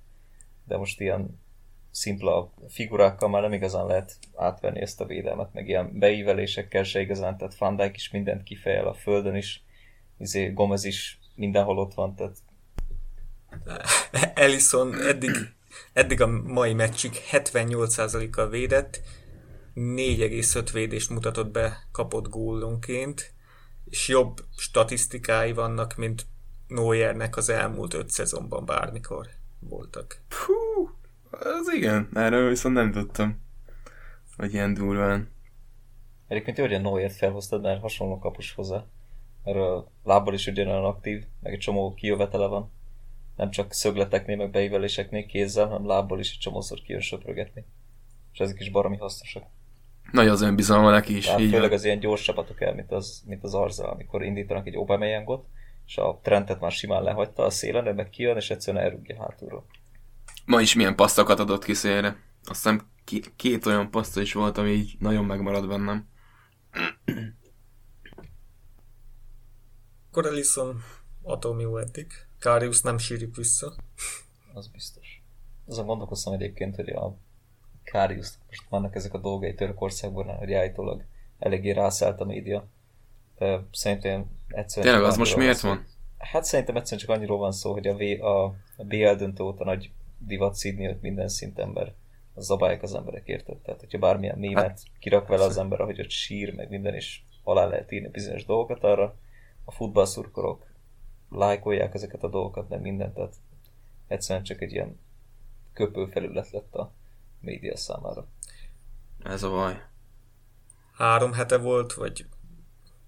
De 0.65 0.77
most 0.77 1.01
ilyen 1.01 1.41
szimpla 1.91 2.53
figurákkal 2.69 3.29
már 3.29 3.43
nem 3.43 3.53
igazán 3.53 3.87
lehet 3.87 4.19
átvenni 4.35 4.81
ezt 4.81 5.01
a 5.01 5.07
védelmet, 5.07 5.53
meg 5.53 5.69
ilyen 5.69 5.99
beívelésekkel 5.99 6.83
se 6.83 7.01
igazán, 7.01 7.37
tehát 7.37 7.59
Van 7.59 7.77
Dijk 7.77 7.97
is 7.97 8.11
mindent 8.11 8.43
kifejel 8.43 8.87
a 8.87 8.95
földön 8.95 9.35
is, 9.35 9.65
izé 10.19 10.51
Gomez 10.51 10.85
is 10.85 11.19
mindenhol 11.35 11.79
ott 11.79 11.95
van, 11.95 12.15
tehát 12.15 12.37
Ellison 14.35 15.03
eddig, 15.03 15.31
eddig 15.93 16.21
a 16.21 16.27
mai 16.27 16.75
meccsig 16.75 17.13
78%-kal 17.31 18.49
védett, 18.49 19.01
4,5 19.75 20.69
védést 20.73 21.11
mutatott 21.11 21.51
be 21.51 21.79
kapott 21.93 22.29
gólonként, 22.29 23.35
és 23.91 24.09
jobb 24.09 24.45
statisztikái 24.57 25.53
vannak, 25.53 25.97
mint 25.97 26.27
Neuernek 26.67 27.37
az 27.37 27.49
elmúlt 27.49 27.95
öt 27.95 28.11
szezonban 28.11 28.65
bármikor 28.65 29.29
voltak. 29.59 30.23
Hú, 30.29 30.91
az 31.31 31.75
igen, 31.75 32.09
erről 32.15 32.49
viszont 32.49 32.75
nem 32.75 32.91
tudtam, 32.91 33.43
hogy 34.37 34.53
ilyen 34.53 34.75
durván. 34.75 35.33
Egyébként 36.29 36.57
jó, 36.57 36.65
hogy 36.65 36.75
a 36.75 36.79
Neuert 36.79 37.17
felhoztad, 37.17 37.63
mert 37.63 37.81
hasonló 37.81 38.19
kapus 38.19 38.53
hozzá. 38.53 38.85
Mert 39.45 39.57
a 39.57 39.91
lábbal 40.05 40.35
is 40.35 40.47
ugyanolyan 40.47 40.85
aktív, 40.85 41.25
meg 41.41 41.53
egy 41.53 41.59
csomó 41.59 41.95
kijövetele 41.95 42.47
van. 42.47 42.73
Nem 43.37 43.51
csak 43.51 43.73
szögleteknél, 43.73 44.37
meg 44.37 44.51
beíveléseknél 44.51 45.27
kézzel, 45.27 45.67
hanem 45.67 45.87
lábbal 45.87 46.19
is 46.19 46.33
egy 46.33 46.39
csomószor 46.39 46.81
kijön 46.81 47.01
söprögetni. 47.01 47.65
És 48.33 48.39
ezek 48.39 48.61
is 48.61 48.71
baromi 48.71 48.97
hasznosak. 48.97 49.45
Nagy 50.13 50.29
az 50.29 50.41
önbizalma 50.41 50.91
neki 50.91 51.17
is, 51.17 51.25
Tehát 51.25 51.41
így 51.41 51.51
főleg 51.51 51.69
van. 51.69 51.79
az 51.79 51.85
ilyen 51.85 51.99
gyors 51.99 52.23
csapatok 52.23 52.61
el, 52.61 52.75
mint 52.75 52.93
az, 52.93 53.23
mint 53.27 53.45
az 53.45 53.55
Arsenal, 53.55 53.91
amikor 53.91 54.23
indítanak 54.23 54.67
egy 54.67 54.75
Aubameyangot, 54.77 55.47
és 55.87 55.97
a 55.97 56.21
Trentet 56.23 56.61
már 56.61 56.73
simán 56.73 57.03
lehagyta 57.03 57.43
a 57.43 57.51
szélen, 57.51 57.87
ő 57.87 57.93
meg 57.93 58.11
kijön, 58.11 58.37
és 58.37 58.51
egyszerűen 58.51 58.85
elrúgja 58.85 59.17
hátulról. 59.17 59.67
Ma 60.45 60.61
is 60.61 60.75
milyen 60.75 60.97
pasztokat 60.97 61.39
adott 61.39 61.65
ki 61.65 61.75
szélre. 61.75 62.09
Azt 62.45 62.63
hiszem 62.63 62.89
két 63.37 63.67
olyan 63.67 63.91
paszta 63.91 64.21
is 64.21 64.33
volt, 64.33 64.59
ami 64.59 64.71
így 64.71 64.97
nagyon 64.99 65.25
megmaradt 65.25 65.69
bennem. 65.69 66.09
Akkor 70.11 70.27
Ellison 70.27 70.83
atom 71.23 71.61
jó 71.61 71.77
eddig. 71.77 72.07
Karius 72.41 72.81
nem 72.81 72.99
sírjuk 72.99 73.37
vissza. 73.37 73.75
Az 74.55 74.69
biztos. 74.69 75.23
Azon 75.67 75.87
gondolkoztam 75.87 76.33
egyébként, 76.33 76.77
hogy 76.77 76.89
a 76.89 77.17
Karius, 77.91 78.29
most 78.49 78.63
vannak 78.69 78.95
ezek 78.95 79.15
a 79.15 79.19
dolgai 79.19 79.55
Törökországban, 79.55 80.37
hogy 80.37 80.53
állítólag 80.53 81.05
eléggé 81.39 81.71
rászállt 81.71 82.21
a 82.21 82.25
média. 82.25 82.67
De 83.39 83.61
szerintem 83.73 84.27
egyszerűen... 84.49 84.93
Tényleg, 84.93 85.11
az 85.11 85.17
most 85.17 85.37
miért 85.37 85.61
van 85.61 85.87
Hát 86.21 86.45
szerintem 86.45 86.77
egyszerűen 86.77 87.07
csak 87.07 87.17
annyiról 87.17 87.39
van 87.39 87.53
szó, 87.53 87.73
hogy 87.73 87.87
a, 87.87 87.97
v, 87.97 88.23
a, 88.25 88.45
a 88.77 88.85
BL 88.85 89.15
döntő 89.15 89.43
óta 89.43 89.65
nagy 89.65 89.91
divat 90.19 90.55
szídni 90.55 90.87
őt 90.87 91.03
minden 91.03 91.29
szinten, 91.29 91.69
mert 91.69 91.95
zabálják 92.37 92.83
az 92.83 92.95
emberek, 92.95 93.29
érted? 93.29 93.57
Tehát, 93.57 93.81
hogyha 93.81 93.99
bármilyen 93.99 94.39
mémet 94.39 94.65
hát, 94.65 94.83
kirak 94.99 95.29
vele 95.29 95.45
az 95.45 95.57
ember, 95.57 95.81
ahogy 95.81 96.01
ott 96.01 96.11
sír, 96.11 96.55
meg 96.55 96.69
minden, 96.69 96.95
és 96.95 97.21
alá 97.43 97.67
lehet 97.67 97.93
írni 97.93 98.09
bizonyos 98.09 98.45
dolgokat 98.45 98.85
arra, 98.85 99.17
a 99.65 99.71
futballszurkolók 99.71 100.67
lájkolják 101.31 101.95
ezeket 101.95 102.23
a 102.23 102.29
dolgokat, 102.29 102.69
nem 102.69 102.81
mindent, 102.81 103.15
tehát 103.15 103.35
egyszerűen 104.07 104.45
csak 104.45 104.61
egy 104.61 104.73
ilyen 104.73 104.99
köpőfelület 105.73 106.51
lett 106.51 106.75
a 106.75 106.93
média 107.41 107.77
számára. 107.77 108.27
Ez 109.23 109.43
a 109.43 109.51
baj. 109.51 109.83
Három 110.93 111.33
hete 111.33 111.57
volt, 111.57 111.93
vagy 111.93 112.27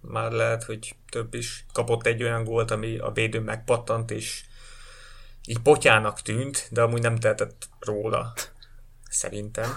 már 0.01 0.33
lehet, 0.33 0.65
hogy 0.65 0.97
több 1.09 1.35
is. 1.35 1.67
Kapott 1.73 2.07
egy 2.07 2.23
olyan 2.23 2.45
gólt, 2.45 2.71
ami 2.71 2.99
a 2.99 3.11
védő 3.11 3.41
megpattant, 3.41 4.11
és 4.11 4.45
így 5.47 5.59
potyának 5.59 6.23
tűnt, 6.23 6.69
de 6.71 6.83
amúgy 6.83 7.03
nem 7.03 7.17
tehetett 7.17 7.69
róla, 7.79 8.33
szerintem. 9.11 9.71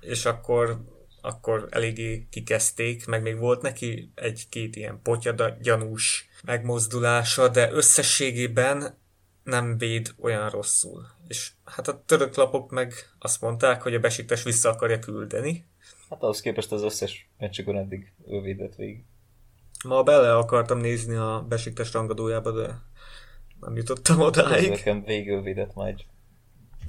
És 0.00 0.24
akkor, 0.24 0.84
akkor 1.20 1.66
eléggé 1.70 2.26
kikezdték, 2.30 3.06
meg 3.06 3.22
még 3.22 3.38
volt 3.38 3.62
neki 3.62 4.12
egy-két 4.14 4.76
ilyen 4.76 5.00
potya 5.02 5.50
gyanús 5.60 6.28
megmozdulása, 6.44 7.48
de 7.48 7.72
összességében 7.72 8.98
nem 9.42 9.78
véd 9.78 10.14
olyan 10.20 10.50
rosszul. 10.50 11.06
És 11.32 11.50
hát 11.64 11.88
a 11.88 12.02
török 12.06 12.34
lapok 12.34 12.70
meg 12.70 12.92
azt 13.18 13.40
mondták, 13.40 13.82
hogy 13.82 13.94
a 13.94 14.00
besiktes 14.00 14.42
vissza 14.42 14.68
akarja 14.68 14.98
küldeni. 14.98 15.66
Hát 16.10 16.22
ahhoz 16.22 16.40
képest 16.40 16.72
az 16.72 16.82
összes 16.82 17.30
meccsükön 17.38 17.76
eddig 17.76 18.12
ő 18.28 18.40
védett 18.40 18.74
végig. 18.74 19.04
Ma 19.84 20.02
bele 20.02 20.36
akartam 20.36 20.78
nézni 20.78 21.14
a 21.14 21.44
besiktes 21.48 21.92
rangadójába, 21.92 22.50
de 22.50 22.80
nem 23.60 23.76
jutottam 23.76 24.20
odáig. 24.20 24.68
Nekem 24.68 25.04
végül 25.04 25.42
védett 25.42 25.72
egy 25.86 26.06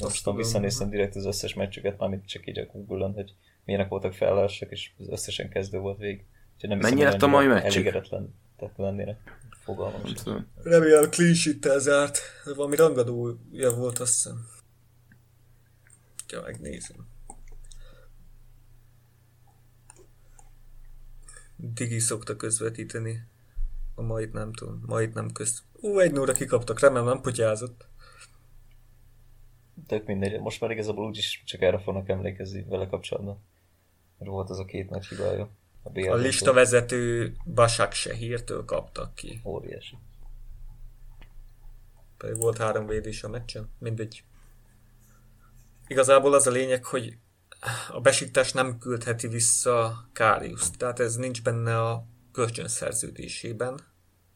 most 0.01 0.23
tudom, 0.23 0.37
visszanéztem 0.37 0.89
direkt 0.89 1.15
az 1.15 1.25
összes 1.25 1.53
meccsüket, 1.53 1.99
mármint 1.99 2.27
csak 2.27 2.47
így 2.47 2.59
a 2.59 2.65
Google-on, 2.65 3.13
hogy 3.13 3.33
milyenek 3.65 3.89
voltak 3.89 4.13
felállásak, 4.13 4.71
és 4.71 4.91
az 4.97 5.09
összesen 5.09 5.49
kezdő 5.49 5.79
volt 5.79 5.97
végig. 5.97 6.25
nem 6.59 6.77
Mennyi 6.77 7.03
lett 7.03 7.21
a 7.21 7.27
mai 7.27 7.47
meccsük? 7.47 7.85
Elégedetlen 7.85 8.33
lennének. 8.75 9.17
Fogalmam 9.63 10.05
sem. 10.05 10.47
Remélem 10.63 11.09
clean 11.09 11.33
sheet 11.33 11.79
zárt. 11.79 12.19
Valami 12.55 12.75
rangadója 12.75 13.75
volt, 13.75 13.99
azt 13.99 14.13
hiszem. 14.13 14.47
Ja, 16.27 16.41
megnézem. 16.41 17.07
Digi 21.55 21.99
szokta 21.99 22.35
közvetíteni. 22.35 23.27
A 23.95 24.01
mait 24.01 24.33
nem 24.33 24.53
tudom. 24.53 24.83
Mait 24.85 25.13
nem 25.13 25.31
közt. 25.31 25.63
Ú, 25.73 25.99
egy 25.99 26.11
nóra 26.11 26.33
kikaptak, 26.33 26.79
remélem 26.79 27.05
nem 27.05 27.21
potyázott. 27.21 27.87
Tök 29.87 30.05
mindegy, 30.05 30.39
most 30.39 30.61
már 30.61 30.71
igazából 30.71 31.05
úgyis 31.05 31.43
csak 31.45 31.61
erre 31.61 31.79
fognak 31.79 32.09
emlékezni 32.09 32.63
vele 32.63 32.87
kapcsolatban. 32.87 33.43
Mert 34.17 34.31
volt 34.31 34.49
az 34.49 34.59
a 34.59 34.65
két 34.65 34.89
nagy 34.89 35.05
hibája. 35.05 35.49
A, 35.83 36.07
a 36.07 36.15
lista 36.15 36.53
vezető 36.53 37.33
Basak 37.45 37.93
hírtől 37.93 38.65
kaptak 38.65 39.15
ki. 39.15 39.41
Óriási. 39.45 39.97
Pedig 42.17 42.37
volt 42.37 42.57
három 42.57 42.87
védés 42.87 43.23
a 43.23 43.29
meccsen, 43.29 43.71
mindegy. 43.79 44.23
Igazából 45.87 46.33
az 46.33 46.47
a 46.47 46.51
lényeg, 46.51 46.85
hogy 46.85 47.17
a 47.89 48.01
besíktás 48.01 48.51
nem 48.51 48.77
küldheti 48.77 49.27
vissza 49.27 50.07
Kárius, 50.13 50.71
tehát 50.77 50.99
ez 50.99 51.15
nincs 51.15 51.43
benne 51.43 51.81
a 51.81 52.05
kölcsönszerződésében. 52.31 53.79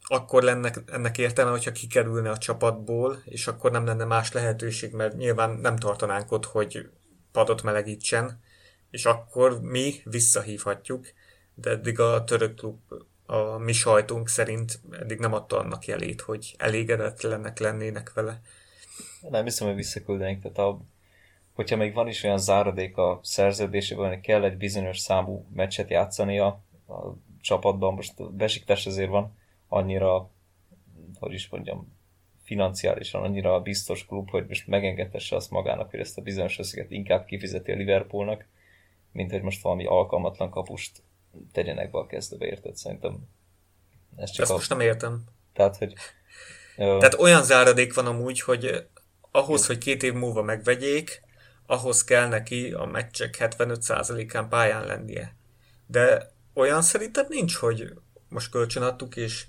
Akkor 0.02 0.43
lenne 0.43 0.72
ennek 0.86 1.18
értelme, 1.18 1.52
hogyha 1.52 1.72
kikerülne 1.72 2.30
a 2.30 2.38
csapatból, 2.38 3.22
és 3.26 3.48
akkor 3.48 3.72
nem 3.72 3.86
lenne 3.86 4.06
más 4.06 4.32
lehetőség, 4.32 4.93
mert 4.93 5.16
nyilván 5.16 5.50
nem 5.50 5.76
tartanánk 5.76 6.32
ott, 6.32 6.45
hogy 6.45 6.89
padot 7.32 7.64
melegítsen, 7.64 8.41
és 8.89 9.06
akkor 9.06 9.62
mi 9.62 10.02
visszahívhatjuk, 10.04 11.06
de 11.62 11.70
eddig 11.70 11.99
a 11.99 12.24
török 12.24 12.55
klub 12.55 12.80
a 13.26 13.58
mi 13.58 13.74
sajtunk 13.74 14.30
szerint 14.30 14.80
eddig 14.91 15.20
nem 15.20 15.34
adta 15.34 15.60
annak 15.60 15.86
jelét, 15.86 16.22
hogy 16.22 16.55
elégedetlenek 16.58 17.60
lennének 17.60 18.14
vele. 18.14 18.41
Nem 19.30 19.43
hiszem, 19.43 19.68
hogy 19.68 19.76
visszaküldenék, 19.76 20.41
tehát 20.41 20.58
a, 20.58 20.80
hogyha 21.53 21.76
még 21.76 21.93
van 21.93 22.08
is 22.08 22.24
olyan 22.24 22.38
záradék 22.38 22.97
a 22.97 23.20
szerződésében, 23.24 24.08
hogy 24.08 24.22
kell 24.22 24.43
egy 24.43 24.58
bizonyos 24.58 24.99
számú 24.99 25.45
meccset 25.53 25.89
játszani 25.89 26.39
a, 26.39 26.47
a 26.88 27.16
csapatban, 27.41 27.93
most 27.93 28.34
Besiktes 28.34 28.86
azért 28.86 29.10
van 29.10 29.38
annyira, 29.68 30.30
hogy 31.20 31.34
is 31.34 31.49
mondjam, 31.49 31.95
financiálisan 32.43 33.24
annyira 33.24 33.62
biztos 33.62 34.05
klub, 34.05 34.30
hogy 34.30 34.45
most 34.47 34.68
megengedhesse 34.68 35.36
azt 35.36 35.51
magának, 35.51 35.89
hogy 35.89 35.99
ezt 35.99 36.18
a 36.18 36.22
bizonyos 36.22 36.60
összeget 36.60 36.91
inkább 36.91 37.26
kifizeti 37.26 37.72
a 37.72 37.76
Liverpoolnak, 37.76 38.45
mint 39.12 39.32
hogy 39.32 39.41
most 39.41 39.62
valami 39.62 39.86
alkalmatlan 39.86 40.49
kapust 40.49 41.01
tegyenek 41.52 41.92
be 41.92 41.98
a 42.00 42.06
kezdőbe, 42.06 42.46
érted? 42.46 42.76
Szerintem 42.76 43.20
ez 44.16 44.32
csak 44.32 44.42
Ezt 44.42 44.52
a... 44.52 44.56
most 44.56 44.70
nem 44.70 44.80
értem. 44.80 45.24
Tehát, 45.54 45.78
hogy... 45.78 45.94
Ö... 46.78 46.98
Tehát 47.00 47.20
olyan 47.20 47.44
záradék 47.44 47.94
van 47.94 48.06
amúgy, 48.06 48.42
hogy 48.42 48.88
ahhoz, 49.32 49.66
hogy 49.66 49.78
két 49.78 50.04
év 50.04 50.14
múlva 50.14 50.42
megvegyék, 50.42 51.22
ahhoz 51.66 52.04
kell 52.04 52.28
neki 52.28 52.72
a 52.72 52.86
meccsek 52.86 53.38
75%-án 53.40 54.50
pályán 54.50 54.86
lennie. 54.86 55.36
De 55.86 56.32
olyan 56.54 56.82
szerintem 56.82 57.26
nincs, 57.30 57.56
hogy 57.56 57.94
most 58.30 58.52
kölcsön 58.52 58.84
adtuk, 58.84 59.16
és 59.16 59.46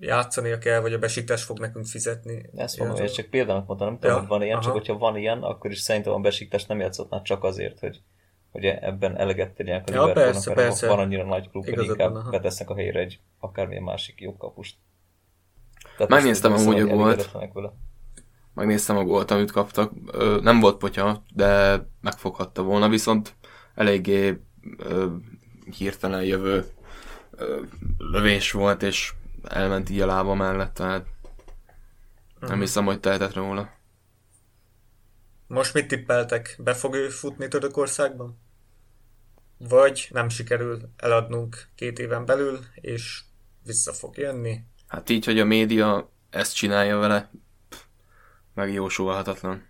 játszania 0.00 0.58
kell, 0.58 0.80
vagy 0.80 0.92
a 0.92 0.98
besiktes 0.98 1.42
fog 1.42 1.58
nekünk 1.58 1.86
fizetni. 1.86 2.50
Ezt 2.56 2.78
mondom, 2.78 2.96
hogy 2.96 3.12
csak 3.12 3.26
példának 3.26 3.66
mondtam, 3.66 3.88
nem 3.88 3.98
tudom, 3.98 4.14
ja, 4.14 4.20
hogy 4.20 4.28
van 4.28 4.42
ilyen, 4.42 4.56
aha. 4.56 4.64
csak 4.64 4.72
hogyha 4.72 4.98
van 4.98 5.16
ilyen, 5.16 5.42
akkor 5.42 5.70
is 5.70 5.80
szerintem 5.80 6.12
a 6.12 6.18
besiktes 6.18 6.66
nem 6.66 6.80
játszhatná 6.80 7.22
csak 7.22 7.44
azért, 7.44 7.78
hogy 7.78 8.00
hogy 8.52 8.64
ebben 8.64 9.18
eleget 9.18 9.54
tegyenek 9.54 9.88
a 9.88 9.92
ja, 9.92 10.12
persze, 10.12 10.52
persze. 10.52 10.88
van 10.88 10.98
annyira 10.98 11.24
nagy 11.24 11.50
klub, 11.50 11.64
hogy 11.64 11.84
inkább 11.84 12.12
van, 12.12 12.30
betesznek 12.30 12.70
a 12.70 12.74
helyre 12.74 13.00
egy 13.00 13.20
akármilyen 13.38 13.82
másik 13.82 14.20
jó 14.20 14.36
kapust. 14.36 14.76
Tehát 15.96 16.12
Megnéztem 16.12 16.52
amúgy 16.52 16.80
a 16.80 16.86
gólt. 16.86 17.30
Megnéztem 18.54 18.96
a 18.96 19.04
gólt, 19.04 19.30
amit 19.30 19.50
kaptak. 19.50 19.92
Ö, 20.12 20.38
nem 20.42 20.60
volt 20.60 20.76
potya, 20.76 21.22
de 21.34 21.80
megfoghatta 22.00 22.62
volna, 22.62 22.88
viszont 22.88 23.34
eléggé 23.74 24.40
ö, 24.78 25.06
hirtelen 25.76 26.24
jövő 26.24 26.64
ö, 27.30 27.60
lövés 27.98 28.52
volt, 28.52 28.82
és 28.82 29.12
elment 29.48 29.90
így 29.90 30.00
a 30.00 30.06
lába 30.06 30.34
mellett, 30.34 30.74
tehát 30.74 31.06
nem 32.40 32.50
mhm. 32.50 32.60
hiszem, 32.60 32.84
hogy 32.84 33.00
tehetett 33.00 33.34
róla. 33.34 33.70
Most 35.46 35.74
mit 35.74 35.88
tippeltek? 35.88 36.56
Be 36.58 36.74
fog 36.74 36.94
ő 36.94 37.08
futni 37.08 37.48
Törökországban? 37.48 38.41
Vagy 39.68 40.08
nem 40.10 40.28
sikerül 40.28 40.80
eladnunk 40.96 41.68
két 41.74 41.98
éven 41.98 42.24
belül, 42.24 42.58
és 42.74 43.22
vissza 43.64 43.92
fog 43.92 44.16
jönni? 44.16 44.60
Hát 44.86 45.10
így, 45.10 45.24
hogy 45.24 45.40
a 45.40 45.44
média 45.44 46.10
ezt 46.30 46.54
csinálja 46.54 46.98
vele, 46.98 47.30
megjósolhatatlan. 48.54 49.66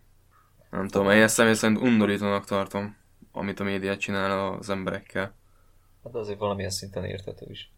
Nem 0.71 0.89
tudom, 0.89 1.11
én 1.11 1.23
ezt 1.23 1.35
személy 1.35 1.55
szerint 1.55 1.81
undorítónak 1.81 2.45
tartom, 2.45 2.97
amit 3.33 3.61
a 3.61 3.65
média 3.65 3.97
csinál 3.97 4.53
az 4.53 4.69
emberekkel. 4.71 5.35
Hát 6.05 6.15
azért 6.15 6.39
valamilyen 6.39 6.71
szinten 6.71 7.05
értető 7.05 7.47
is. 7.51 7.73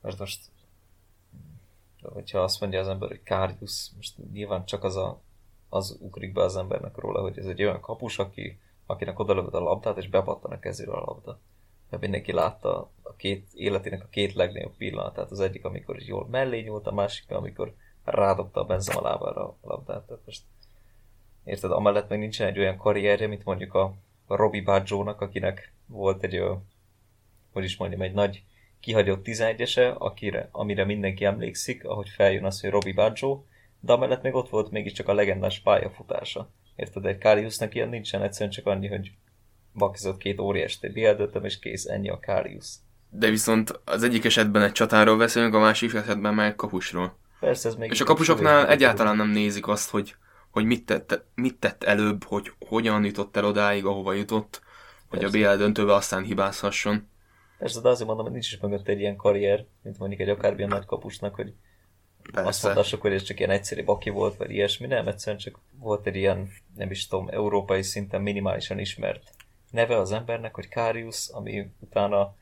Mert 0.00 0.18
most, 0.18 0.40
hogyha 2.02 2.42
azt 2.42 2.60
mondja 2.60 2.80
az 2.80 2.88
ember, 2.88 3.08
hogy 3.08 3.22
Kárjusz, 3.22 3.92
most 3.96 4.14
nyilván 4.32 4.64
csak 4.64 4.84
az 4.84 4.96
a 4.96 5.22
az 5.70 5.96
ugrik 6.00 6.32
be 6.32 6.42
az 6.42 6.56
embernek 6.56 6.96
róla, 6.96 7.20
hogy 7.20 7.38
ez 7.38 7.46
egy 7.46 7.62
olyan 7.62 7.80
kapus, 7.80 8.18
aki, 8.18 8.60
akinek 8.86 9.18
odalövöd 9.18 9.54
a 9.54 9.60
labdát, 9.60 9.96
és 9.96 10.08
bepattan 10.08 10.52
a 10.52 10.58
kezéről 10.58 10.94
a 10.94 11.04
labda. 11.04 11.38
Mert 11.90 12.02
mindenki 12.02 12.32
látta 12.32 12.90
a 13.02 13.14
két 13.16 13.48
életének 13.54 14.02
a 14.02 14.08
két 14.10 14.32
legnagyobb 14.32 14.76
pillanatát. 14.76 15.30
Az 15.30 15.40
egyik, 15.40 15.64
amikor 15.64 15.96
is 15.96 16.06
jól 16.06 16.26
mellé 16.30 16.60
nyúlt, 16.60 16.86
a 16.86 16.92
másik, 16.92 17.30
amikor 17.30 17.74
rádobta 18.04 18.60
a 18.60 18.64
benzem 18.64 18.96
a 18.96 19.02
lábára 19.02 19.42
a 19.46 19.56
labdát. 19.62 20.06
Tehát 20.06 20.22
most, 20.26 20.42
érted, 21.44 21.70
amellett 21.70 22.08
meg 22.08 22.18
nincsen 22.18 22.46
egy 22.46 22.58
olyan 22.58 22.76
karrierje, 22.76 23.26
mint 23.26 23.44
mondjuk 23.44 23.74
a, 23.74 23.94
Robbie 24.36 24.62
Baggio-nak, 24.62 25.20
akinek 25.20 25.72
volt 25.86 26.22
egy, 26.22 26.42
hogy 27.52 27.64
is 27.64 27.76
mondjam, 27.76 28.02
egy 28.02 28.12
nagy 28.12 28.42
kihagyott 28.80 29.24
11-ese, 29.24 29.94
akire, 29.98 30.48
amire 30.52 30.84
mindenki 30.84 31.24
emlékszik, 31.24 31.84
ahogy 31.84 32.08
feljön 32.08 32.44
az, 32.44 32.60
hogy 32.60 32.70
Robbie 32.70 32.94
Baggio, 32.94 33.42
de 33.80 33.92
amellett 33.92 34.22
még 34.22 34.34
ott 34.34 34.48
volt 34.48 34.70
mégiscsak 34.70 35.08
a 35.08 35.14
legendás 35.14 35.60
pályafutása. 35.60 36.48
Érted, 36.76 37.06
egy 37.06 37.18
Kariusnak 37.18 37.74
ilyen 37.74 37.88
nincsen, 37.88 38.22
egyszerűen 38.22 38.50
csak 38.50 38.66
annyi, 38.66 38.88
hogy 38.88 39.12
bakizott 39.72 40.18
két 40.18 40.40
óriást 40.40 40.92
bildöltöm, 40.92 41.44
és 41.44 41.58
kész, 41.58 41.86
ennyi 41.86 42.10
a 42.10 42.18
Karius. 42.26 42.66
De 43.10 43.28
viszont 43.28 43.80
az 43.84 44.02
egyik 44.02 44.24
esetben 44.24 44.62
egy 44.62 44.72
csatáról 44.72 45.16
beszélünk, 45.16 45.54
a 45.54 45.58
másik 45.58 45.94
esetben 45.94 46.34
meg 46.34 46.54
kapusról. 46.54 47.16
Persze, 47.40 47.68
ez 47.68 47.74
még 47.74 47.90
És 47.90 48.00
a 48.00 48.04
kapusoknál 48.04 48.68
egyáltalán 48.68 49.16
nem 49.16 49.30
nézik 49.30 49.68
azt, 49.68 49.90
hogy, 49.90 50.14
hogy 50.50 50.64
mit, 50.64 50.86
tett, 50.86 51.24
mit 51.34 51.56
tett 51.56 51.84
előbb, 51.84 52.24
hogy 52.24 52.52
hogyan 52.58 53.04
jutott 53.04 53.36
el 53.36 53.44
odáig, 53.44 53.84
ahova 53.84 54.12
jutott, 54.12 54.62
hogy 55.08 55.18
Persze. 55.18 55.48
a 55.48 55.54
BL 55.54 55.62
döntőbe 55.62 55.94
aztán 55.94 56.24
hibázhasson. 56.24 57.08
Persze, 57.58 57.80
de 57.80 57.88
azért 57.88 58.06
mondom, 58.06 58.24
hogy 58.24 58.34
nincs 58.34 58.52
is 58.52 58.58
mögött 58.60 58.88
egy 58.88 59.00
ilyen 59.00 59.16
karrier, 59.16 59.64
mint 59.82 59.98
mondjuk 59.98 60.20
egy 60.20 60.28
akármilyen 60.28 60.68
nagy 60.68 60.84
kapusnak, 60.84 61.34
hogy 61.34 61.52
Persze. 62.32 62.48
Azt 62.48 62.62
mondhassuk, 62.62 63.00
hogy 63.00 63.12
ez 63.12 63.22
csak 63.22 63.38
ilyen 63.38 63.50
egyszerű 63.50 63.84
baki 63.84 64.10
volt, 64.10 64.36
vagy 64.36 64.50
ilyesmi, 64.50 64.86
nem, 64.86 65.08
egyszerűen 65.08 65.38
csak 65.38 65.58
volt 65.78 66.06
egy 66.06 66.16
ilyen, 66.16 66.48
nem 66.76 66.90
is 66.90 67.06
tudom, 67.06 67.28
európai 67.28 67.82
szinten 67.82 68.22
minimálisan 68.22 68.78
ismert 68.78 69.30
neve 69.70 69.96
az 69.96 70.12
embernek, 70.12 70.54
hogy 70.54 70.68
Karius, 70.68 71.28
ami 71.28 71.72
utána 71.78 72.34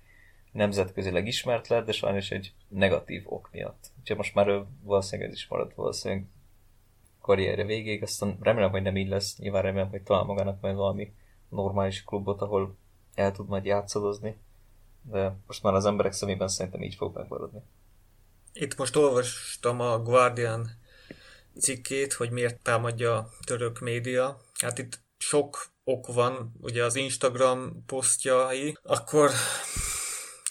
nemzetközileg 0.52 1.26
ismert 1.26 1.68
lett, 1.68 1.86
de 1.86 1.92
sajnos 1.92 2.30
egy 2.30 2.52
negatív 2.68 3.22
ok 3.26 3.48
miatt. 3.52 3.90
Úgyhogy 4.00 4.16
most 4.16 4.34
már 4.34 4.48
ő 4.48 4.64
valószínűleg 4.82 5.30
ez 5.30 5.36
is 5.36 5.46
maradt 5.48 5.74
valószínűleg 5.74 6.26
karrierje 7.20 7.64
végéig, 7.64 8.02
aztán 8.02 8.38
remélem, 8.40 8.70
hogy 8.70 8.82
nem 8.82 8.96
így 8.96 9.08
lesz, 9.08 9.38
nyilván 9.38 9.62
remélem, 9.62 9.88
hogy 9.88 10.02
talál 10.02 10.24
magának 10.24 10.60
majd 10.60 10.74
valami 10.74 11.12
normális 11.48 12.04
klubot, 12.04 12.40
ahol 12.40 12.76
el 13.14 13.32
tud 13.32 13.48
majd 13.48 13.64
játszadozni, 13.64 14.38
de 15.02 15.36
most 15.46 15.62
már 15.62 15.74
az 15.74 15.84
emberek 15.84 16.12
szemében 16.12 16.48
szerintem 16.48 16.82
így 16.82 16.94
fog 16.94 17.16
megmaradni. 17.16 17.60
Itt 18.52 18.76
most 18.76 18.96
olvastam 18.96 19.80
a 19.80 20.02
Guardian 20.02 20.70
cikkét, 21.58 22.12
hogy 22.12 22.30
miért 22.30 22.62
támadja 22.62 23.16
a 23.16 23.28
török 23.44 23.80
média. 23.80 24.40
Hát 24.58 24.78
itt 24.78 25.00
sok 25.28 25.72
ok 25.84 26.06
van, 26.06 26.52
ugye 26.60 26.84
az 26.84 26.94
Instagram 26.94 27.84
posztjai, 27.86 28.76
akkor 28.82 29.30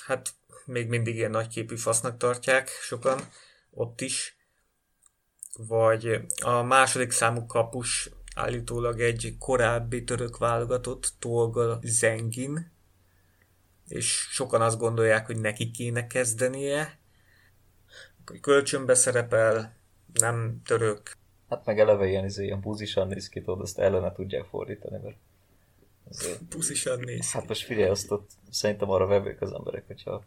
hát 0.05 0.33
még 0.65 0.87
mindig 0.87 1.15
ilyen 1.15 1.31
nagyképű 1.31 1.75
fasznak 1.75 2.17
tartják 2.17 2.69
sokan 2.69 3.19
ott 3.71 4.01
is. 4.01 4.37
Vagy 5.53 6.21
a 6.41 6.61
második 6.61 7.11
számú 7.11 7.45
kapus 7.45 8.09
állítólag 8.35 9.01
egy 9.01 9.35
korábbi 9.39 10.03
török 10.03 10.37
válogatott, 10.37 11.13
Tolga 11.19 11.79
Zengin, 11.81 12.71
és 13.87 14.27
sokan 14.31 14.61
azt 14.61 14.77
gondolják, 14.77 15.25
hogy 15.25 15.39
neki 15.39 15.71
kéne 15.71 16.07
kezdenie. 16.07 16.99
Kölcsönbe 18.41 18.93
szerepel, 18.93 19.77
nem 20.13 20.61
török. 20.65 21.16
Hát 21.49 21.65
meg 21.65 21.79
eleve 21.79 22.07
ilyen, 22.07 22.25
izé, 22.25 22.43
ilyen 22.45 22.59
búzisan 22.59 23.07
néz 23.07 23.29
ki, 23.29 23.39
tudod, 23.41 23.61
azt 23.61 23.79
ellene 23.79 24.11
tudják 24.11 24.45
fordítani, 24.45 24.99
mert 25.03 25.15
azért, 26.09 26.39
Puszisan 26.49 26.99
néz 26.99 27.31
ki. 27.31 27.37
Hát 27.37 27.47
most 27.47 27.63
figyelj, 27.65 27.89
azt 27.89 28.11
ott 28.11 28.29
szerintem 28.49 28.89
arra 28.89 29.05
vevők 29.05 29.41
az 29.41 29.51
emberek, 29.51 29.83
hogyha 29.87 30.23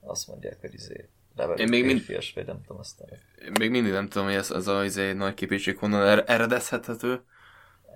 azt 0.00 0.28
mondják, 0.28 0.60
hogy 0.60 0.74
izé, 0.74 1.08
Én 1.56 1.68
még 1.68 1.84
mind- 1.84 1.98
férfias, 1.98 2.32
vagy 2.32 2.46
nem 2.46 2.60
tudom, 2.62 2.78
aztán 2.78 3.08
Én 3.44 3.52
még 3.58 3.70
mindig 3.70 3.92
nem 3.92 4.08
tudom, 4.08 4.26
hogy 4.26 4.36
ez 4.36 4.50
az 4.50 4.66
a 4.68 4.84
izé, 4.84 5.12
nagy 5.12 5.34
képítség 5.34 5.78
honnan 5.78 6.06
er- 6.06 6.28
eredezhethető. 6.28 7.12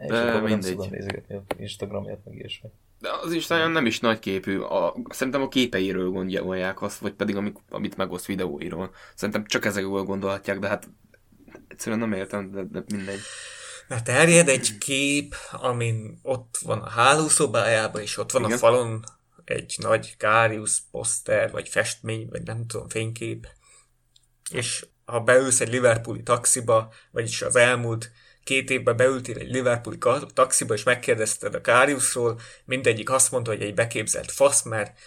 én 0.02 0.08
De 0.08 0.24
nem 0.24 0.44
mindegy. 0.44 0.70
tudom 0.70 0.88
nézegetni 0.90 1.34
a 1.34 1.42
Instagramját, 1.58 2.18
meg 2.24 2.34
ilyesmi. 2.34 2.68
De 3.00 3.08
az 3.22 3.32
Instagram 3.32 3.70
nem 3.72 3.86
is 3.86 4.00
nagy 4.00 4.18
képű. 4.18 4.58
A, 4.58 4.94
szerintem 5.08 5.42
a 5.42 5.48
képeiről 5.48 6.08
gondolják 6.10 6.82
azt, 6.82 6.98
vagy 6.98 7.12
pedig 7.12 7.36
amik, 7.36 7.56
amit 7.68 7.96
megoszt 7.96 8.26
videóiról. 8.26 8.90
Szerintem 9.14 9.44
csak 9.46 9.64
ezekről 9.64 10.02
gondolhatják, 10.02 10.58
de 10.58 10.68
hát 10.68 10.88
egyszerűen 11.76 12.00
nem 12.00 12.12
értem, 12.12 12.50
de, 12.50 12.62
de 12.70 12.84
mindegy. 12.86 13.20
Mert 13.88 14.04
terjed 14.04 14.48
egy 14.48 14.78
kép, 14.78 15.34
amin 15.52 16.18
ott 16.22 16.58
van 16.62 16.78
a 16.78 16.88
hálószobájában, 16.88 18.02
és 18.02 18.16
ott 18.16 18.32
van 18.32 18.42
Igen. 18.42 18.54
a 18.54 18.58
falon 18.58 19.04
egy 19.44 19.74
nagy 19.78 20.16
Kárius 20.16 20.82
poszter, 20.90 21.50
vagy 21.50 21.68
festmény, 21.68 22.28
vagy 22.30 22.42
nem 22.42 22.66
tudom, 22.66 22.88
fénykép. 22.88 23.48
És 24.50 24.86
ha 25.04 25.20
beülsz 25.20 25.60
egy 25.60 25.68
Liverpooli 25.68 26.22
taxiba, 26.22 26.92
vagyis 27.10 27.42
az 27.42 27.56
elmúlt 27.56 28.10
két 28.44 28.70
évben 28.70 28.96
beültél 28.96 29.38
egy 29.38 29.50
Liverpooli 29.50 29.98
taxiba, 30.34 30.74
és 30.74 30.82
megkérdezted 30.82 31.54
a 31.54 31.60
Káriusról, 31.60 32.40
mindegyik 32.64 33.10
azt 33.10 33.30
mondta, 33.30 33.50
hogy 33.50 33.62
egy 33.62 33.74
beképzelt 33.74 34.32
fasz, 34.32 34.62
mert 34.62 34.98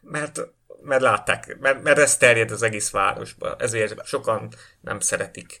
mert, 0.00 0.40
mert 0.82 1.02
látták, 1.02 1.56
mert, 1.60 1.82
mert 1.82 1.98
ez 1.98 2.16
terjed 2.16 2.50
az 2.50 2.62
egész 2.62 2.90
városba, 2.90 3.56
ezért 3.56 4.06
sokan 4.06 4.48
nem 4.80 5.00
szeretik. 5.00 5.60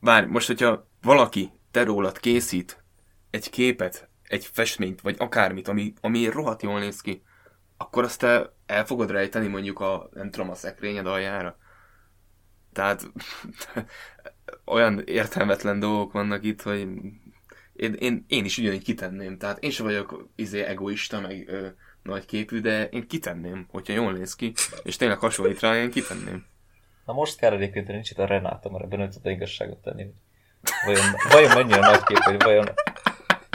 Várj, 0.00 0.26
most, 0.26 0.46
hogyha 0.46 0.88
valaki 1.02 1.52
te 1.70 1.82
rólad 1.82 2.18
készít 2.18 2.84
egy 3.30 3.50
képet, 3.50 4.08
egy 4.22 4.46
festményt, 4.52 5.00
vagy 5.00 5.16
akármit, 5.18 5.68
ami, 5.68 5.92
ami 6.00 6.28
rohadt 6.28 6.62
jól 6.62 6.78
néz 6.78 7.00
ki, 7.00 7.22
akkor 7.76 8.04
azt 8.04 8.18
te 8.18 8.52
el 8.66 8.86
fogod 8.86 9.10
rejteni 9.10 9.46
mondjuk 9.46 9.80
a, 9.80 10.08
nem 10.12 10.30
tudom, 10.30 10.50
a 10.50 10.54
szekrényed 10.54 11.06
aljára. 11.06 11.58
Tehát 12.72 13.12
olyan 14.64 15.02
értelmetlen 15.04 15.78
dolgok 15.78 16.12
vannak 16.12 16.44
itt, 16.44 16.62
hogy 16.62 16.88
én, 17.72 17.94
én, 17.94 18.24
én 18.28 18.44
is 18.44 18.58
ugyanígy 18.58 18.84
kitenném. 18.84 19.38
Tehát 19.38 19.58
én 19.58 19.70
sem 19.70 19.86
vagyok 19.86 20.28
izé, 20.34 20.62
egoista, 20.62 21.20
meg 21.20 21.48
ö, 21.48 21.68
nagyképű, 22.02 22.60
de 22.60 22.88
én 22.88 23.06
kitenném, 23.06 23.66
hogyha 23.70 23.92
jól 23.92 24.12
néz 24.12 24.34
ki, 24.34 24.52
és 24.82 24.96
tényleg 24.96 25.18
hasonlít 25.18 25.60
rá, 25.60 25.76
én 25.76 25.90
kitenném. 25.90 26.46
Na 27.04 27.12
most 27.12 27.38
kell 27.38 27.52
egyébként, 27.52 27.86
hogy 27.86 27.94
nincs 27.94 28.10
itt 28.10 28.18
a 28.18 28.26
Renáta, 28.26 28.70
mert 28.70 28.84
ebben 28.84 29.00
ő 29.00 29.08
tud 29.08 29.26
igazságot 29.26 29.78
tenni. 29.78 30.06
Vajon, 30.84 31.04
vajon 31.30 31.52
mennyire 31.54 31.80
nagy 31.80 32.02
kép, 32.02 32.18
hogy 32.18 32.42
vajon 32.42 32.68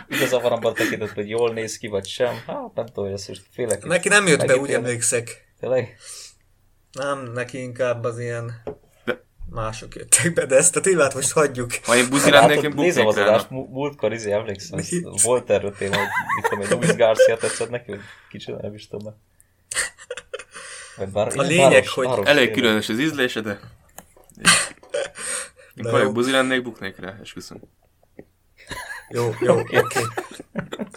igaza 0.07 0.39
van 0.39 0.51
abban 0.51 0.71
a 0.71 0.75
tekintetben, 0.75 1.15
hogy 1.15 1.29
jól 1.29 1.53
néz 1.53 1.77
ki, 1.77 1.87
vagy 1.87 2.05
sem? 2.05 2.33
Hát 2.47 2.73
nem 2.73 2.85
tudom, 2.85 3.05
hogy 3.05 3.13
ezt 3.13 3.27
most 3.27 3.45
félek. 3.51 3.83
Neki 3.83 4.07
nem 4.07 4.27
jött 4.27 4.45
be, 4.45 4.57
úgy 4.57 4.71
emlékszek. 4.71 5.53
Tényleg? 5.59 5.97
Nem, 6.91 7.31
neki 7.31 7.61
inkább 7.61 8.03
az 8.03 8.19
ilyen 8.19 8.61
mások 9.49 9.95
jöttek 9.95 10.33
be, 10.33 10.45
de 10.45 10.55
ezt 10.55 10.75
a 10.75 10.81
témát 10.81 11.13
most 11.13 11.31
hagyjuk. 11.31 11.71
Ha 11.83 11.95
én 11.95 12.09
buzi 12.09 12.29
lennék, 12.29 12.61
én 12.61 12.71
nézem 12.75 13.03
buknék 13.03 13.07
az 13.07 13.15
rá. 13.15 13.23
adást, 13.33 13.49
mú- 13.49 13.69
múltkor 13.69 14.13
izé 14.13 14.31
emlékszem, 14.31 14.79
volt 15.23 15.49
erről 15.49 15.75
téma, 15.75 15.97
hogy 15.97 16.07
mit 16.35 16.49
tudom 16.49 16.61
én, 16.63 16.77
Luis 16.77 16.95
Garcia 16.97 17.37
tetszett 17.37 17.69
neki, 17.69 17.91
hogy 17.91 17.99
kicsit 18.29 18.61
nem 18.61 18.73
is 18.73 18.87
tudom. 18.87 19.21
Vagy 20.97 21.09
bár, 21.09 21.27
A 21.37 21.41
lényeg, 21.41 21.71
város- 21.71 21.89
hogy- 21.93 22.05
város 22.07 22.25
Elég 22.25 22.37
tényleg. 22.45 22.61
különös 22.61 22.89
az 22.89 22.99
ízlése, 22.99 23.41
de... 23.41 23.59
Én 25.75 25.85
jó. 25.97 26.11
buzi 26.11 26.31
lennék, 26.31 26.61
buknék 26.63 26.97
rá, 26.99 27.17
esküszöm. 27.21 27.59
Jó, 29.09 29.33
jó, 29.39 29.57
oké. 29.59 29.77
Okay. 29.77 30.03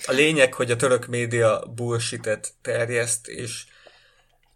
A 0.06 0.12
lényeg, 0.12 0.54
hogy 0.54 0.70
a 0.70 0.76
török 0.76 1.06
média 1.06 1.64
bullshitet 1.74 2.52
terjeszt, 2.62 3.26
és 3.28 3.64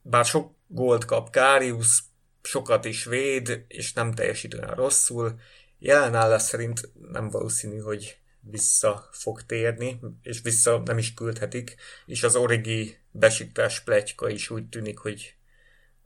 bár 0.02 0.24
sok 0.24 0.52
gólt 0.66 1.04
kap 1.04 1.30
Kárius, 1.30 2.02
sokat 2.42 2.84
is 2.84 3.04
véd, 3.04 3.64
és 3.68 3.92
nem 3.92 4.12
teljesít 4.12 4.54
olyan 4.54 4.74
rosszul, 4.74 5.40
jelenállás 5.78 6.42
szerint 6.42 6.88
nem 7.10 7.28
valószínű, 7.28 7.78
hogy 7.78 8.18
vissza 8.40 9.08
fog 9.12 9.42
térni, 9.42 10.00
és 10.22 10.40
vissza 10.42 10.82
nem 10.84 10.98
is 10.98 11.14
küldhetik, 11.14 11.76
és 12.06 12.22
az 12.22 12.36
origi 12.36 12.96
besiktás 13.10 13.80
pletyka 13.80 14.28
is 14.28 14.50
úgy 14.50 14.68
tűnik, 14.68 14.98
hogy 14.98 15.34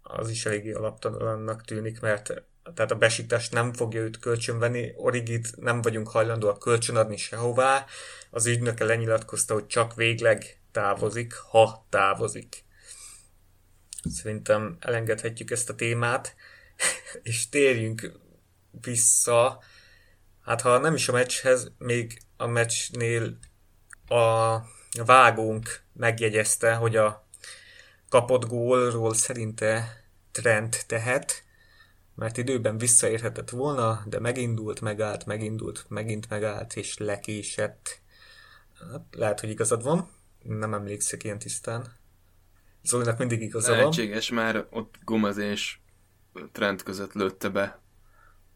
az 0.03 0.31
is 0.31 0.47
eléggé 0.47 0.73
alaptalannak 0.73 1.65
tűnik, 1.65 2.01
mert 2.01 2.45
tehát 2.75 2.91
a 2.91 2.97
besiktást 2.97 3.53
nem 3.53 3.73
fogja 3.73 4.01
őt 4.01 4.19
kölcsönvenni, 4.19 4.93
Origit 4.97 5.57
nem 5.57 5.83
vagyunk 5.83 6.09
hajlandóak 6.09 6.59
kölcsönadni 6.59 7.17
sehová, 7.17 7.85
az 8.31 8.47
ügynöke 8.47 8.85
lenyilatkozta, 8.85 9.55
hogy 9.55 9.67
csak 9.67 9.95
végleg 9.95 10.61
távozik, 10.73 11.35
ha 11.35 11.87
távozik. 11.89 12.65
Szerintem 14.11 14.77
elengedhetjük 14.81 15.51
ezt 15.51 15.71
a 15.71 15.75
témát, 15.75 16.35
és 17.23 17.49
térjünk 17.49 18.13
vissza, 18.81 19.63
hát 20.41 20.61
ha 20.61 20.79
nem 20.79 20.95
is 20.95 21.09
a 21.09 21.13
meccshez, 21.13 21.73
még 21.79 22.23
a 22.37 22.47
meccsnél 22.47 23.39
a 24.07 24.59
vágónk 25.05 25.83
megjegyezte, 25.93 26.75
hogy 26.75 26.97
a 26.97 27.29
kapott 28.09 28.47
gólról 28.47 29.15
szerinte 29.15 30.05
Trent 30.33 30.87
tehet, 30.87 31.45
mert 32.15 32.37
időben 32.37 32.79
visszaérhetett 32.79 33.51
volna, 33.51 34.03
de 34.07 34.21
megindult, 34.21 34.81
megállt, 34.81 35.27
megindult, 35.27 35.85
megint 35.89 36.29
megállt, 36.29 36.77
és 36.77 36.99
lekésett. 36.99 38.01
Hát, 38.91 39.05
lehet, 39.11 39.41
hogy 39.41 39.51
igazad 39.51 39.83
van, 39.83 40.11
nem 40.43 40.75
emlékszek 40.75 41.25
ilyen 41.25 41.39
tisztán. 41.39 41.95
Zolinak 42.87 43.19
mindig 43.19 43.41
igaza 43.41 43.69
van. 43.69 43.79
Lehetséges, 43.79 44.31
már 44.31 44.67
ott 44.71 44.95
Gomez 45.05 45.37
és 45.37 45.79
Trent 46.53 46.83
között 46.83 47.13
lőtte 47.13 47.49
be 47.49 47.81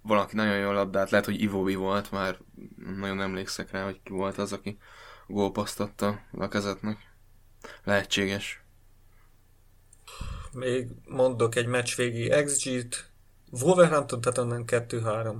valaki 0.03 0.37
nagyon 0.37 0.59
jól 0.59 0.75
labdát, 0.75 1.11
lehet, 1.11 1.27
hogy 1.27 1.41
Ivovi 1.41 1.75
volt, 1.75 2.11
már 2.11 2.39
nagyon 2.99 3.21
emlékszek 3.21 3.71
rá, 3.71 3.85
hogy 3.85 4.01
ki 4.03 4.13
volt 4.13 4.39
az, 4.39 4.53
aki 4.53 4.79
gólpasztatta 5.27 6.21
a 6.33 6.49
kezetnek. 6.49 6.99
Lehetséges. 7.85 8.63
Még 10.53 10.89
mondok 11.05 11.55
egy 11.55 11.67
meccs 11.67 11.97
végi 11.97 12.29
XG-t. 12.45 13.11
Wolverhampton 13.51 14.21
Tottenham 14.21 14.65
2-3. 14.67 15.37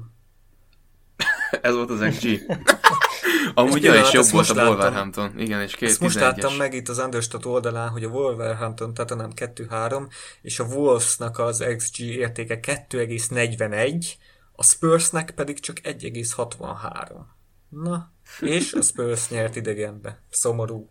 Ez 1.63 1.75
volt 1.75 1.91
az 1.91 2.07
XG. 2.11 2.29
Amúgy 3.55 3.83
ja, 3.83 3.95
és 3.95 4.13
jobb 4.13 4.31
volt 4.31 4.49
a 4.49 4.55
láttam. 4.55 4.73
Wolverhampton. 4.73 5.39
Igen, 5.39 5.61
és 5.61 5.75
két 5.75 5.89
Ezt 5.89 6.01
most 6.01 6.17
11-es. 6.17 6.21
láttam 6.21 6.55
meg 6.55 6.75
itt 6.75 6.89
az 6.89 6.99
Understat 6.99 7.45
oldalán, 7.45 7.89
hogy 7.89 8.05
a 8.05 8.09
Wolverhampton 8.09 8.95
Tottenham 8.95 9.33
2-3, 9.37 10.13
és 10.43 10.59
a 10.59 10.65
Wolvesnak 10.65 11.39
az 11.39 11.65
XG 11.77 12.01
értéke 12.01 12.61
2,41, 12.63 14.05
a 14.53 14.65
Spursnek 14.65 15.31
pedig 15.31 15.61
csak 15.61 15.77
1,63. 15.83 17.21
Na, 17.69 18.13
és 18.41 18.73
a 18.73 18.83
Spurs 18.83 19.29
nyert 19.29 19.57
idegenbe. 19.57 20.23
Szomorú. 20.31 20.91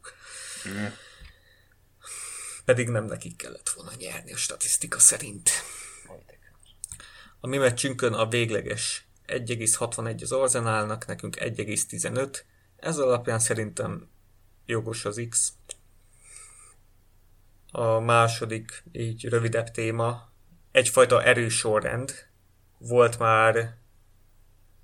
Pedig 2.66 2.89
nem 2.89 3.05
nekik 3.05 3.36
kellett 3.36 3.70
volna 3.70 3.91
nyerni 3.97 4.34
a 4.34 4.38
statisztika 4.38 4.99
szerint. 4.99 5.49
A 7.39 7.47
mi 7.47 7.57
meccsünkön 7.57 8.14
a 8.14 8.28
végleges 8.28 9.10
1,61 9.28 10.22
az 10.22 10.32
Arzenálnak, 10.32 11.05
nekünk 11.05 11.36
1,15. 11.39 12.39
Ez 12.80 12.97
alapján 12.97 13.39
szerintem 13.39 14.09
jogos 14.65 15.05
az 15.05 15.25
X. 15.30 15.53
A 17.71 17.99
második, 17.99 18.84
így 18.91 19.25
rövidebb 19.25 19.71
téma, 19.71 20.32
egyfajta 20.71 21.23
erősorrend. 21.23 22.27
Volt 22.77 23.19
már 23.19 23.77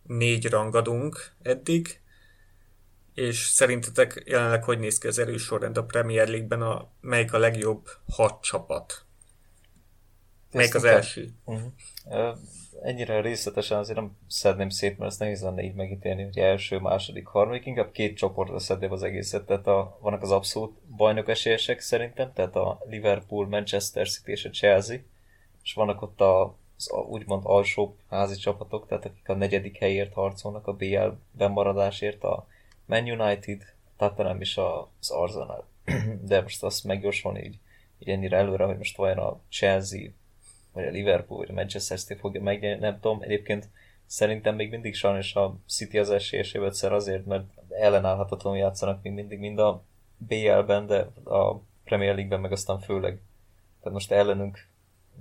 négy 0.03 0.49
rangadunk 0.49 1.31
eddig, 1.41 1.99
és 3.13 3.37
szerintetek 3.47 4.23
jelenleg 4.25 4.63
hogy 4.63 4.79
néz 4.79 4.97
ki 4.97 5.07
az 5.07 5.17
erősorrend 5.17 5.77
a 5.77 5.85
Premier 5.85 6.27
League-ben, 6.27 6.61
a, 6.61 6.91
melyik 7.01 7.33
a 7.33 7.37
legjobb 7.37 7.89
hat 8.09 8.43
csapat? 8.43 9.05
Melyik 10.51 10.75
az 10.75 10.83
első? 10.83 11.29
Uh-huh. 11.43 11.71
Ennyire 12.86 13.21
részletesen 13.21 13.77
azért 13.77 13.97
nem 13.97 14.17
szedném 14.27 14.69
szét, 14.69 14.97
mert 14.97 15.11
ezt 15.11 15.19
nehéz 15.19 15.41
lenne 15.41 15.61
így 15.61 15.73
megítélni, 15.73 16.23
hogy 16.23 16.39
első, 16.39 16.77
második, 16.77 17.25
harmadik, 17.25 17.65
inkább 17.65 17.91
két 17.91 18.17
csoportra 18.17 18.59
szedném 18.59 18.91
az 18.91 19.03
egészet, 19.03 19.45
tehát 19.45 19.67
a, 19.67 19.97
vannak 20.01 20.21
az 20.21 20.31
abszolút 20.31 20.77
bajnok 20.95 21.29
esélyesek 21.29 21.79
szerintem, 21.79 22.33
tehát 22.33 22.55
a 22.55 22.81
Liverpool, 22.89 23.47
Manchester 23.47 24.09
City 24.09 24.31
és 24.31 24.45
a 24.45 24.49
Chelsea, 24.49 24.97
és 25.63 25.73
vannak 25.73 26.01
ott 26.01 26.21
a, 26.21 26.55
az 26.77 26.91
úgymond 27.09 27.43
alsóbb 27.45 27.95
házi 28.09 28.36
csapatok, 28.36 28.88
tehát 28.88 29.05
akik 29.05 29.29
a 29.29 29.36
negyedik 29.36 29.77
helyért 29.77 30.13
harcolnak 30.13 30.67
a 30.67 30.73
BL 30.73 31.07
bemaradásért, 31.31 32.23
a 32.23 32.47
Man 32.86 33.09
United, 33.09 33.61
Tottenham 33.97 34.41
és 34.41 34.57
az 34.57 35.09
Arsenal. 35.09 35.67
De 36.29 36.41
most 36.41 36.63
azt 36.63 36.83
megjósolni 36.83 37.43
így, 37.43 37.57
így 37.99 38.09
ennyire 38.09 38.38
előre, 38.38 38.65
hogy 38.65 38.77
most 38.77 38.97
vajon 38.97 39.17
a 39.17 39.39
Chelsea 39.49 40.09
vagy 40.76 40.86
a 40.86 40.89
Liverpool, 40.89 41.39
vagy 41.39 41.49
a 41.49 41.53
Manchester 41.53 41.99
City 41.99 42.19
fogja 42.19 42.41
megnyerni, 42.41 42.82
nem 42.82 42.99
tudom. 42.99 43.21
Egyébként 43.21 43.69
szerintem 44.05 44.55
még 44.55 44.69
mindig 44.69 44.95
sajnos 44.95 45.36
a 45.36 45.57
City 45.67 45.97
az 45.97 46.09
esélyeséből 46.09 46.71
szer 46.71 46.93
azért, 46.93 47.26
mert 47.26 47.45
ellenállhatatlanul 47.69 48.59
játszanak 48.59 49.01
még 49.03 49.13
mindig 49.13 49.39
mind 49.39 49.59
a 49.59 49.84
BL-ben, 50.17 50.86
de 50.88 51.07
a 51.23 51.61
Premier 51.84 52.13
League-ben 52.13 52.39
meg 52.39 52.51
aztán 52.51 52.80
főleg. 52.80 53.21
Tehát 53.80 53.93
most 53.93 54.11
ellenünk, 54.11 54.67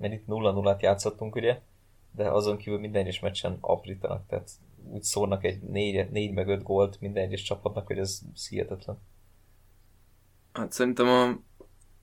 mert 0.01 0.13
itt 0.13 0.25
0-0-át 0.27 0.83
játszottunk, 0.83 1.35
ugye, 1.35 1.61
de 2.11 2.31
azon 2.31 2.57
kívül 2.57 2.79
minden 2.79 3.03
egyes 3.03 3.21
meccsen 3.21 3.59
aprítanak, 3.61 4.27
tehát 4.27 4.51
úgy 4.93 5.03
szórnak 5.03 5.45
egy 5.45 5.63
4, 5.63 6.11
4 6.11 6.33
meg 6.33 6.49
5 6.49 6.63
gólt 6.63 7.01
minden 7.01 7.25
egyes 7.25 7.43
csapatnak, 7.43 7.87
hogy 7.87 7.99
ez 7.99 8.21
hihetetlen. 8.49 8.99
Hát 10.53 10.73
szerintem 10.73 11.07
a 11.07 11.39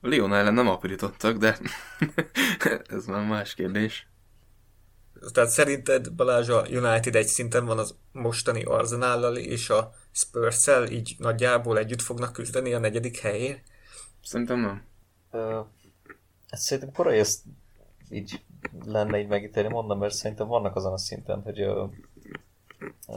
Lyon 0.02 0.34
ellen 0.34 0.54
nem 0.54 0.68
aprítottak, 0.68 1.36
de 1.36 1.58
ez 2.96 3.06
már 3.06 3.26
más 3.26 3.54
kérdés. 3.54 4.06
Tehát 5.32 5.50
szerinted 5.50 6.12
Balázs 6.12 6.48
a 6.48 6.66
United 6.70 7.14
egy 7.14 7.26
szinten 7.26 7.64
van 7.64 7.78
az 7.78 7.94
mostani 8.12 8.62
Arsenállal 8.62 9.36
és 9.36 9.70
a 9.70 9.94
spurs 10.12 10.68
így 10.90 11.14
nagyjából 11.18 11.78
együtt 11.78 12.02
fognak 12.02 12.32
küzdeni 12.32 12.72
a 12.72 12.78
negyedik 12.78 13.18
helyért? 13.18 13.62
Szerintem 14.22 14.60
nem. 14.60 14.84
Ö, 15.30 15.60
hát 16.48 16.60
szerintem 16.60 16.92
korai 16.92 17.18
ezt 17.18 17.42
így 18.10 18.44
lenne 18.84 19.18
így 19.18 19.28
megítélni, 19.28 19.68
mondom, 19.68 19.98
mert 19.98 20.14
szerintem 20.14 20.46
vannak 20.46 20.76
azon 20.76 20.92
a 20.92 20.98
szinten, 20.98 21.42
hogy 21.42 21.60
ö, 21.60 21.84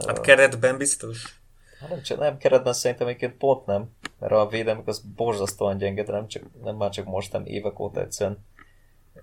Hát 0.06 0.20
keretben 0.20 0.76
biztos. 0.76 1.40
Hát 1.80 2.08
nem, 2.08 2.18
nem 2.18 2.38
keretben 2.38 2.72
szerintem 2.72 3.06
egyébként 3.06 3.36
pont 3.36 3.66
nem, 3.66 3.90
mert 4.18 4.32
a 4.32 4.48
védelmük 4.48 4.88
az 4.88 5.02
borzasztóan 5.16 5.76
gyenge, 5.76 6.02
de 6.02 6.12
nem, 6.12 6.28
csak, 6.28 6.42
nem 6.62 6.76
már 6.76 6.90
csak 6.90 7.06
most, 7.06 7.32
nem 7.32 7.46
évek 7.46 7.78
óta 7.78 8.00
egyszerűen 8.00 8.44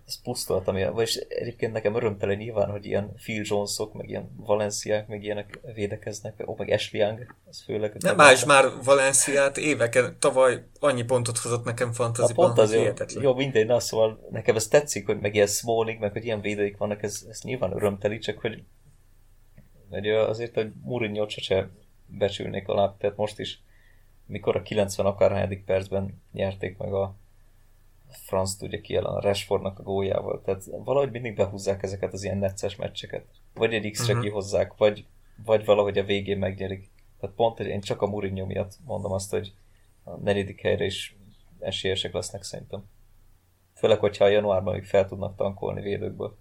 ez 0.05 0.21
pusztolt, 0.21 0.67
ami, 0.67 0.85
vagyis 0.85 1.15
egyébként 1.15 1.73
nekem 1.73 1.95
örömtelen 1.95 2.37
nyilván, 2.37 2.69
hogy 2.69 2.85
ilyen 2.85 3.13
Phil 3.15 3.41
Jonesok, 3.45 3.93
meg 3.93 4.09
ilyen 4.09 4.35
Valenciák, 4.35 5.07
meg 5.07 5.23
ilyenek 5.23 5.59
védekeznek, 5.73 6.43
ó, 6.45 6.55
meg 6.57 6.69
Ashley 6.69 7.01
Young, 7.01 7.35
ez 7.49 7.63
főleg. 7.63 7.95
Nem 7.99 8.15
más 8.15 8.45
már 8.45 8.65
Valenciát 8.83 9.57
éveken, 9.57 10.15
tavaly 10.19 10.63
annyi 10.79 11.03
pontot 11.03 11.37
hozott 11.37 11.63
nekem 11.63 11.91
fantaziban, 11.91 12.45
pont 12.45 12.57
az 12.57 12.73
jó, 12.73 12.93
jó 13.21 13.35
mindegy, 13.35 13.65
na 13.65 13.79
szóval 13.79 14.27
nekem 14.31 14.55
ez 14.55 14.67
tetszik, 14.67 15.05
hogy 15.05 15.19
meg 15.19 15.35
ilyen 15.35 15.47
Smalling, 15.47 15.99
meg 15.99 16.11
hogy 16.11 16.25
ilyen 16.25 16.41
védőik 16.41 16.77
vannak, 16.77 17.03
ez, 17.03 17.25
ez 17.29 17.41
nyilván 17.43 17.75
örömteli, 17.75 18.17
csak 18.17 18.39
hogy, 18.39 18.63
hogy 19.89 20.09
azért, 20.09 20.53
hogy 20.53 20.71
Mourinho-t 20.81 21.29
sose 21.29 21.69
becsülnék 22.05 22.67
alá, 22.67 22.95
tehát 22.97 23.17
most 23.17 23.39
is, 23.39 23.61
mikor 24.25 24.55
a 24.55 24.61
90 24.61 25.05
akárhányadik 25.05 25.65
percben 25.65 26.21
nyerték 26.31 26.77
meg 26.77 26.93
a 26.93 27.15
franc 28.09 28.53
tudja 28.55 28.81
ki 28.81 28.95
ellen 28.95 29.13
a 29.13 29.19
Rashfordnak 29.21 29.79
a 29.79 29.83
góljával, 29.83 30.41
tehát 30.41 30.63
valahogy 30.83 31.11
mindig 31.11 31.35
behúzzák 31.35 31.83
ezeket 31.83 32.13
az 32.13 32.23
ilyen 32.23 32.37
necces 32.37 32.75
meccseket. 32.75 33.25
Vagy 33.53 33.73
egy 33.73 33.91
X-re 33.91 34.13
Mhm. 34.13 34.21
kihozzák, 34.23 34.77
vagy, 34.77 35.05
vagy 35.45 35.65
valahogy 35.65 35.97
a 35.97 36.03
végén 36.03 36.37
megnyerik. 36.37 36.89
Tehát 37.19 37.35
pont, 37.35 37.59
én 37.59 37.81
csak 37.81 38.01
a 38.01 38.07
Mourinho 38.07 38.45
miatt 38.45 38.77
mondom 38.85 39.11
azt, 39.11 39.31
hogy 39.31 39.53
a 40.03 40.15
negyedik 40.15 40.61
helyre 40.61 40.85
is 40.85 41.15
esélyesek 41.59 42.13
lesznek 42.13 42.43
szerintem. 42.43 42.83
Főleg, 43.75 43.99
hogyha 43.99 44.25
a 44.25 44.29
januárban 44.29 44.73
még 44.73 44.83
fel 44.85 45.05
tudnak 45.07 45.35
tankolni 45.35 45.81
védőkből. 45.81 46.37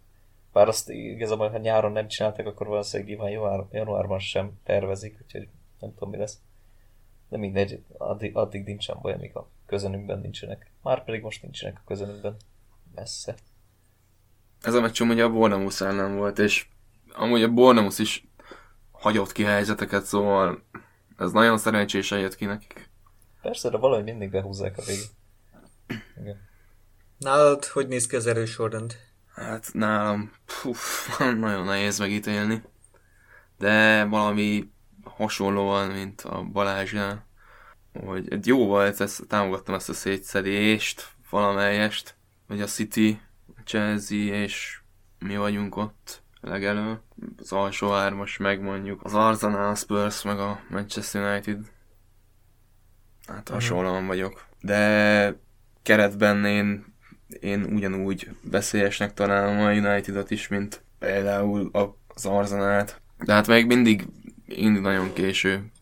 Bár 0.52 0.68
azt 0.68 0.90
igazából, 0.90 1.50
ha 1.50 1.58
nyáron 1.58 1.92
nem 1.92 2.08
csináltak, 2.08 2.46
akkor 2.46 2.66
valószínűleg 2.66 3.12
nyilván 3.12 3.30
január, 3.30 3.64
januárban 3.70 4.18
sem 4.18 4.60
tervezik, 4.64 5.18
úgyhogy 5.22 5.48
nem 5.80 5.94
tudom 5.94 6.10
mi 6.10 6.16
lesz. 6.16 6.40
De 7.32 7.38
mindegy, 7.38 7.82
addig, 7.98 8.36
addig 8.36 8.64
nincsen 8.64 8.96
baj, 9.02 9.12
amíg 9.12 9.36
a 9.36 9.48
közönünkben 9.66 10.18
nincsenek. 10.18 10.70
Már 10.82 11.04
pedig 11.04 11.22
most 11.22 11.42
nincsenek 11.42 11.78
a 11.78 11.82
közönünkben. 11.86 12.36
Messze. 12.94 13.34
Ez 14.62 14.74
a 14.74 14.80
meccs 14.80 15.00
amúgy 15.00 15.20
a 15.20 15.30
Bournemouth 15.30 15.82
ellen 15.82 16.16
volt, 16.16 16.38
és 16.38 16.66
amúgy 17.12 17.42
a 17.42 17.52
Bournemouth 17.52 18.00
is 18.00 18.28
hagyott 18.90 19.32
ki 19.32 19.42
helyzeteket, 19.42 20.04
szóval 20.04 20.62
ez 21.18 21.32
nagyon 21.32 21.58
szerencsésen 21.58 22.18
jött 22.18 22.34
ki 22.34 22.44
nekik. 22.44 22.90
Persze, 23.42 23.68
de 23.68 23.76
valahogy 23.76 24.04
mindig 24.04 24.30
behúzzák 24.30 24.78
a 24.78 24.82
végét. 24.82 25.10
Igen. 26.20 26.48
Nálad 27.18 27.64
hogy 27.64 27.88
néz 27.88 28.06
ki 28.06 28.16
az 28.16 28.26
erősorrend? 28.26 28.96
Hát 29.34 29.70
nálam 29.72 30.32
puf, 30.62 31.18
nagyon 31.18 31.64
nehéz 31.64 31.98
megítélni, 31.98 32.62
de 33.58 34.04
valami 34.04 34.72
hasonlóan, 35.16 35.90
mint 35.90 36.20
a 36.20 36.42
Balázsnál, 36.42 37.26
hogy 38.04 38.46
jó 38.46 38.66
volt, 38.66 39.00
ezt, 39.00 39.26
támogattam 39.26 39.74
ezt 39.74 39.88
a 39.88 39.92
szétszedést, 39.94 41.08
valamelyest, 41.30 42.14
hogy 42.48 42.60
a 42.60 42.66
City, 42.66 43.20
a 43.56 43.60
Chelsea 43.64 44.34
és 44.34 44.80
mi 45.18 45.36
vagyunk 45.36 45.76
ott 45.76 46.22
legelő. 46.40 47.00
Az 47.36 47.52
alsó 47.52 47.90
hármas 47.90 48.36
meg 48.36 48.60
mondjuk 48.60 49.04
az 49.04 49.14
Arsenal, 49.14 49.74
Spurs, 49.74 50.22
meg 50.22 50.38
a 50.38 50.60
Manchester 50.70 51.32
United. 51.32 51.58
Hát 53.26 53.48
hasonlóan 53.48 54.06
vagyok. 54.06 54.46
De 54.60 55.36
keretben 55.82 56.44
én 56.44 56.92
én 57.40 57.64
ugyanúgy 57.64 58.28
veszélyesnek 58.42 59.14
találom 59.14 59.60
a 59.60 59.72
Unitedot 59.72 60.30
is, 60.30 60.48
mint 60.48 60.84
például 60.98 61.70
az 62.14 62.26
Arzenát. 62.26 63.00
De 63.24 63.32
hát 63.32 63.46
még 63.46 63.66
mindig, 63.66 64.06
mindig 64.56 64.82
nagyon 64.82 65.12
késő, 65.12 65.72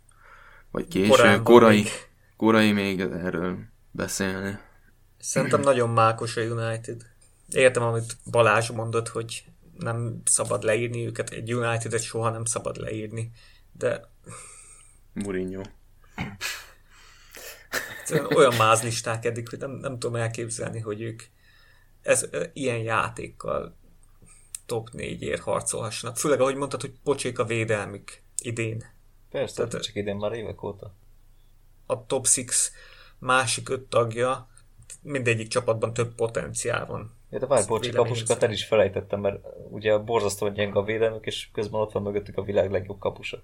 vagy 0.70 0.88
késő, 0.88 1.08
Korán 1.08 1.42
korai, 1.42 1.76
még. 1.76 1.88
korai 2.36 2.72
még 2.72 3.00
erről 3.00 3.58
beszélni. 3.90 4.58
Szerintem 5.18 5.60
nagyon 5.60 5.90
mákos 5.90 6.36
a 6.36 6.40
United. 6.40 7.06
Értem, 7.48 7.82
amit 7.82 8.16
Balázs 8.30 8.70
mondott, 8.70 9.08
hogy 9.08 9.44
nem 9.78 10.22
szabad 10.24 10.62
leírni 10.62 11.06
őket, 11.06 11.30
egy 11.30 11.54
United-et 11.54 12.02
soha 12.02 12.30
nem 12.30 12.44
szabad 12.44 12.76
leírni, 12.76 13.30
de 13.72 14.08
Mourinho. 15.12 15.62
olyan 18.34 18.54
mázlisták 18.54 19.24
eddig, 19.24 19.48
hogy 19.48 19.58
nem, 19.58 19.70
nem 19.70 19.98
tudom 19.98 20.16
elképzelni, 20.16 20.80
hogy 20.80 21.00
ők 21.00 21.22
ez, 22.02 22.28
ilyen 22.52 22.78
játékkal 22.78 23.76
top 24.66 24.88
4-ért 24.92 25.40
harcolhassanak. 25.40 26.16
Főleg, 26.16 26.40
ahogy 26.40 26.54
mondtad, 26.54 26.80
hogy 26.80 26.92
pocsék 27.04 27.38
a 27.38 27.44
védelmük 27.44 28.22
idén. 28.40 28.84
Persze, 29.30 29.66
Tehát- 29.66 29.82
csak 29.84 29.94
idén 29.94 30.16
már 30.16 30.32
évek 30.32 30.62
óta. 30.62 30.94
A 31.86 32.06
top 32.06 32.26
6 32.26 32.72
másik 33.18 33.68
öt 33.68 33.82
tagja, 33.82 34.48
mindegyik 35.02 35.48
csapatban 35.48 35.92
több 35.92 36.14
potenciál 36.14 36.86
van. 36.86 37.18
Ja, 37.30 37.38
de 37.38 37.46
várj, 37.46 37.66
bocs, 37.66 37.90
kapusokat 37.90 38.42
el 38.42 38.52
is 38.52 38.64
felejtettem, 38.64 39.20
mert 39.20 39.38
ugye 39.70 39.98
borzasztóan 39.98 40.52
gyenge 40.52 40.78
a 40.78 40.84
védelmük, 40.84 41.26
és 41.26 41.48
közben 41.52 41.80
ott 41.80 41.92
van 41.92 42.02
mögöttük 42.02 42.36
a 42.36 42.42
világ 42.42 42.70
legjobb 42.70 42.98
kapusa. 42.98 43.42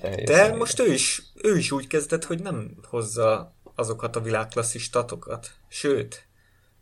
De, 0.00 0.22
De 0.24 0.54
most 0.54 0.80
ő 0.80 0.92
is, 0.92 1.22
ő 1.42 1.56
is 1.56 1.70
úgy 1.70 1.86
kezdett, 1.86 2.24
hogy 2.24 2.42
nem 2.42 2.76
hozza 2.82 3.54
azokat 3.74 4.16
a 4.16 4.20
világklasszis 4.20 4.82
statokat. 4.82 5.50
Sőt, 5.68 6.28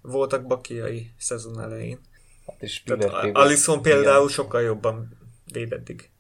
voltak 0.01 0.47
bakiai 0.47 1.11
szezon 1.19 1.61
elején. 1.61 2.01
Hát 2.47 2.63
és 2.63 2.83
Alisson 3.33 3.83
például 3.83 4.29
sokkal 4.29 4.63
jobban 4.63 5.19
véd 5.53 5.73
eddig. 5.73 6.11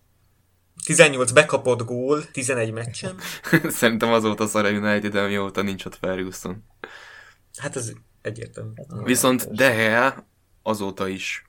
18 0.85 1.33
bekapott 1.33 1.85
gól 1.85 2.31
11 2.31 2.73
meccsen. 2.73 3.17
Szerintem 3.69 4.13
azóta 4.13 4.47
szar 4.47 4.65
a 4.65 4.71
United, 4.71 5.15
amióta 5.15 5.63
nincs 5.63 5.85
ott 5.85 5.95
Ferguson. 5.95 6.65
Hát 7.57 7.77
ez 7.77 7.93
egyértelmű. 8.23 8.73
Viszont 9.05 9.55
De 9.55 9.75
Gea 9.75 10.27
azóta 10.63 11.09
is 11.09 11.45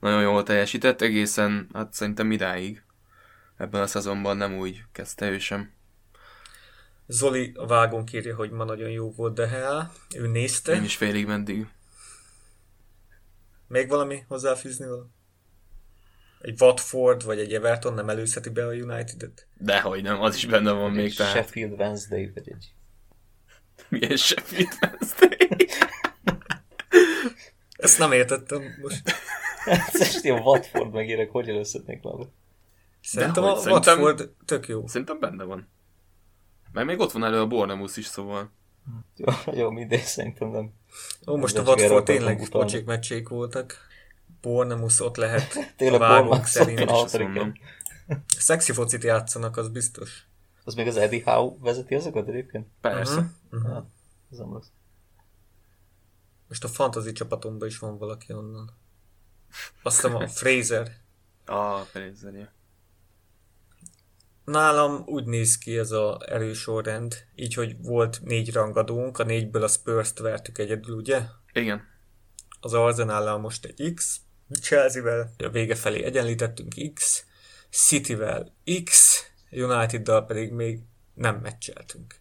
nagyon 0.00 0.22
jól 0.22 0.42
teljesített, 0.42 1.00
egészen, 1.00 1.68
hát 1.72 1.92
szerintem 1.92 2.32
idáig. 2.32 2.82
Ebben 3.56 3.82
a 3.82 3.86
szezonban 3.86 4.36
nem 4.36 4.58
úgy 4.58 4.82
kezdte 4.92 5.30
ő 5.30 5.38
sem. 5.38 5.74
Zoli 7.06 7.52
a 7.54 7.66
vágón 7.66 8.04
írja, 8.12 8.36
hogy 8.36 8.50
ma 8.50 8.64
nagyon 8.64 8.90
jó 8.90 9.12
volt 9.12 9.34
De 9.34 9.46
Gea. 9.46 9.92
Ő 10.14 10.26
nézte. 10.26 10.74
Én 10.74 10.84
is 10.84 10.96
félig 10.96 11.26
meddig. 11.26 11.66
Még 13.68 13.88
valami 13.88 14.24
hozzáfűzni 14.28 14.86
valami? 14.86 15.08
Egy 16.40 16.60
Watford 16.60 17.24
vagy 17.24 17.38
egy 17.38 17.54
Everton 17.54 17.94
nem 17.94 18.08
előzheti 18.08 18.48
be 18.48 18.66
a 18.66 18.72
United-et? 18.72 19.46
Dehogy 19.58 20.02
nem, 20.02 20.20
az 20.20 20.34
is 20.36 20.46
benne 20.46 20.70
van 20.72 20.90
még, 20.90 21.04
Egy 21.04 21.14
tehát 21.16 21.32
Sheffield 21.32 21.80
Wednesday, 21.80 22.30
vagy 22.34 22.48
egy... 22.50 22.72
milyen 23.88 24.16
Sheffield 24.16 24.72
Wednesday. 24.82 25.56
Ezt 27.76 27.98
nem 27.98 28.12
értettem 28.12 28.62
most. 28.82 29.02
Ez 29.64 29.98
most 29.98 30.24
ilyen 30.24 30.42
Watford 30.42 30.92
megérek, 30.92 31.30
hogy 31.30 31.48
előszednék 31.48 32.02
valami. 32.02 32.26
Szerintem 33.00 33.42
Dehogy, 33.42 33.58
a 33.58 33.62
szerintem- 33.62 33.98
Watford 34.00 34.30
tök 34.44 34.68
jó. 34.68 34.86
Szerintem 34.86 35.18
benne 35.20 35.44
van. 35.44 35.68
Meg 36.72 36.84
még 36.84 36.98
ott 36.98 37.12
van 37.12 37.24
elő 37.24 37.40
a 37.40 37.46
Bornemus 37.46 37.96
is, 37.96 38.06
szóval. 38.06 38.52
Jó, 39.16 39.32
jó 39.54 39.70
mindegy, 39.70 40.02
szerintem 40.02 40.48
nem. 40.48 40.72
Ó, 41.26 41.36
most 41.36 41.56
a 41.56 41.62
Watford 41.62 42.04
tényleg 42.04 42.48
pocsék 42.48 42.84
meccsék 42.84 43.28
voltak. 43.28 43.86
Bornemus 44.46 45.00
ott 45.00 45.16
lehet 45.16 45.58
Tényleg 45.76 46.00
a 46.00 46.08
vágók 46.08 46.44
szerint. 46.44 46.78
szokta 46.78 47.02
Azt 47.02 47.18
mondom. 47.18 47.52
Szexi 48.38 48.72
focit 48.72 49.02
játszanak, 49.02 49.56
az 49.56 49.68
biztos. 49.68 50.26
Az 50.64 50.74
még 50.74 50.86
az 50.86 50.96
Eddie 50.96 51.22
Howe 51.24 51.56
vezeti 51.58 51.94
azokat 51.94 52.28
egyébként? 52.28 52.66
Persze. 52.80 53.30
Mhm. 53.50 53.66
Ja, 53.66 53.86
ez 54.30 54.38
nem 54.38 54.52
rossz. 54.52 54.66
Most 56.48 56.64
a 56.64 56.68
fantasy 56.68 57.12
csapatomban 57.12 57.68
is 57.68 57.78
van 57.78 57.98
valaki 57.98 58.32
onnan. 58.32 58.70
Azt 59.82 59.96
hiszem 59.96 60.14
a 60.14 60.28
Fraser. 60.40 60.92
Ah, 61.44 61.80
Fraser, 61.80 62.34
ja. 62.34 62.52
Nálam 64.44 65.02
úgy 65.06 65.24
néz 65.24 65.58
ki 65.58 65.78
ez 65.78 65.90
a 65.90 66.20
erős 66.26 66.58
sorrend, 66.58 67.14
így, 67.34 67.54
hogy 67.54 67.82
volt 67.82 68.20
négy 68.22 68.52
rangadónk, 68.52 69.18
a 69.18 69.24
négyből 69.24 69.62
a 69.62 69.68
Spurs-t 69.68 70.18
vertük 70.18 70.58
egyedül, 70.58 70.96
ugye? 70.96 71.22
Igen. 71.52 71.82
Az 72.60 72.72
Arsenal 72.72 73.38
most 73.38 73.64
egy 73.64 73.92
X, 73.94 74.20
Chelsea-vel 74.60 75.34
a 75.38 75.48
vége 75.48 75.74
felé 75.74 76.02
egyenlítettünk 76.02 76.74
X, 76.94 77.24
City-vel 77.70 78.54
X, 78.84 79.20
United-dal 79.50 80.24
pedig 80.24 80.52
még 80.52 80.80
nem 81.14 81.36
meccseltünk. 81.36 82.14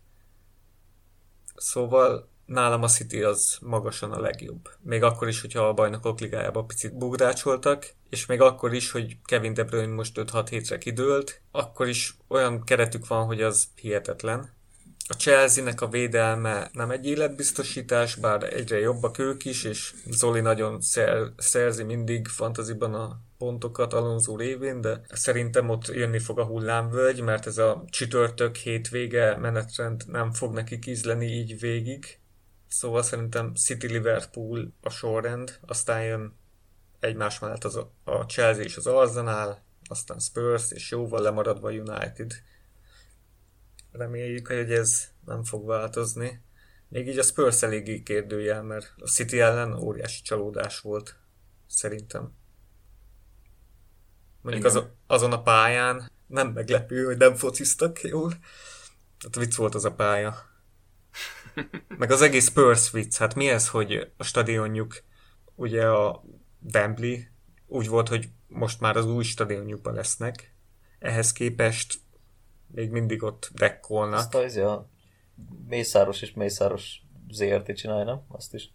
Szóval 1.56 2.30
nálam 2.46 2.84
a 2.84 2.88
City 2.88 3.24
az 3.24 3.58
magasan 3.62 4.12
a 4.12 4.20
legjobb. 4.20 4.70
Még 4.82 5.04
akkor 5.04 5.28
is, 5.28 5.42
hogyha 5.42 5.68
a 5.68 5.74
bajnokok 5.74 6.20
ligájában 6.20 6.68
picit 6.68 6.98
bugrácsoltak, 6.98 7.94
és 8.10 8.26
még 8.26 8.42
akkor 8.42 8.74
is, 8.74 8.92
hogy 8.92 9.18
Kevin 9.24 9.54
De 9.54 9.64
Bruyne 9.64 9.94
most 9.94 10.14
5-6 10.16 10.48
hétre 10.50 10.78
kidőlt, 10.78 11.42
akkor 11.52 11.88
is 11.88 12.18
olyan 12.28 12.64
keretük 12.64 13.08
van, 13.08 13.26
hogy 13.26 13.42
az 13.42 13.68
hihetetlen. 13.76 14.54
A 15.08 15.14
Chelsea-nek 15.14 15.82
a 15.82 15.88
védelme 15.88 16.70
nem 16.74 16.92
egy 16.92 17.06
életbiztosítás, 17.06 18.16
bár 18.16 18.54
egyre 18.54 18.80
jobbak 18.80 19.18
ők 19.18 19.46
is, 19.46 19.64
és 19.64 19.94
Zoli 20.10 20.40
nagyon 20.40 20.82
szer, 20.82 21.32
szerzi 21.38 21.84
mindig 21.84 22.28
fantaziban 22.28 22.94
a 22.94 23.20
pontokat 23.38 23.94
Alonso 23.94 24.36
révén, 24.36 24.82
de 24.82 25.02
szerintem 25.10 25.70
ott 25.70 25.88
jönni 25.88 26.20
fog 26.20 26.40
a 26.40 26.46
hullámvölgy, 26.46 27.22
mert 27.22 27.46
ez 27.46 27.58
a 27.58 27.84
csütörtök 27.90 28.56
hétvége 28.56 29.38
menetrend 29.38 30.04
nem 30.08 30.32
fog 30.32 30.54
neki 30.54 30.80
ízleni 30.86 31.26
így 31.26 31.60
végig. 31.60 32.20
Szóval 32.68 33.04
szerintem 33.04 33.54
City 33.54 33.88
Liverpool 33.88 34.74
a 34.82 34.90
sorrend, 34.90 35.60
aztán 35.66 36.04
jön 36.04 36.38
egymás 37.00 37.40
mellett 37.40 37.64
az 37.64 37.76
a 38.04 38.26
Chelsea 38.28 38.64
és 38.64 38.78
az 38.78 38.88
Arsenal, 38.88 39.64
aztán 39.88 40.20
Spurs, 40.20 40.72
és 40.72 40.92
jóval 40.92 41.22
lemaradva 41.22 41.70
United. 41.70 42.32
Reméljük, 43.98 44.48
hogy 44.48 44.72
ez 44.72 45.08
nem 45.26 45.44
fog 45.44 45.66
változni. 45.66 46.42
Még 46.88 47.08
így 47.08 47.18
a 47.18 47.24
Spurs 47.24 47.62
eléggé 47.62 48.04
kérdőjel, 48.04 48.64
mert 48.64 48.94
a 48.98 49.08
City 49.08 49.40
ellen 49.40 49.74
óriási 49.74 50.22
csalódás 50.22 50.80
volt, 50.80 51.16
szerintem. 51.68 52.34
Mondjuk 54.42 54.66
Igen. 54.66 54.78
az, 54.78 54.88
azon 55.08 55.32
a 55.32 55.42
pályán 55.42 56.12
nem 56.28 56.48
meglepő, 56.48 57.06
hogy 57.06 57.18
nem 57.18 57.36
fociztak 57.36 58.02
jól. 58.02 58.30
Tehát 59.20 59.36
vicc 59.36 59.56
volt 59.56 59.76
az 59.76 59.86
a 59.86 59.94
pálya. 59.94 60.36
Meg 61.98 62.12
az 62.12 62.22
egész 62.22 62.46
Spurs 62.50 62.92
vicc. 62.92 63.18
Hát 63.18 63.36
mi 63.36 63.50
ez, 63.50 63.70
hogy 63.70 64.12
a 64.18 64.24
stadionjuk, 64.24 65.04
ugye 65.56 65.88
a 65.88 66.24
Wembley 66.74 67.18
úgy 67.68 67.88
volt, 67.88 68.08
hogy 68.08 68.30
most 68.48 68.80
már 68.80 68.98
az 68.98 69.06
új 69.06 69.24
stadionjukban 69.24 69.94
lesznek. 69.94 70.54
Ehhez 71.00 71.32
képest 71.32 72.00
még 72.76 72.90
mindig 72.90 73.24
ott 73.24 73.50
dekkolnak. 73.54 74.20
Azt 74.20 74.36
az 74.36 74.58
a 74.58 74.90
Mészáros 75.68 76.22
és 76.22 76.34
Mészáros 76.34 77.02
ZRT 77.30 77.76
csinálja, 77.76 78.04
nem? 78.04 78.22
Azt 78.28 78.54
is. 78.54 78.74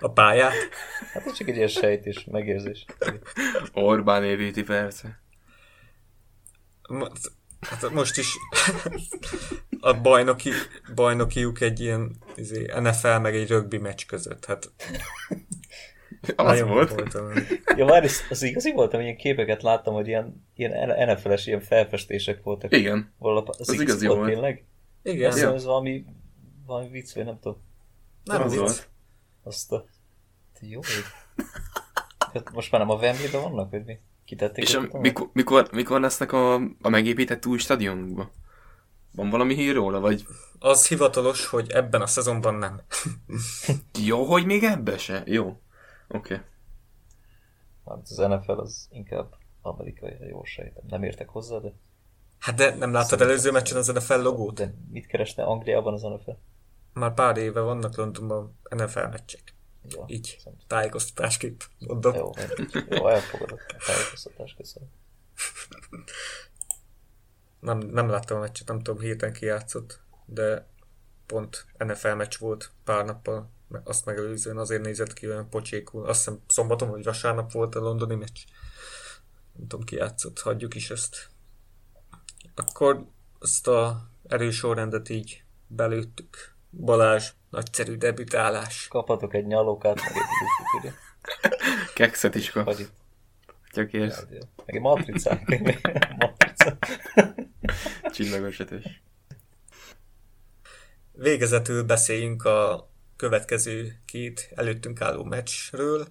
A 0.00 0.10
pályát. 0.12 0.52
Hát 1.12 1.26
ez 1.26 1.32
csak 1.32 1.48
egy 1.48 1.56
ilyen 1.56 1.68
sejtés, 1.68 2.24
megérzés. 2.24 2.84
Orbán 3.72 4.24
évíti 4.24 4.62
persze. 4.62 5.20
Hát 7.60 7.90
most 7.90 8.18
is 8.18 8.36
a 9.80 10.00
bajnoki, 10.00 10.50
bajnokiuk 10.94 11.60
egy 11.60 11.80
ilyen 11.80 12.16
izé, 12.34 12.72
NFL 12.80 13.16
meg 13.16 13.34
egy 13.34 13.48
rögbi 13.48 13.78
meccs 13.78 14.06
között. 14.06 14.44
Hát 14.44 14.72
Az 16.36 16.44
nagyon 16.46 16.68
volt. 16.68 16.90
voltam. 16.94 17.32
Ja, 17.76 17.84
már 17.84 18.02
az, 18.04 18.20
az 18.30 18.42
igazi 18.42 18.72
voltam, 18.72 19.00
ilyen 19.00 19.16
képeket 19.16 19.62
láttam, 19.62 19.94
hogy 19.94 20.06
ilyen, 20.06 20.46
ilyen 20.54 21.10
NFL-es 21.14 21.46
ilyen 21.46 21.60
felfestések 21.60 22.42
voltak. 22.42 22.76
Igen. 22.76 23.12
Valahol, 23.18 23.54
az, 23.58 23.68
Az 23.68 23.80
igazi, 23.80 24.06
volt, 24.06 24.18
volt. 24.18 24.30
tényleg? 24.32 24.64
Igen, 25.02 25.28
Azt 25.28 25.38
hiszem, 25.38 25.54
ez 25.54 25.64
valami, 25.64 26.04
valami 26.66 26.88
vicc, 26.88 27.14
vagy 27.14 27.24
nem 27.24 27.38
tudom. 27.40 27.62
nem 28.24 28.42
az 28.42 28.50
vicc. 28.50 28.60
volt. 28.60 28.88
Azt 29.42 29.72
a... 29.72 29.84
Te 30.60 30.66
Jó. 30.66 30.80
Hát 32.32 32.52
most 32.52 32.70
már 32.70 32.80
nem 32.80 32.90
a 32.90 32.94
Wembley-ben 32.94 33.42
vannak, 33.42 33.70
vagy 33.70 33.84
mi? 33.84 33.98
Kitették 34.24 34.64
És 34.64 34.74
a, 34.74 34.88
mikor, 34.98 35.30
mikor, 35.32 35.68
mikor 35.72 36.00
lesznek 36.00 36.32
a, 36.32 36.54
a 36.80 36.88
megépített 36.88 37.46
új 37.46 37.58
stadionukba? 37.58 38.30
Van 39.14 39.30
valami 39.30 39.54
hír 39.54 39.74
róla, 39.74 40.00
vagy 40.00 40.26
Az 40.58 40.88
hivatalos, 40.88 41.46
hogy 41.46 41.70
ebben 41.70 42.00
a 42.00 42.06
szezonban 42.06 42.54
nem. 42.54 42.80
jó, 44.04 44.24
hogy 44.24 44.46
még 44.46 44.62
ebbe 44.64 44.98
se? 44.98 45.22
Jó. 45.26 45.60
Oké. 46.12 46.34
Okay. 46.34 46.46
Hát 47.86 48.00
az 48.02 48.16
NFL 48.16 48.60
az 48.60 48.88
inkább 48.90 49.34
amerikai, 49.62 50.16
jól 50.28 50.44
sejtem. 50.44 50.82
Nem 50.86 51.02
értek 51.02 51.28
hozzá, 51.28 51.58
de... 51.58 51.72
Hát 52.38 52.54
de 52.54 52.74
nem 52.74 52.92
láttad 52.92 53.20
előző 53.20 53.50
meccsen 53.50 53.76
az 53.76 53.86
NFL 53.86 54.20
logót? 54.20 54.54
De 54.54 54.74
mit 54.90 55.06
keresne 55.06 55.44
Angliában 55.44 55.92
az 55.92 56.02
NFL? 56.02 56.30
Már 56.92 57.14
pár 57.14 57.36
éve 57.36 57.60
vannak 57.60 57.96
Londonban 57.96 58.58
NFL 58.68 59.06
meccsek. 59.06 59.54
Jó, 59.82 60.04
Így, 60.06 60.36
szerintem. 60.38 60.66
tájékoztatásképp 60.66 61.60
mondom. 61.78 62.14
Jó, 62.14 62.30
jó, 62.88 63.08
elfogadok 63.08 63.64
a 63.68 63.84
tájékoztatást, 63.86 64.56
köszönöm. 64.56 64.88
Nem, 67.60 67.78
nem 67.78 68.08
láttam 68.08 68.36
a 68.36 68.40
meccset, 68.40 68.68
nem 68.68 68.82
tudom, 68.82 69.00
héten 69.00 69.32
ki 69.32 69.44
játszott, 69.44 70.00
de 70.26 70.66
pont 71.26 71.66
NFL 71.78 72.08
meccs 72.08 72.38
volt 72.38 72.72
pár 72.84 73.04
nappal, 73.04 73.50
azt 73.84 74.04
megelőzően 74.04 74.58
azért 74.58 74.82
nézett 74.82 75.12
ki 75.12 75.28
olyan 75.28 75.48
pocsékul. 75.48 76.06
Azt 76.06 76.18
hiszem 76.18 76.40
szombaton 76.46 76.90
vagy 76.90 77.04
vasárnap 77.04 77.52
volt 77.52 77.74
a 77.74 77.80
londoni 77.80 78.14
meccs. 78.14 78.40
Nem 79.52 79.66
tudom, 79.66 79.84
ki 79.84 79.96
játszott, 79.96 80.38
hagyjuk 80.40 80.74
is 80.74 80.90
ezt. 80.90 81.30
Akkor 82.54 83.06
azt 83.38 83.66
a 83.68 84.08
erős 84.26 84.56
sorrendet 84.56 85.08
így 85.08 85.44
belőttük. 85.66 86.54
Balázs, 86.70 87.30
nagyszerű 87.50 87.96
debütálás. 87.96 88.88
Kaphatok 88.88 89.34
egy 89.34 89.46
nyalókát, 89.46 90.00
meg 90.00 90.12
egy 90.12 90.80
ugye? 90.80 90.92
Kekszet 91.94 92.34
is 92.34 92.50
kap. 92.50 92.64
Vagy 92.64 92.80
itt. 92.80 92.92
Csak 93.72 93.92
érsz. 93.92 94.24
Meg 94.66 94.74
egy 94.74 94.80
matricát. 94.80 95.42
Matrica. 96.18 96.78
Csillagos 98.12 98.58
ötös. 98.58 99.02
Végezetül 101.12 101.82
beszéljünk 101.82 102.44
a 102.44 102.90
következő 103.22 103.98
két 104.04 104.50
előttünk 104.54 105.00
álló 105.00 105.24
meccsről. 105.24 106.06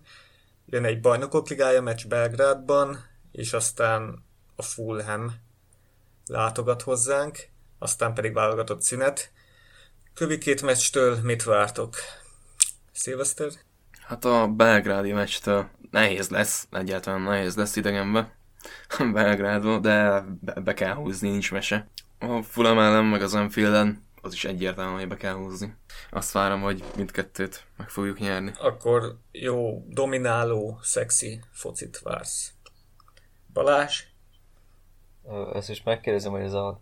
Jön 0.65 0.85
egy 0.85 0.99
bajnokok 0.99 1.49
ligája 1.49 1.81
meccs 1.81 2.07
Belgrádban, 2.07 3.05
és 3.31 3.53
aztán 3.53 4.23
a 4.55 4.61
Fulham 4.61 5.33
látogat 6.25 6.81
hozzánk, 6.81 7.37
aztán 7.79 8.13
pedig 8.13 8.33
válogatott 8.33 8.81
szünet. 8.81 9.31
Kövi 10.13 10.37
két 10.37 10.61
meccstől 10.61 11.17
mit 11.23 11.43
vártok? 11.43 11.95
Szilveszter? 12.91 13.51
Hát 14.01 14.25
a 14.25 14.47
belgrádi 14.47 15.11
meccstől 15.11 15.69
nehéz 15.89 16.29
lesz, 16.29 16.67
egyáltalán 16.71 17.21
nehéz 17.21 17.55
lesz 17.55 17.75
idegenbe. 17.75 18.35
Belgrádba, 19.13 19.79
de 19.79 20.23
be, 20.63 20.73
kell 20.73 20.93
húzni, 20.93 21.29
nincs 21.29 21.51
mese. 21.51 21.87
A 22.19 22.41
Fulham 22.41 22.79
ellen, 22.79 23.05
meg 23.05 23.21
az 23.21 23.33
Anfielden, 23.33 24.03
az 24.21 24.33
is 24.33 24.45
egyértelmű, 24.45 24.99
hogy 24.99 25.07
be 25.07 25.17
kell 25.17 25.33
húzni. 25.33 25.75
Azt 26.09 26.31
várom, 26.31 26.61
hogy 26.61 26.83
mindkettőt 26.95 27.65
meg 27.77 27.89
fogjuk 27.89 28.19
nyerni. 28.19 28.51
Akkor 28.59 29.17
jó, 29.31 29.85
domináló, 29.87 30.79
szexi 30.81 31.39
focit 31.51 31.99
vársz. 31.99 32.53
Balázs? 33.53 34.03
Ezt 35.53 35.69
is 35.69 35.83
megkérdezem, 35.83 36.31
hogy 36.31 36.41
ez 36.41 36.53
a 36.53 36.81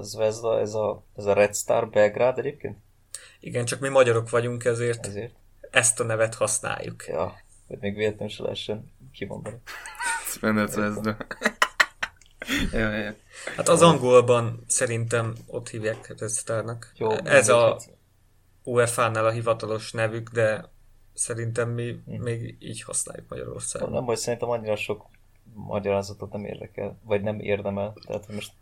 Zvezda, 0.00 0.60
ez 0.60 0.74
a, 0.74 1.04
ez 1.16 1.24
a 1.24 1.32
Red 1.32 1.54
Star 1.54 1.90
Belgrád 1.90 2.38
egyébként? 2.38 2.78
Igen, 3.40 3.64
csak 3.64 3.80
mi 3.80 3.88
magyarok 3.88 4.30
vagyunk, 4.30 4.64
ezért 4.64 5.06
Ezért? 5.06 5.34
ezt 5.70 6.00
a 6.00 6.04
nevet 6.04 6.34
használjuk. 6.34 7.06
Ja, 7.06 7.40
hogy 7.66 7.78
még 7.80 7.94
véletlenül 7.94 8.34
se 8.34 8.42
lehessen 8.42 8.92
kimondani. 9.12 9.56
Jó, 10.40 11.02
jó. 11.04 11.12
Hát 13.56 13.68
az 13.68 13.82
angolban 13.82 14.64
szerintem 14.66 15.34
ott 15.46 15.68
hívják 15.68 16.14
Red 16.18 16.30
Starnak. 16.30 16.92
Jó, 16.96 17.10
Ez 17.10 17.48
a 17.48 17.66
hát 17.68 17.90
UEFA-nál 18.64 19.26
a 19.26 19.30
hivatalos 19.30 19.92
nevük, 19.92 20.30
de 20.30 20.70
szerintem 21.14 21.70
mi 21.70 22.00
Hm. 22.06 22.22
még 22.22 22.56
így 22.60 22.82
használjuk 22.82 23.28
Magyarországon. 23.28 23.90
Nem 23.90 24.04
baj, 24.04 24.16
szerintem 24.16 24.48
annyira 24.48 24.76
sok 24.76 25.06
magyarázatot 25.54 26.32
nem 26.32 26.44
érdekel, 26.44 26.98
vagy 27.04 27.22
nem 27.22 27.40
érdemel. 27.40 27.94
Tehát, 28.06 28.28
most 28.28 28.52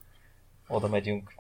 oda 0.69 0.89
megyünk, 0.89 1.35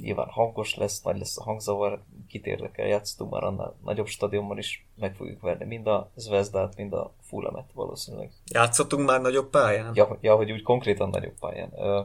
nyilván 0.00 0.28
hangos 0.28 0.74
lesz, 0.74 1.02
nagy 1.02 1.18
lesz 1.18 1.38
a 1.38 1.42
hangzavar, 1.42 2.02
kit 2.28 2.46
érdekel, 2.46 2.86
játszottunk 2.86 3.32
már 3.32 3.44
annál 3.44 3.74
nagyobb 3.84 4.06
stadionban 4.06 4.58
is, 4.58 4.86
meg 4.96 5.14
fogjuk 5.14 5.40
verni 5.40 5.64
mind 5.64 5.86
a 5.86 6.10
Zvezdát, 6.14 6.76
mind 6.76 6.92
a 6.92 7.12
Fulhamet 7.22 7.70
valószínűleg. 7.74 8.30
Játszottunk 8.52 9.06
már 9.06 9.20
nagyobb 9.20 9.50
pályán? 9.50 9.92
Ja, 9.94 10.18
ja, 10.20 10.36
hogy 10.36 10.52
úgy 10.52 10.62
konkrétan 10.62 11.08
nagyobb 11.08 11.38
pályán. 11.40 11.72
Ö, 11.76 12.00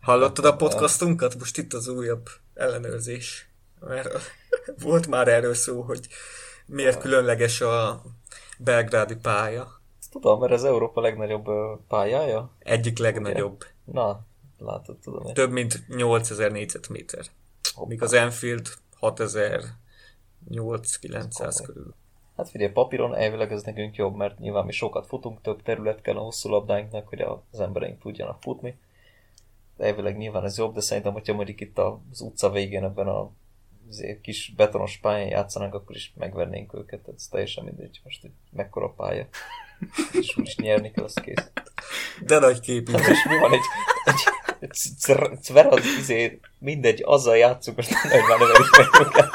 Hallottad 0.00 0.44
a 0.44 0.56
podcastunkat? 0.56 1.38
Most 1.38 1.58
itt 1.58 1.72
az 1.72 1.88
újabb 1.88 2.28
ellenőrzés. 2.54 3.50
Mert 3.80 4.08
volt 4.82 5.06
már 5.06 5.28
erről 5.28 5.54
szó, 5.54 5.80
hogy 5.82 6.08
miért 6.66 7.00
különleges 7.00 7.60
a 7.60 8.02
belgrádi 8.58 9.16
pálya. 9.16 9.80
tudom, 10.10 10.40
mert 10.40 10.52
ez 10.52 10.62
Európa 10.64 11.00
legnagyobb 11.00 11.46
pályája. 11.88 12.50
Egyik 12.58 12.98
legnagyobb. 12.98 13.64
Na, 13.84 14.20
látod, 14.58 14.96
tudom 14.96 15.26
én. 15.26 15.34
Több 15.34 15.50
mint 15.50 15.88
8000 15.88 16.52
négyzetméter. 16.52 17.26
Míg 17.86 18.02
az 18.02 18.12
Enfield 18.12 18.68
6800-900 19.00 21.62
körül. 21.64 21.94
Hát 22.36 22.48
figyelj, 22.48 22.72
papíron 22.72 23.14
elvileg 23.14 23.52
ez 23.52 23.62
nekünk 23.62 23.96
jobb, 23.96 24.16
mert 24.16 24.38
nyilván 24.38 24.64
mi 24.64 24.72
sokat 24.72 25.06
futunk, 25.06 25.40
több 25.40 25.62
terület 25.62 26.00
kell 26.00 26.16
a 26.16 26.22
hosszú 26.22 26.48
labdáinknak, 26.48 27.08
hogy 27.08 27.20
az 27.20 27.60
embereink 27.60 28.00
tudjanak 28.00 28.42
futni. 28.42 28.78
Elvileg 29.78 30.16
nyilván 30.16 30.44
ez 30.44 30.58
jobb, 30.58 30.74
de 30.74 30.80
szerintem, 30.80 31.12
hogyha 31.12 31.34
mondjuk 31.34 31.60
itt 31.60 31.78
az 31.78 32.20
utca 32.20 32.50
végén 32.50 32.84
ebben 32.84 33.06
a 33.06 33.30
azért 33.88 34.20
kis 34.20 34.52
betonos 34.56 34.96
pályán 34.96 35.28
játszanak, 35.28 35.74
akkor 35.74 35.96
is 35.96 36.12
megvernénk 36.16 36.74
őket. 36.74 37.08
Ez 37.16 37.26
teljesen 37.26 37.64
mindegy, 37.64 38.00
most 38.04 38.20
hogy 38.20 38.30
mekkora 38.50 38.88
pálya. 38.88 39.26
És 40.20 40.36
úgyis 40.36 40.56
nyerni 40.56 40.90
kell, 40.90 41.04
az 41.04 41.14
kész. 41.14 41.50
De 42.24 42.38
nagy 42.38 42.60
képű. 42.60 42.92
És 42.92 43.24
mi 43.28 43.38
van 43.38 43.52
egy, 43.52 43.60
egy 44.04 44.22
cver- 44.98 45.38
cverad, 45.42 45.80
izé, 45.98 46.40
mindegy, 46.58 47.02
azzal 47.04 47.36
játszunk, 47.36 47.76
most 47.76 47.90
nem 47.90 48.00
hogy 48.12 48.20
már 48.28 48.38
meg 48.38 48.48
őket. 49.06 49.28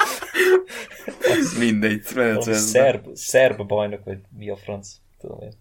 Mindegy, 1.57 2.01
Valami 2.13 2.32
Rendelkezve. 2.32 2.53
szerb, 2.53 3.15
szerb 3.15 3.67
bajnok, 3.67 4.03
vagy 4.03 4.17
mi 4.38 4.49
a 4.49 4.55
franc, 4.55 4.89
tudom 5.19 5.41
én. 5.41 5.51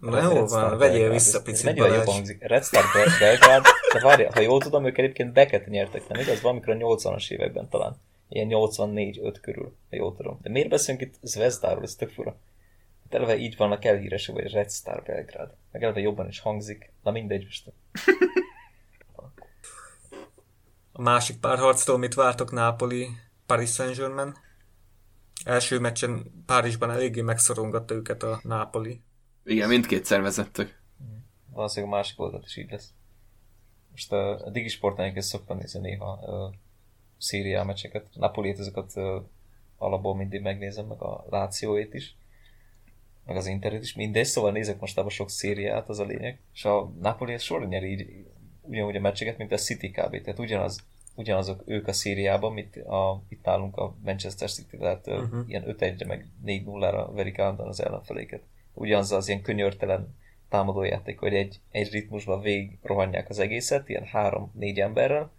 Na 0.00 0.22
jó 0.22 0.46
van, 0.46 0.78
vegyél 0.78 1.10
vissza 1.10 1.36
Ez- 1.38 1.42
picit 1.44 1.58
Ez 1.58 1.64
mennyivel 1.64 1.94
jobban 1.94 2.14
hangzik. 2.14 2.42
Red 2.46 2.64
Star 2.64 2.84
Bel- 2.94 3.18
Belgrade, 3.18 3.68
de 3.92 4.00
várj, 4.00 4.24
ha 4.24 4.40
jól 4.40 4.60
tudom, 4.60 4.86
ők 4.86 4.98
egyébként 4.98 5.32
beket 5.32 5.66
nyertek, 5.66 6.08
nem 6.08 6.20
igaz? 6.20 6.40
Valamikor 6.40 6.74
a 6.74 6.76
80-as 6.76 7.30
években 7.30 7.68
talán. 7.68 7.96
Ilyen 8.28 8.48
84-5 8.50 9.34
körül, 9.40 9.76
ha 9.90 9.96
jól 9.96 10.14
tudom. 10.16 10.38
De 10.42 10.50
miért 10.50 10.68
beszélünk 10.68 11.02
itt 11.04 11.14
Zvezdáról, 11.22 11.82
ez 11.82 11.94
tök 11.94 12.10
fura. 12.10 12.36
Hát 13.02 13.14
eleve 13.14 13.36
így 13.36 13.56
vannak 13.56 13.84
elhíresek, 13.84 14.34
hogy 14.34 14.52
Red 14.52 14.70
Star 14.70 15.02
Belgrade. 15.02 15.54
Meg 15.72 15.82
eleve 15.82 16.00
jobban 16.00 16.28
is 16.28 16.40
hangzik. 16.40 16.92
Na 17.02 17.10
mindegy, 17.10 17.44
most 17.44 17.64
A 20.92 21.02
másik 21.02 21.36
párharctól 21.38 21.98
mit 21.98 22.14
vártok 22.14 22.50
Napoli, 22.50 23.08
Paris 23.46 23.70
Saint-Germain? 23.72 24.34
Első 25.44 25.78
meccsen 25.78 26.42
Párizsban 26.46 26.90
eléggé 26.90 27.20
megszorongatta 27.20 27.94
őket 27.94 28.22
a 28.22 28.40
Napoli. 28.42 29.02
Igen, 29.44 29.68
mindkét 29.68 30.04
szervezettük. 30.04 30.80
valószínűleg 31.50 31.94
a 31.94 31.96
másik 31.96 32.20
oldalt 32.20 32.44
is 32.44 32.56
így 32.56 32.70
lesz. 32.70 32.90
Most 33.90 34.12
a, 34.12 34.46
a 34.46 34.50
Digisportán 34.50 35.00
egyébként 35.00 35.24
szoktam 35.24 35.56
nézni 35.56 35.80
néha 35.80 36.18
uh, 36.22 36.54
Szíriá 37.18 37.62
meccseket. 37.62 38.08
Napoliét 38.14 38.58
ezeket 38.58 38.92
uh, 38.94 39.22
alapból 39.76 40.16
mindig 40.16 40.42
megnézem, 40.42 40.86
meg 40.86 41.02
a 41.02 41.24
Lációét 41.30 41.94
is, 41.94 42.16
meg 43.26 43.36
az 43.36 43.46
Interét 43.46 43.82
is, 43.82 43.94
mindegy, 43.94 44.26
szóval 44.26 44.52
nézek 44.52 44.80
mostában 44.80 45.10
sok 45.10 45.30
Szíriát, 45.30 45.88
az 45.88 45.98
a 45.98 46.04
lényeg. 46.04 46.40
És 46.52 46.64
a 46.64 46.92
Napoli 47.00 47.38
sorra 47.38 47.64
nyeri 47.64 47.90
így 47.90 48.26
ugyanúgy 48.62 48.96
a 48.96 49.00
meccseket, 49.00 49.38
mint 49.38 49.52
a 49.52 49.56
City 49.56 49.90
kb. 49.90 50.20
Tehát 50.22 50.38
ugyanaz, 50.38 50.84
ugyanazok 51.14 51.62
ők 51.66 51.88
a 51.88 51.92
Szíriában, 51.92 52.52
mint 52.52 52.76
a, 52.76 53.22
itt 53.28 53.44
nálunk 53.44 53.76
a 53.76 53.94
Manchester 54.04 54.50
City, 54.50 54.76
tehát 54.76 55.06
uh-huh. 55.06 55.44
Ilyen 55.46 55.64
5-1-re, 55.66 56.06
meg 56.06 56.26
4-0-ra 56.46 57.08
verik 57.14 57.38
állandóan 57.38 57.68
az 57.68 57.82
ellenfeléket. 57.82 58.42
Ugyanaz 58.74 59.12
az 59.12 59.28
ilyen 59.28 59.42
könyörtelen 59.42 60.14
támadójáték, 60.48 61.18
hogy 61.18 61.34
egy, 61.34 61.60
egy 61.70 61.90
ritmusban 61.90 62.40
végig 62.40 62.78
rohanják 62.82 63.28
az 63.28 63.38
egészet, 63.38 63.88
ilyen 63.88 64.04
három-négy 64.04 64.80
emberrel, 64.80 65.30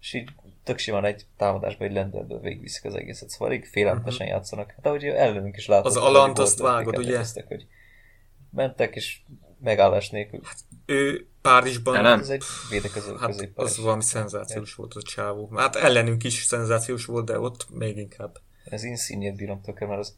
és 0.00 0.12
így 0.12 0.28
tök 0.64 0.78
simán 0.78 1.04
egy 1.04 1.26
támadásban, 1.36 1.88
egy 1.88 1.94
lendületből 1.94 2.40
végigviszik 2.40 2.84
az 2.84 2.94
egészet. 2.94 3.30
Szóval 3.30 3.48
elég 3.48 3.64
félelmetesen 3.64 4.26
játszanak. 4.26 4.70
Hát 4.70 4.86
ahogy 4.86 5.04
ellenünk 5.04 5.56
is 5.56 5.66
látod. 5.66 5.86
Az 5.86 5.96
Alant 5.96 6.38
azt 6.38 6.58
vágod, 6.58 6.98
ugye? 6.98 7.24
hogy 7.48 7.66
mentek, 8.50 8.94
és 8.94 9.20
megállás 9.58 10.10
nélkül. 10.10 10.40
Ő 10.86 11.26
Párizsban, 11.40 11.96
Ellen? 11.96 12.20
Ez 12.20 12.28
egy 12.28 12.44
védekező 12.70 13.16
hát 13.20 13.50
az 13.54 13.78
valami 13.78 14.02
szenzációs 14.02 14.74
volt 14.74 14.94
a 14.94 15.02
csávó. 15.02 15.50
Hát 15.56 15.76
ellenünk 15.76 16.24
is 16.24 16.34
szenzációs 16.34 17.04
volt, 17.04 17.24
de 17.24 17.38
ott 17.40 17.66
még 17.70 17.96
inkább. 17.96 18.40
Ez 18.64 18.84
insigne 18.84 19.32
bírom 19.32 19.60
tökre, 19.60 19.86
mert 19.86 20.00
az, 20.00 20.16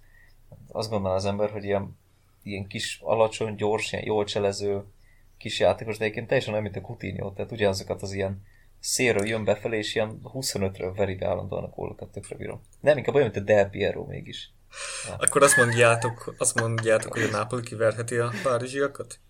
azt 0.68 0.90
gondolná 0.90 1.16
az 1.16 1.24
ember, 1.24 1.50
hogy 1.50 1.64
ilyen, 1.64 1.98
ilyen 2.42 2.66
kis, 2.66 2.98
alacsony, 3.02 3.54
gyors, 3.54 3.92
ilyen 3.92 4.04
jól 4.04 4.24
cselező 4.24 4.84
kis 5.38 5.60
játékos, 5.60 5.96
de 5.96 6.04
egyébként 6.04 6.26
teljesen 6.26 6.52
olyan, 6.52 6.64
mint 6.64 6.76
a 6.76 6.80
Coutinho, 6.80 7.32
tehát 7.32 7.52
ugyanazokat 7.52 8.02
az 8.02 8.12
ilyen 8.12 8.42
szélről 8.80 9.26
jön 9.26 9.44
befelé, 9.44 9.78
és 9.78 9.94
ilyen 9.94 10.20
25-ről 10.24 10.92
veri 10.96 11.14
be 11.14 11.26
állandóan 11.26 11.64
a 11.64 11.68
gólokat, 11.68 12.12
tökre 12.12 12.36
bírom. 12.36 12.60
Nem, 12.80 12.96
inkább 12.96 13.14
olyan, 13.14 13.30
mint 13.32 13.48
a 13.48 13.52
Del 13.52 13.68
Piero 13.68 14.04
mégis. 14.04 14.52
Akkor 15.18 15.42
azt 15.42 15.56
mondjátok, 15.56 16.34
azt 16.38 16.60
mondjátok, 16.60 17.12
hogy 17.12 17.22
a 17.22 17.30
Napoli 17.30 17.62
kiverheti 17.62 18.16
a 18.16 18.32
párizsiakat? 18.42 19.20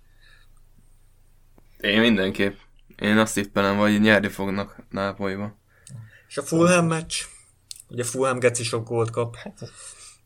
Én 1.80 2.00
mindenképp. 2.00 2.58
Én 2.96 3.18
azt 3.18 3.34
tippelem, 3.34 3.76
hogy 3.76 4.00
nyerni 4.00 4.28
fognak 4.28 4.82
Nápolyba. 4.90 5.56
És 6.28 6.36
a 6.36 6.42
Fulham 6.42 6.86
meccs? 6.86 7.14
Ugye 7.88 8.04
Fulham 8.04 8.38
geci 8.38 8.62
sok 8.62 8.86
gólt 8.86 9.10
kap. 9.10 9.36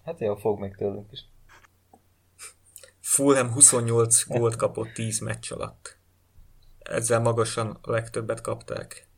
Hát 0.04 0.20
jó, 0.20 0.36
fog 0.36 0.60
meg 0.60 0.76
tőlünk 0.76 1.12
is. 1.12 1.20
Fulham 3.00 3.52
28 3.52 4.26
gólt 4.26 4.56
kapott 4.56 4.92
10 4.92 5.18
meccs 5.18 5.52
alatt. 5.52 5.98
Ezzel 6.78 7.20
magasan 7.20 7.78
a 7.82 7.90
legtöbbet 7.90 8.40
kapták. 8.40 9.08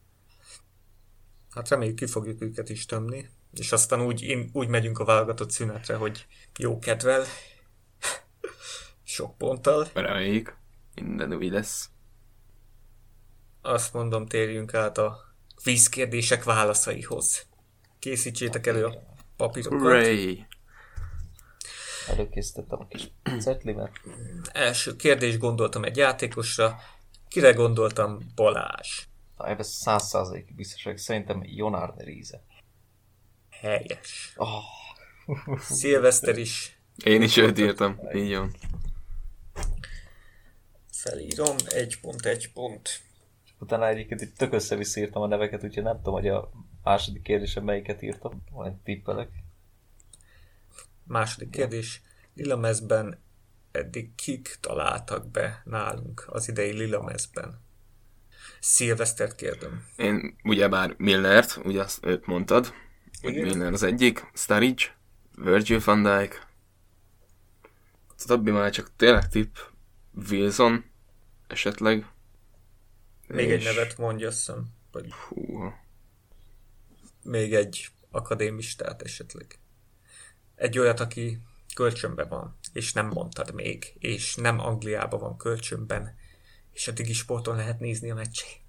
Hát 1.51 1.69
reméljük 1.69 1.97
ki 1.97 2.07
fogjuk 2.07 2.43
őket 2.43 2.69
is 2.69 2.87
tömni. 2.87 3.31
És 3.53 3.73
aztán 3.73 4.01
úgy, 4.01 4.49
úgy 4.53 4.69
megyünk 4.69 4.99
a 4.99 5.05
válogatott 5.05 5.51
szünetre, 5.51 5.95
hogy 5.95 6.27
jó 6.59 6.79
kedvel. 6.79 7.25
Sok 9.03 9.39
ponttal. 9.39 9.89
Reméljük. 9.93 10.57
Minden 10.95 11.35
új 11.35 11.49
lesz. 11.49 11.91
Azt 13.67 13.93
mondom, 13.93 14.27
térjünk 14.27 14.75
át 14.75 14.99
a 14.99 15.35
vízkérdések 15.63 16.45
válaszaihoz. 16.45 17.47
Készítsétek 17.99 18.67
elő 18.67 18.85
a 18.85 19.03
papírokat. 19.37 19.81
Hooray! 19.81 20.47
Előkészítettem 22.09 22.81
a 22.81 22.87
kis 22.87 23.11
cetlimet. 23.41 23.91
Első 24.53 24.97
kérdés 24.97 25.39
gondoltam 25.39 25.85
egy 25.85 25.97
játékosra. 25.97 26.79
Kire 27.29 27.53
gondoltam? 27.53 28.19
Balázs. 28.35 29.07
Na, 29.37 29.49
ebben 29.49 29.65
száz 29.65 30.09
százalékig 30.09 30.55
biztos 30.55 30.83
vagyok. 30.83 30.99
Szerintem 30.99 31.41
Jonár 31.45 31.95
Rize. 31.97 32.43
Helyes. 33.51 34.33
Oh, 34.37 34.63
Szilveszter 35.79 36.39
is 36.39 36.79
Én 37.05 37.23
is 37.23 37.37
őt 37.37 37.59
írtam. 37.59 38.01
Így 38.15 38.37
van. 38.37 38.57
felírom. 40.91 41.57
Egy 41.69 42.01
pont, 42.01 42.27
egy 42.27 42.53
pont. 42.53 43.04
Utána 43.65 43.89
egyébként 43.89 44.21
itt 44.21 44.37
tök 44.37 44.53
össze 44.53 44.79
írtam 44.95 45.23
a 45.23 45.27
neveket, 45.27 45.65
úgyhogy 45.65 45.83
nem 45.83 45.97
tudom, 45.97 46.15
hogy 46.15 46.29
a 46.29 46.51
második 46.83 47.23
kérdésem 47.23 47.65
melyiket 47.65 48.03
írtam. 48.03 48.45
Majd 48.51 48.73
tippelek. 48.73 49.29
Második 51.05 51.51
kérdés. 51.51 52.03
Lila 52.35 52.57
mezben 52.57 53.23
eddig 53.73 54.15
kik 54.15 54.57
találtak 54.61 55.31
be 55.31 55.63
nálunk 55.65 56.25
az 56.27 56.49
idei 56.49 56.73
Lila 56.73 57.03
mezben? 57.03 57.63
Szilvesztert 58.61 59.35
kérdem. 59.35 59.87
Én 59.97 60.37
ugyebár 60.45 60.95
Millert, 60.97 61.61
ugye 61.65 61.81
azt 61.81 62.05
őt 62.05 62.27
mondtad, 62.27 62.73
hogy. 63.21 63.35
Miller 63.35 63.73
az 63.73 63.83
egyik, 63.83 64.31
Sturridge, 64.35 64.85
Virgil 65.37 65.81
van 65.85 66.03
Dijk, 66.03 66.47
a 68.09 68.25
többi 68.27 68.51
már 68.51 68.71
csak 68.71 68.91
tényleg 68.97 69.29
tipp, 69.29 69.57
Wilson 70.31 70.85
esetleg, 71.47 72.07
Még 73.35 73.51
egy 73.51 73.59
És- 73.61 73.65
nevet 73.65 73.99
mondja, 73.99 74.29
azt 74.29 74.37
hiszem. 74.39 74.67
Vagy 74.93 75.13
Húha. 75.13 75.75
még 77.23 77.55
egy 77.55 77.89
akadémistát 78.11 79.03
esetleg. 79.03 79.59
Egy 80.55 80.79
olyat, 80.79 81.01
aki 81.01 81.39
kölcsönben 81.75 82.29
van, 82.29 82.59
és 82.73 82.93
nem 82.93 83.07
mondtad 83.07 83.55
még, 83.55 83.95
és 83.99 84.35
nem 84.35 84.59
Angliában 84.61 85.21
van 85.21 85.37
kölcsönben, 85.37 86.15
és 86.73 86.89
a 86.89 86.93
Digi 86.93 87.13
Sporton 87.13 87.57
lehet 87.57 87.81
nézni 87.81 88.11
a 88.11 88.15
meccsét. 88.15 88.61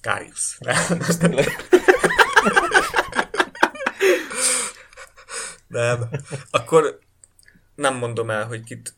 Karius. 0.00 0.58
Tényleg. 1.18 1.46
Nem. 5.66 6.08
Akkor 6.50 6.98
nem 7.74 7.96
mondom 7.96 8.30
el, 8.30 8.46
hogy 8.46 8.62
kit 8.64 8.94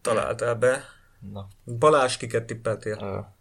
találtál 0.00 0.54
be. 0.54 0.84
Na, 1.32 1.48
Balázs, 1.64 2.16
kiket 2.16 2.44
tippeltél? 2.46 3.34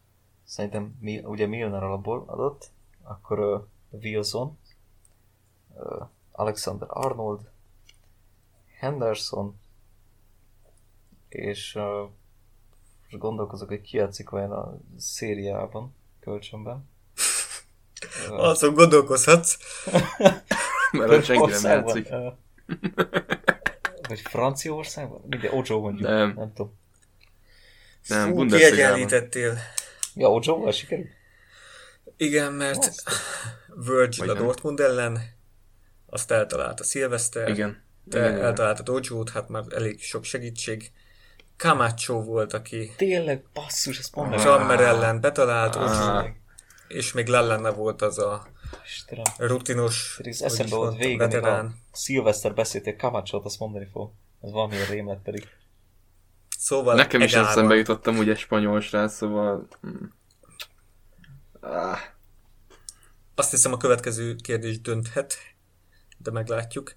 Szerintem 0.52 0.96
mi, 1.00 1.20
ugye 1.20 1.48
Milner 1.48 1.84
alapból 1.84 2.24
adott, 2.28 2.72
akkor 3.04 3.40
ö, 3.40 3.58
Wilson, 3.90 4.58
ö, 5.78 6.04
Alexander 6.32 6.88
Arnold, 6.92 7.50
Henderson, 8.80 9.60
és 11.30 11.76
ö, 11.76 12.04
most 13.02 13.18
gondolkozok, 13.18 13.68
hogy 13.68 13.82
ki 13.82 13.98
játszik 13.98 14.32
olyan 14.32 14.52
a 14.52 14.78
szériában, 14.98 15.96
kölcsönben. 16.20 16.90
Ö, 18.30 18.34
Azon 18.34 18.74
gondolkozhatsz. 18.74 19.58
Mert 20.92 21.12
ott 21.12 21.24
senki 21.24 21.52
nem 21.52 21.64
játszik. 21.64 22.10
Vagy 24.08 24.22
Franciaországban? 24.22 25.22
Mindegy, 25.28 25.52
Ojo 25.54 25.80
mondjuk. 25.80 26.08
Nem. 26.08 26.34
Nem 26.36 26.54
tudom. 26.54 26.80
Nem, 28.08 28.34
Fú, 28.34 28.46
kiegyenlítettél. 28.46 29.58
Ja, 30.16 30.32
Ojo-val 30.32 30.72
sikerült? 30.72 31.10
Igen, 32.18 32.54
mert 32.54 32.78
Azt. 32.78 33.10
Virgil 33.86 34.18
Vagy 34.26 34.30
a 34.30 34.34
nem. 34.34 34.44
Dortmund 34.44 34.80
ellen, 34.80 35.20
azt 36.06 36.32
eltalálta 36.32 36.84
Szilveszter, 36.84 37.50
Igen. 37.50 37.84
te 38.10 38.18
Igen, 38.30 38.42
eltaláltad 38.42 38.90
Ojót, 38.90 39.30
hát 39.30 39.50
már 39.50 39.64
elég 39.70 40.02
sok 40.02 40.24
segítség. 40.24 40.92
Camacho 41.58 42.24
volt, 42.24 42.54
aki 42.54 42.92
Tényleg, 42.98 43.44
basszus, 43.54 44.10
mondd 44.14 44.30
meg. 44.30 44.40
Zsammer 44.40 44.80
ellen 44.82 45.22
betalált, 45.22 45.76
Ah. 45.76 46.24
Ojo, 46.24 46.30
és 46.88 47.14
még 47.14 47.28
Lellene 47.28 47.70
volt 47.70 48.02
az 48.02 48.20
a 48.20 48.48
Istenem. 48.86 49.24
rutinos, 49.38 50.14
Pedig 50.18 50.36
eszembe 50.42 50.76
volt 50.76 51.04
a 51.04 51.18
veterán. 51.18 51.76
Szilveszter 51.92 52.54
beszéltél, 52.54 52.96
Kamacsolt 52.96 53.46
azt 53.46 53.60
mondani 53.60 53.88
fog. 53.92 54.12
Ez 54.42 54.52
valamilyen 54.52 54.86
rémlet 54.88 55.20
pedig. 55.24 55.48
Szóval 56.62 56.96
Nekem 56.96 57.22
is 57.22 57.32
Egálban. 57.32 57.52
eszembe 57.52 57.76
jutottam 57.76 58.18
úgy 58.18 58.30
egy 58.30 58.38
spanyol 58.38 58.82
srác, 58.82 59.14
szóval... 59.14 59.68
hm. 59.82 60.06
Ah, 61.60 62.00
Azt 63.36 63.52
hiszem 63.52 63.74
a 63.74 63.78
következő 63.78 64.36
kérdés 64.36 64.82
dönthet, 64.82 65.38
de 66.18 66.32
meglátjuk. 66.32 66.94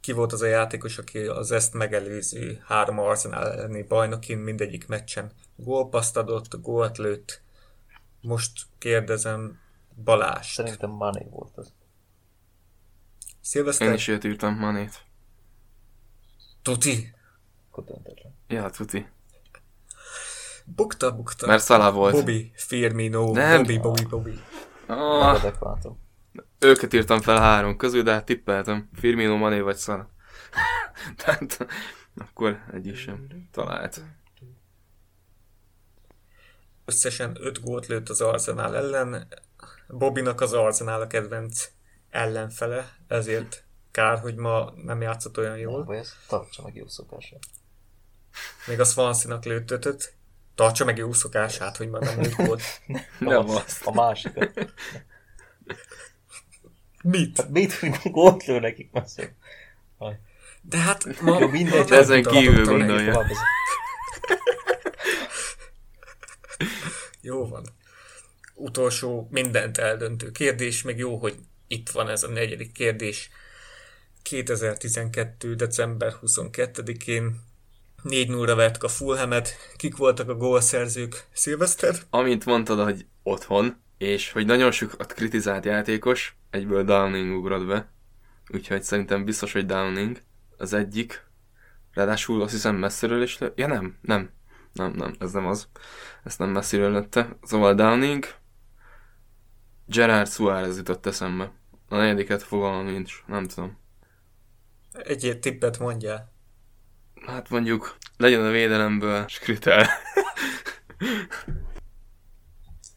Ki 0.00 0.12
volt 0.12 0.32
az 0.32 0.42
a 0.42 0.46
játékos, 0.46 0.98
aki 0.98 1.18
az 1.18 1.50
ezt 1.50 1.72
megelőző 1.74 2.62
három 2.66 2.98
Arsenal 2.98 3.52
elleni 3.52 3.82
bajnokin 3.82 4.38
mindegyik 4.38 4.86
meccsen 4.86 5.32
gólpaszt 5.56 6.16
adott, 6.16 6.60
gólt 6.60 6.98
lőtt. 6.98 7.42
Most 8.20 8.66
kérdezem 8.78 9.58
Balást. 10.04 10.54
Szerintem 10.54 10.90
Mané 10.90 11.26
volt 11.30 11.56
az. 11.56 11.72
Szilveszter? 13.40 13.88
én 13.88 13.94
is 13.94 14.08
írtam, 14.08 14.54
Manét. 14.54 15.02
Tuti? 16.62 17.14
Akkor 17.70 17.84
döntetlen. 17.84 18.37
Ja, 18.48 18.70
tuti. 18.70 19.08
Bukta, 20.64 21.16
bukta. 21.16 21.46
Mert 21.46 21.62
Szala 21.62 21.92
volt. 21.92 22.14
Bobby, 22.14 22.52
Firmino, 22.54 23.32
Nem. 23.32 23.56
Bobby, 23.56 23.78
Bobby, 23.78 24.04
Bobby. 24.04 24.40
Ah, 24.86 25.34
Adekvátum. 25.34 25.98
őket 26.58 26.92
írtam 26.92 27.20
fel 27.20 27.40
három 27.40 27.76
közül, 27.76 28.02
de 28.02 28.12
hát 28.12 28.24
tippeltem. 28.24 28.88
Firmino, 28.94 29.36
Mané 29.36 29.60
vagy 29.60 29.76
Szala. 29.76 30.08
Tehát 31.24 31.66
akkor 32.18 32.64
egy 32.72 32.86
is 32.86 33.00
sem 33.00 33.48
talált. 33.52 34.02
Összesen 36.84 37.36
5 37.40 37.62
gólt 37.62 37.86
lőtt 37.86 38.08
az 38.08 38.20
Arsenal 38.20 38.76
ellen. 38.76 39.28
Bobinak 39.88 40.40
az 40.40 40.52
Arsenal 40.52 41.00
a 41.00 41.06
kedvenc 41.06 41.68
ellenfele, 42.10 42.96
ezért 43.08 43.64
kár, 43.90 44.18
hogy 44.18 44.34
ma 44.34 44.72
nem 44.84 45.00
játszott 45.00 45.38
olyan 45.38 45.56
Jó. 45.58 45.70
jól. 45.70 45.84
Vagy 45.84 45.96
ez 45.96 46.12
tartsa 46.28 46.62
meg 46.62 46.74
jó 46.76 46.86
szokásra. 46.88 47.36
Még 48.66 48.80
a 48.80 48.84
Swansea-nak 48.84 49.44
lőtt 49.44 49.70
ötöt. 49.70 50.12
Tartsa 50.54 50.84
meg 50.84 50.96
jó 50.96 51.12
szokását, 51.12 51.76
hogy 51.76 51.88
ma 51.88 51.98
nem 52.04 52.20
lőtt. 52.20 52.80
Nem 53.18 53.48
azt. 53.48 53.86
a 53.86 53.92
másikat. 53.92 54.72
Mit? 57.02 57.40
Hát 57.40 57.50
mit, 57.50 57.72
hogy 57.72 57.98
gólt 58.10 58.44
lő 58.44 58.58
nekik, 58.58 58.92
messze. 58.92 59.34
De 60.62 60.78
hát 60.78 61.20
ma... 61.20 61.40
Jó, 61.40 61.48
mindegy, 61.48 61.90
ezen 61.92 62.22
kívül 62.22 62.64
gondolja. 62.64 63.26
Jó 67.20 67.48
van. 67.48 67.64
Utolsó 68.54 69.28
mindent 69.30 69.78
eldöntő 69.78 70.30
kérdés, 70.30 70.82
még 70.82 70.98
jó, 70.98 71.16
hogy 71.16 71.36
itt 71.66 71.90
van 71.90 72.08
ez 72.08 72.22
a 72.22 72.28
negyedik 72.28 72.72
kérdés. 72.72 73.30
2012. 74.22 75.54
december 75.54 76.14
22-én 76.22 77.40
4-0-ra 78.04 78.52
vertük 78.56 78.82
a 78.82 78.88
Fulhamet. 78.88 79.56
Kik 79.76 79.96
voltak 79.96 80.28
a 80.28 80.34
gólszerzők? 80.34 81.26
Szilveszter? 81.32 81.94
Amint 82.10 82.44
mondtad, 82.44 82.84
hogy 82.84 83.06
otthon, 83.22 83.76
és 83.98 84.32
hogy 84.32 84.46
nagyon 84.46 84.70
sokat 84.70 85.12
kritizált 85.12 85.64
játékos, 85.64 86.36
egyből 86.50 86.84
Downing 86.84 87.36
ugrott 87.36 87.66
be. 87.66 87.88
Úgyhogy 88.52 88.82
szerintem 88.82 89.24
biztos, 89.24 89.52
hogy 89.52 89.66
Downing 89.66 90.22
az 90.56 90.72
egyik. 90.72 91.26
Ráadásul 91.92 92.42
azt 92.42 92.52
hiszem 92.52 92.76
messziről 92.76 93.22
is 93.22 93.38
lő... 93.38 93.52
Ja 93.56 93.66
nem, 93.66 93.98
nem. 94.00 94.30
Nem, 94.72 94.92
nem, 94.92 95.14
ez 95.18 95.32
nem 95.32 95.46
az. 95.46 95.68
Ezt 96.24 96.38
nem 96.38 96.48
messziről 96.48 96.92
lőtte. 96.92 97.38
Szóval 97.42 97.74
Downing, 97.74 98.26
Gerard 99.86 100.30
Suárez 100.30 100.76
jutott 100.76 101.06
eszembe. 101.06 101.52
A 101.88 101.96
negyediket 101.96 102.42
fogalmam 102.42 102.84
nincs, 102.86 103.22
nem 103.26 103.44
tudom. 103.46 103.78
Egy 104.92 105.38
tippet 105.40 105.78
mondjál. 105.78 106.32
Hát 107.28 107.48
mondjuk 107.48 107.96
legyen 108.16 108.44
a 108.44 108.50
védelemből 108.50 109.28
Skritel. 109.28 109.86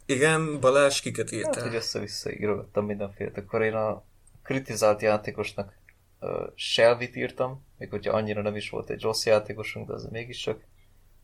Igen, 0.06 0.60
Balázs, 0.60 1.02
kiket 1.02 1.30
Hát, 1.30 1.40
írtál? 1.40 1.64
hogy 1.64 1.76
össze-vissza 1.76 2.32
írogattam 2.32 2.86
mindenféle. 2.86 3.32
Akkor 3.36 3.62
én 3.62 3.74
a 3.74 4.03
kritizált 4.44 5.02
játékosnak 5.02 5.74
uh, 6.20 6.30
Shelvit 6.56 7.16
írtam, 7.16 7.66
még 7.78 7.90
hogyha 7.90 8.14
annyira 8.16 8.41
nem 8.41 8.56
is 8.56 8.70
volt 8.70 8.90
egy 8.90 9.02
rossz 9.02 9.26
játékosunk, 9.26 9.88
de 9.88 9.94
azért 9.94 10.12
mégiscsak. 10.12 10.64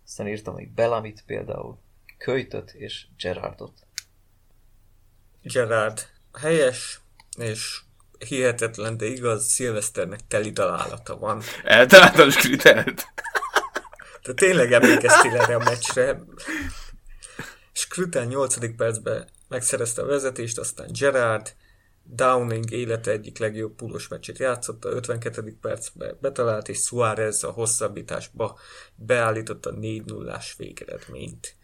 Aztán 0.06 0.28
írtam 0.28 0.56
még 0.56 0.72
Bellamit 0.72 1.24
például, 1.26 1.80
Köjtöt 2.18 2.72
és 2.72 3.06
Gerardot. 3.18 3.80
Gerard 5.42 6.00
helyes, 6.40 7.02
és 7.38 7.82
hihetetlen, 8.27 8.98
de 8.98 9.06
igaz, 9.06 9.45
Szilveszternek 9.45 10.19
teli 10.27 10.52
találata 10.53 11.18
van. 11.18 11.41
Eltaláltam 11.64 12.30
Skritelt. 12.30 13.06
De 14.23 14.34
tényleg 14.34 14.73
emlékeztél 14.73 15.35
erre 15.35 15.56
a 15.56 15.64
meccsre. 15.64 16.23
Scrutel 17.72 18.26
8. 18.26 18.76
percben 18.76 19.27
megszerezte 19.48 20.02
a 20.02 20.06
vezetést, 20.06 20.57
aztán 20.57 20.88
Gerard, 20.99 21.56
Downing 22.03 22.72
élete 22.72 23.11
egyik 23.11 23.38
legjobb 23.38 23.76
púlos 23.76 24.07
meccsét 24.07 24.38
játszotta, 24.38 24.89
52. 24.89 25.57
percben 25.61 26.18
betalált, 26.22 26.69
és 26.69 26.77
Suárez 26.77 27.44
a 27.44 27.52
hosszabbításba 27.52 28.60
beállította 28.95 29.72
4 29.72 30.06
0 30.06 30.41
végeredményt. 30.57 31.56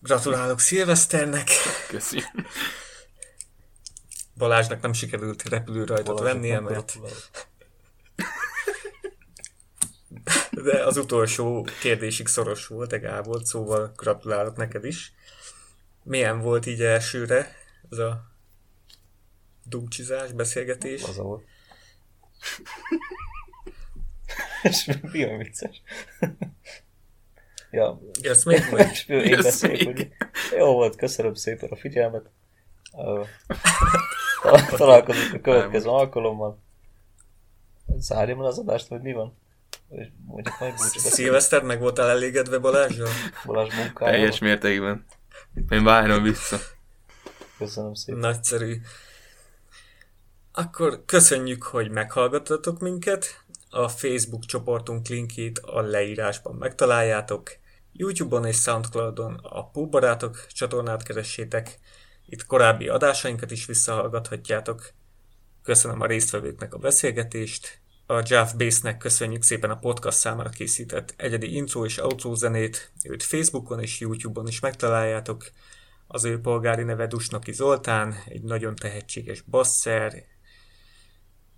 Gratulálok 0.00 0.60
Szilveszternek! 0.60 1.48
Köszi. 1.88 2.22
Balázsnak 4.42 4.80
nem 4.80 4.92
sikerült 4.92 5.48
repülőrajtot 5.48 6.16
Balázsnak 6.16 6.42
vennie, 6.42 6.60
mert 6.60 6.98
de 10.64 10.84
az 10.84 10.96
utolsó 10.96 11.66
kérdésig 11.80 12.26
szoros 12.26 12.66
volt, 12.66 12.92
egál 12.92 13.22
volt, 13.22 13.46
szóval 13.46 13.92
gratulálok 13.96 14.56
neked 14.56 14.84
is. 14.84 15.12
Milyen 16.02 16.40
volt 16.40 16.66
így 16.66 16.82
elsőre 16.82 17.56
ez 17.90 17.98
a 17.98 18.32
dumcsizás, 19.64 20.32
beszélgetés? 20.32 21.02
Az 21.02 21.16
volt. 21.16 21.44
És 24.62 24.90
mi 25.12 25.24
a 25.24 25.36
vicces? 25.36 25.82
ja, 27.70 28.00
Ezt 28.22 28.44
még 28.44 28.70
meg. 29.84 30.16
jó 30.56 30.72
volt, 30.72 30.96
köszönöm 30.96 31.34
szépen 31.34 31.70
a 31.70 31.76
figyelmet. 31.76 32.30
Találkozunk 34.76 35.34
a 35.34 35.40
következő 35.40 35.88
alkalommal. 35.88 36.58
Zárjam 37.98 38.40
le 38.40 38.48
az 38.48 38.58
adást, 38.58 38.88
vagy 38.88 39.00
mi 39.00 39.12
van? 39.12 39.38
És 39.88 40.06
mondjuk 40.26 40.58
majd 40.58 40.72
búcsú 40.72 40.84
beszélni. 40.84 41.16
Szilveszter, 41.16 41.62
meg 41.62 41.80
voltál 41.80 42.08
elégedve 42.08 42.58
Balázsral? 42.58 43.08
Balázs 43.44 43.74
munkájával. 43.74 44.18
Teljes 44.20 44.38
mértékben. 44.38 45.04
Én 45.68 45.84
várom 45.84 46.22
vissza. 46.22 46.56
Köszönöm 47.58 47.94
szépen. 47.94 48.20
Nagyszerű. 48.20 48.80
Akkor 50.52 51.04
köszönjük, 51.06 51.62
hogy 51.62 51.90
meghallgattatok 51.90 52.80
minket. 52.80 53.44
A 53.70 53.88
Facebook 53.88 54.44
csoportunk 54.44 55.08
linkjét 55.08 55.58
a 55.58 55.80
leírásban 55.80 56.54
megtaláljátok. 56.54 57.50
YouTube-on 57.92 58.44
és 58.44 58.56
Soundcloud-on 58.56 59.34
a 59.42 59.70
Póbarátok 59.70 60.46
csatornát 60.46 61.02
keressétek. 61.02 61.78
Itt 62.32 62.46
korábbi 62.46 62.88
adásainkat 62.88 63.50
is 63.50 63.66
visszahallgathatjátok. 63.66 64.92
Köszönöm 65.62 66.00
a 66.00 66.06
résztvevőknek 66.06 66.74
a 66.74 66.78
beszélgetést. 66.78 67.80
A 68.06 68.22
Jeff 68.26 68.52
Bass-nek 68.52 68.96
köszönjük 68.96 69.42
szépen 69.42 69.70
a 69.70 69.78
podcast 69.78 70.18
számára 70.18 70.48
készített 70.48 71.14
egyedi 71.16 71.54
intro 71.54 71.84
és 71.84 71.98
outro 71.98 72.34
zenét. 72.34 72.92
Őt 73.04 73.22
Facebookon 73.22 73.80
és 73.80 74.00
YouTube-on 74.00 74.46
is 74.46 74.60
megtaláljátok. 74.60 75.50
Az 76.06 76.24
ő 76.24 76.40
polgári 76.40 76.82
neve 76.82 77.06
Dusnoki 77.06 77.52
Zoltán, 77.52 78.14
egy 78.26 78.42
nagyon 78.42 78.74
tehetséges 78.74 79.40
basszer. 79.40 80.24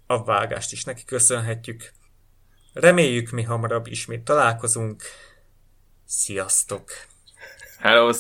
A 0.07 0.25
vágást 0.25 0.73
is 0.73 0.85
neki 0.85 1.05
köszönhetjük. 1.05 1.93
Reméljük, 2.73 3.31
mi 3.31 3.43
hamarabb 3.43 3.87
ismét 3.87 4.25
találkozunk. 4.25 5.03
Sziasztok! 6.05 6.91
Hello, 7.79 8.13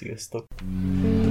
Sziasztok! 0.00 0.46
Mm. 0.62 1.29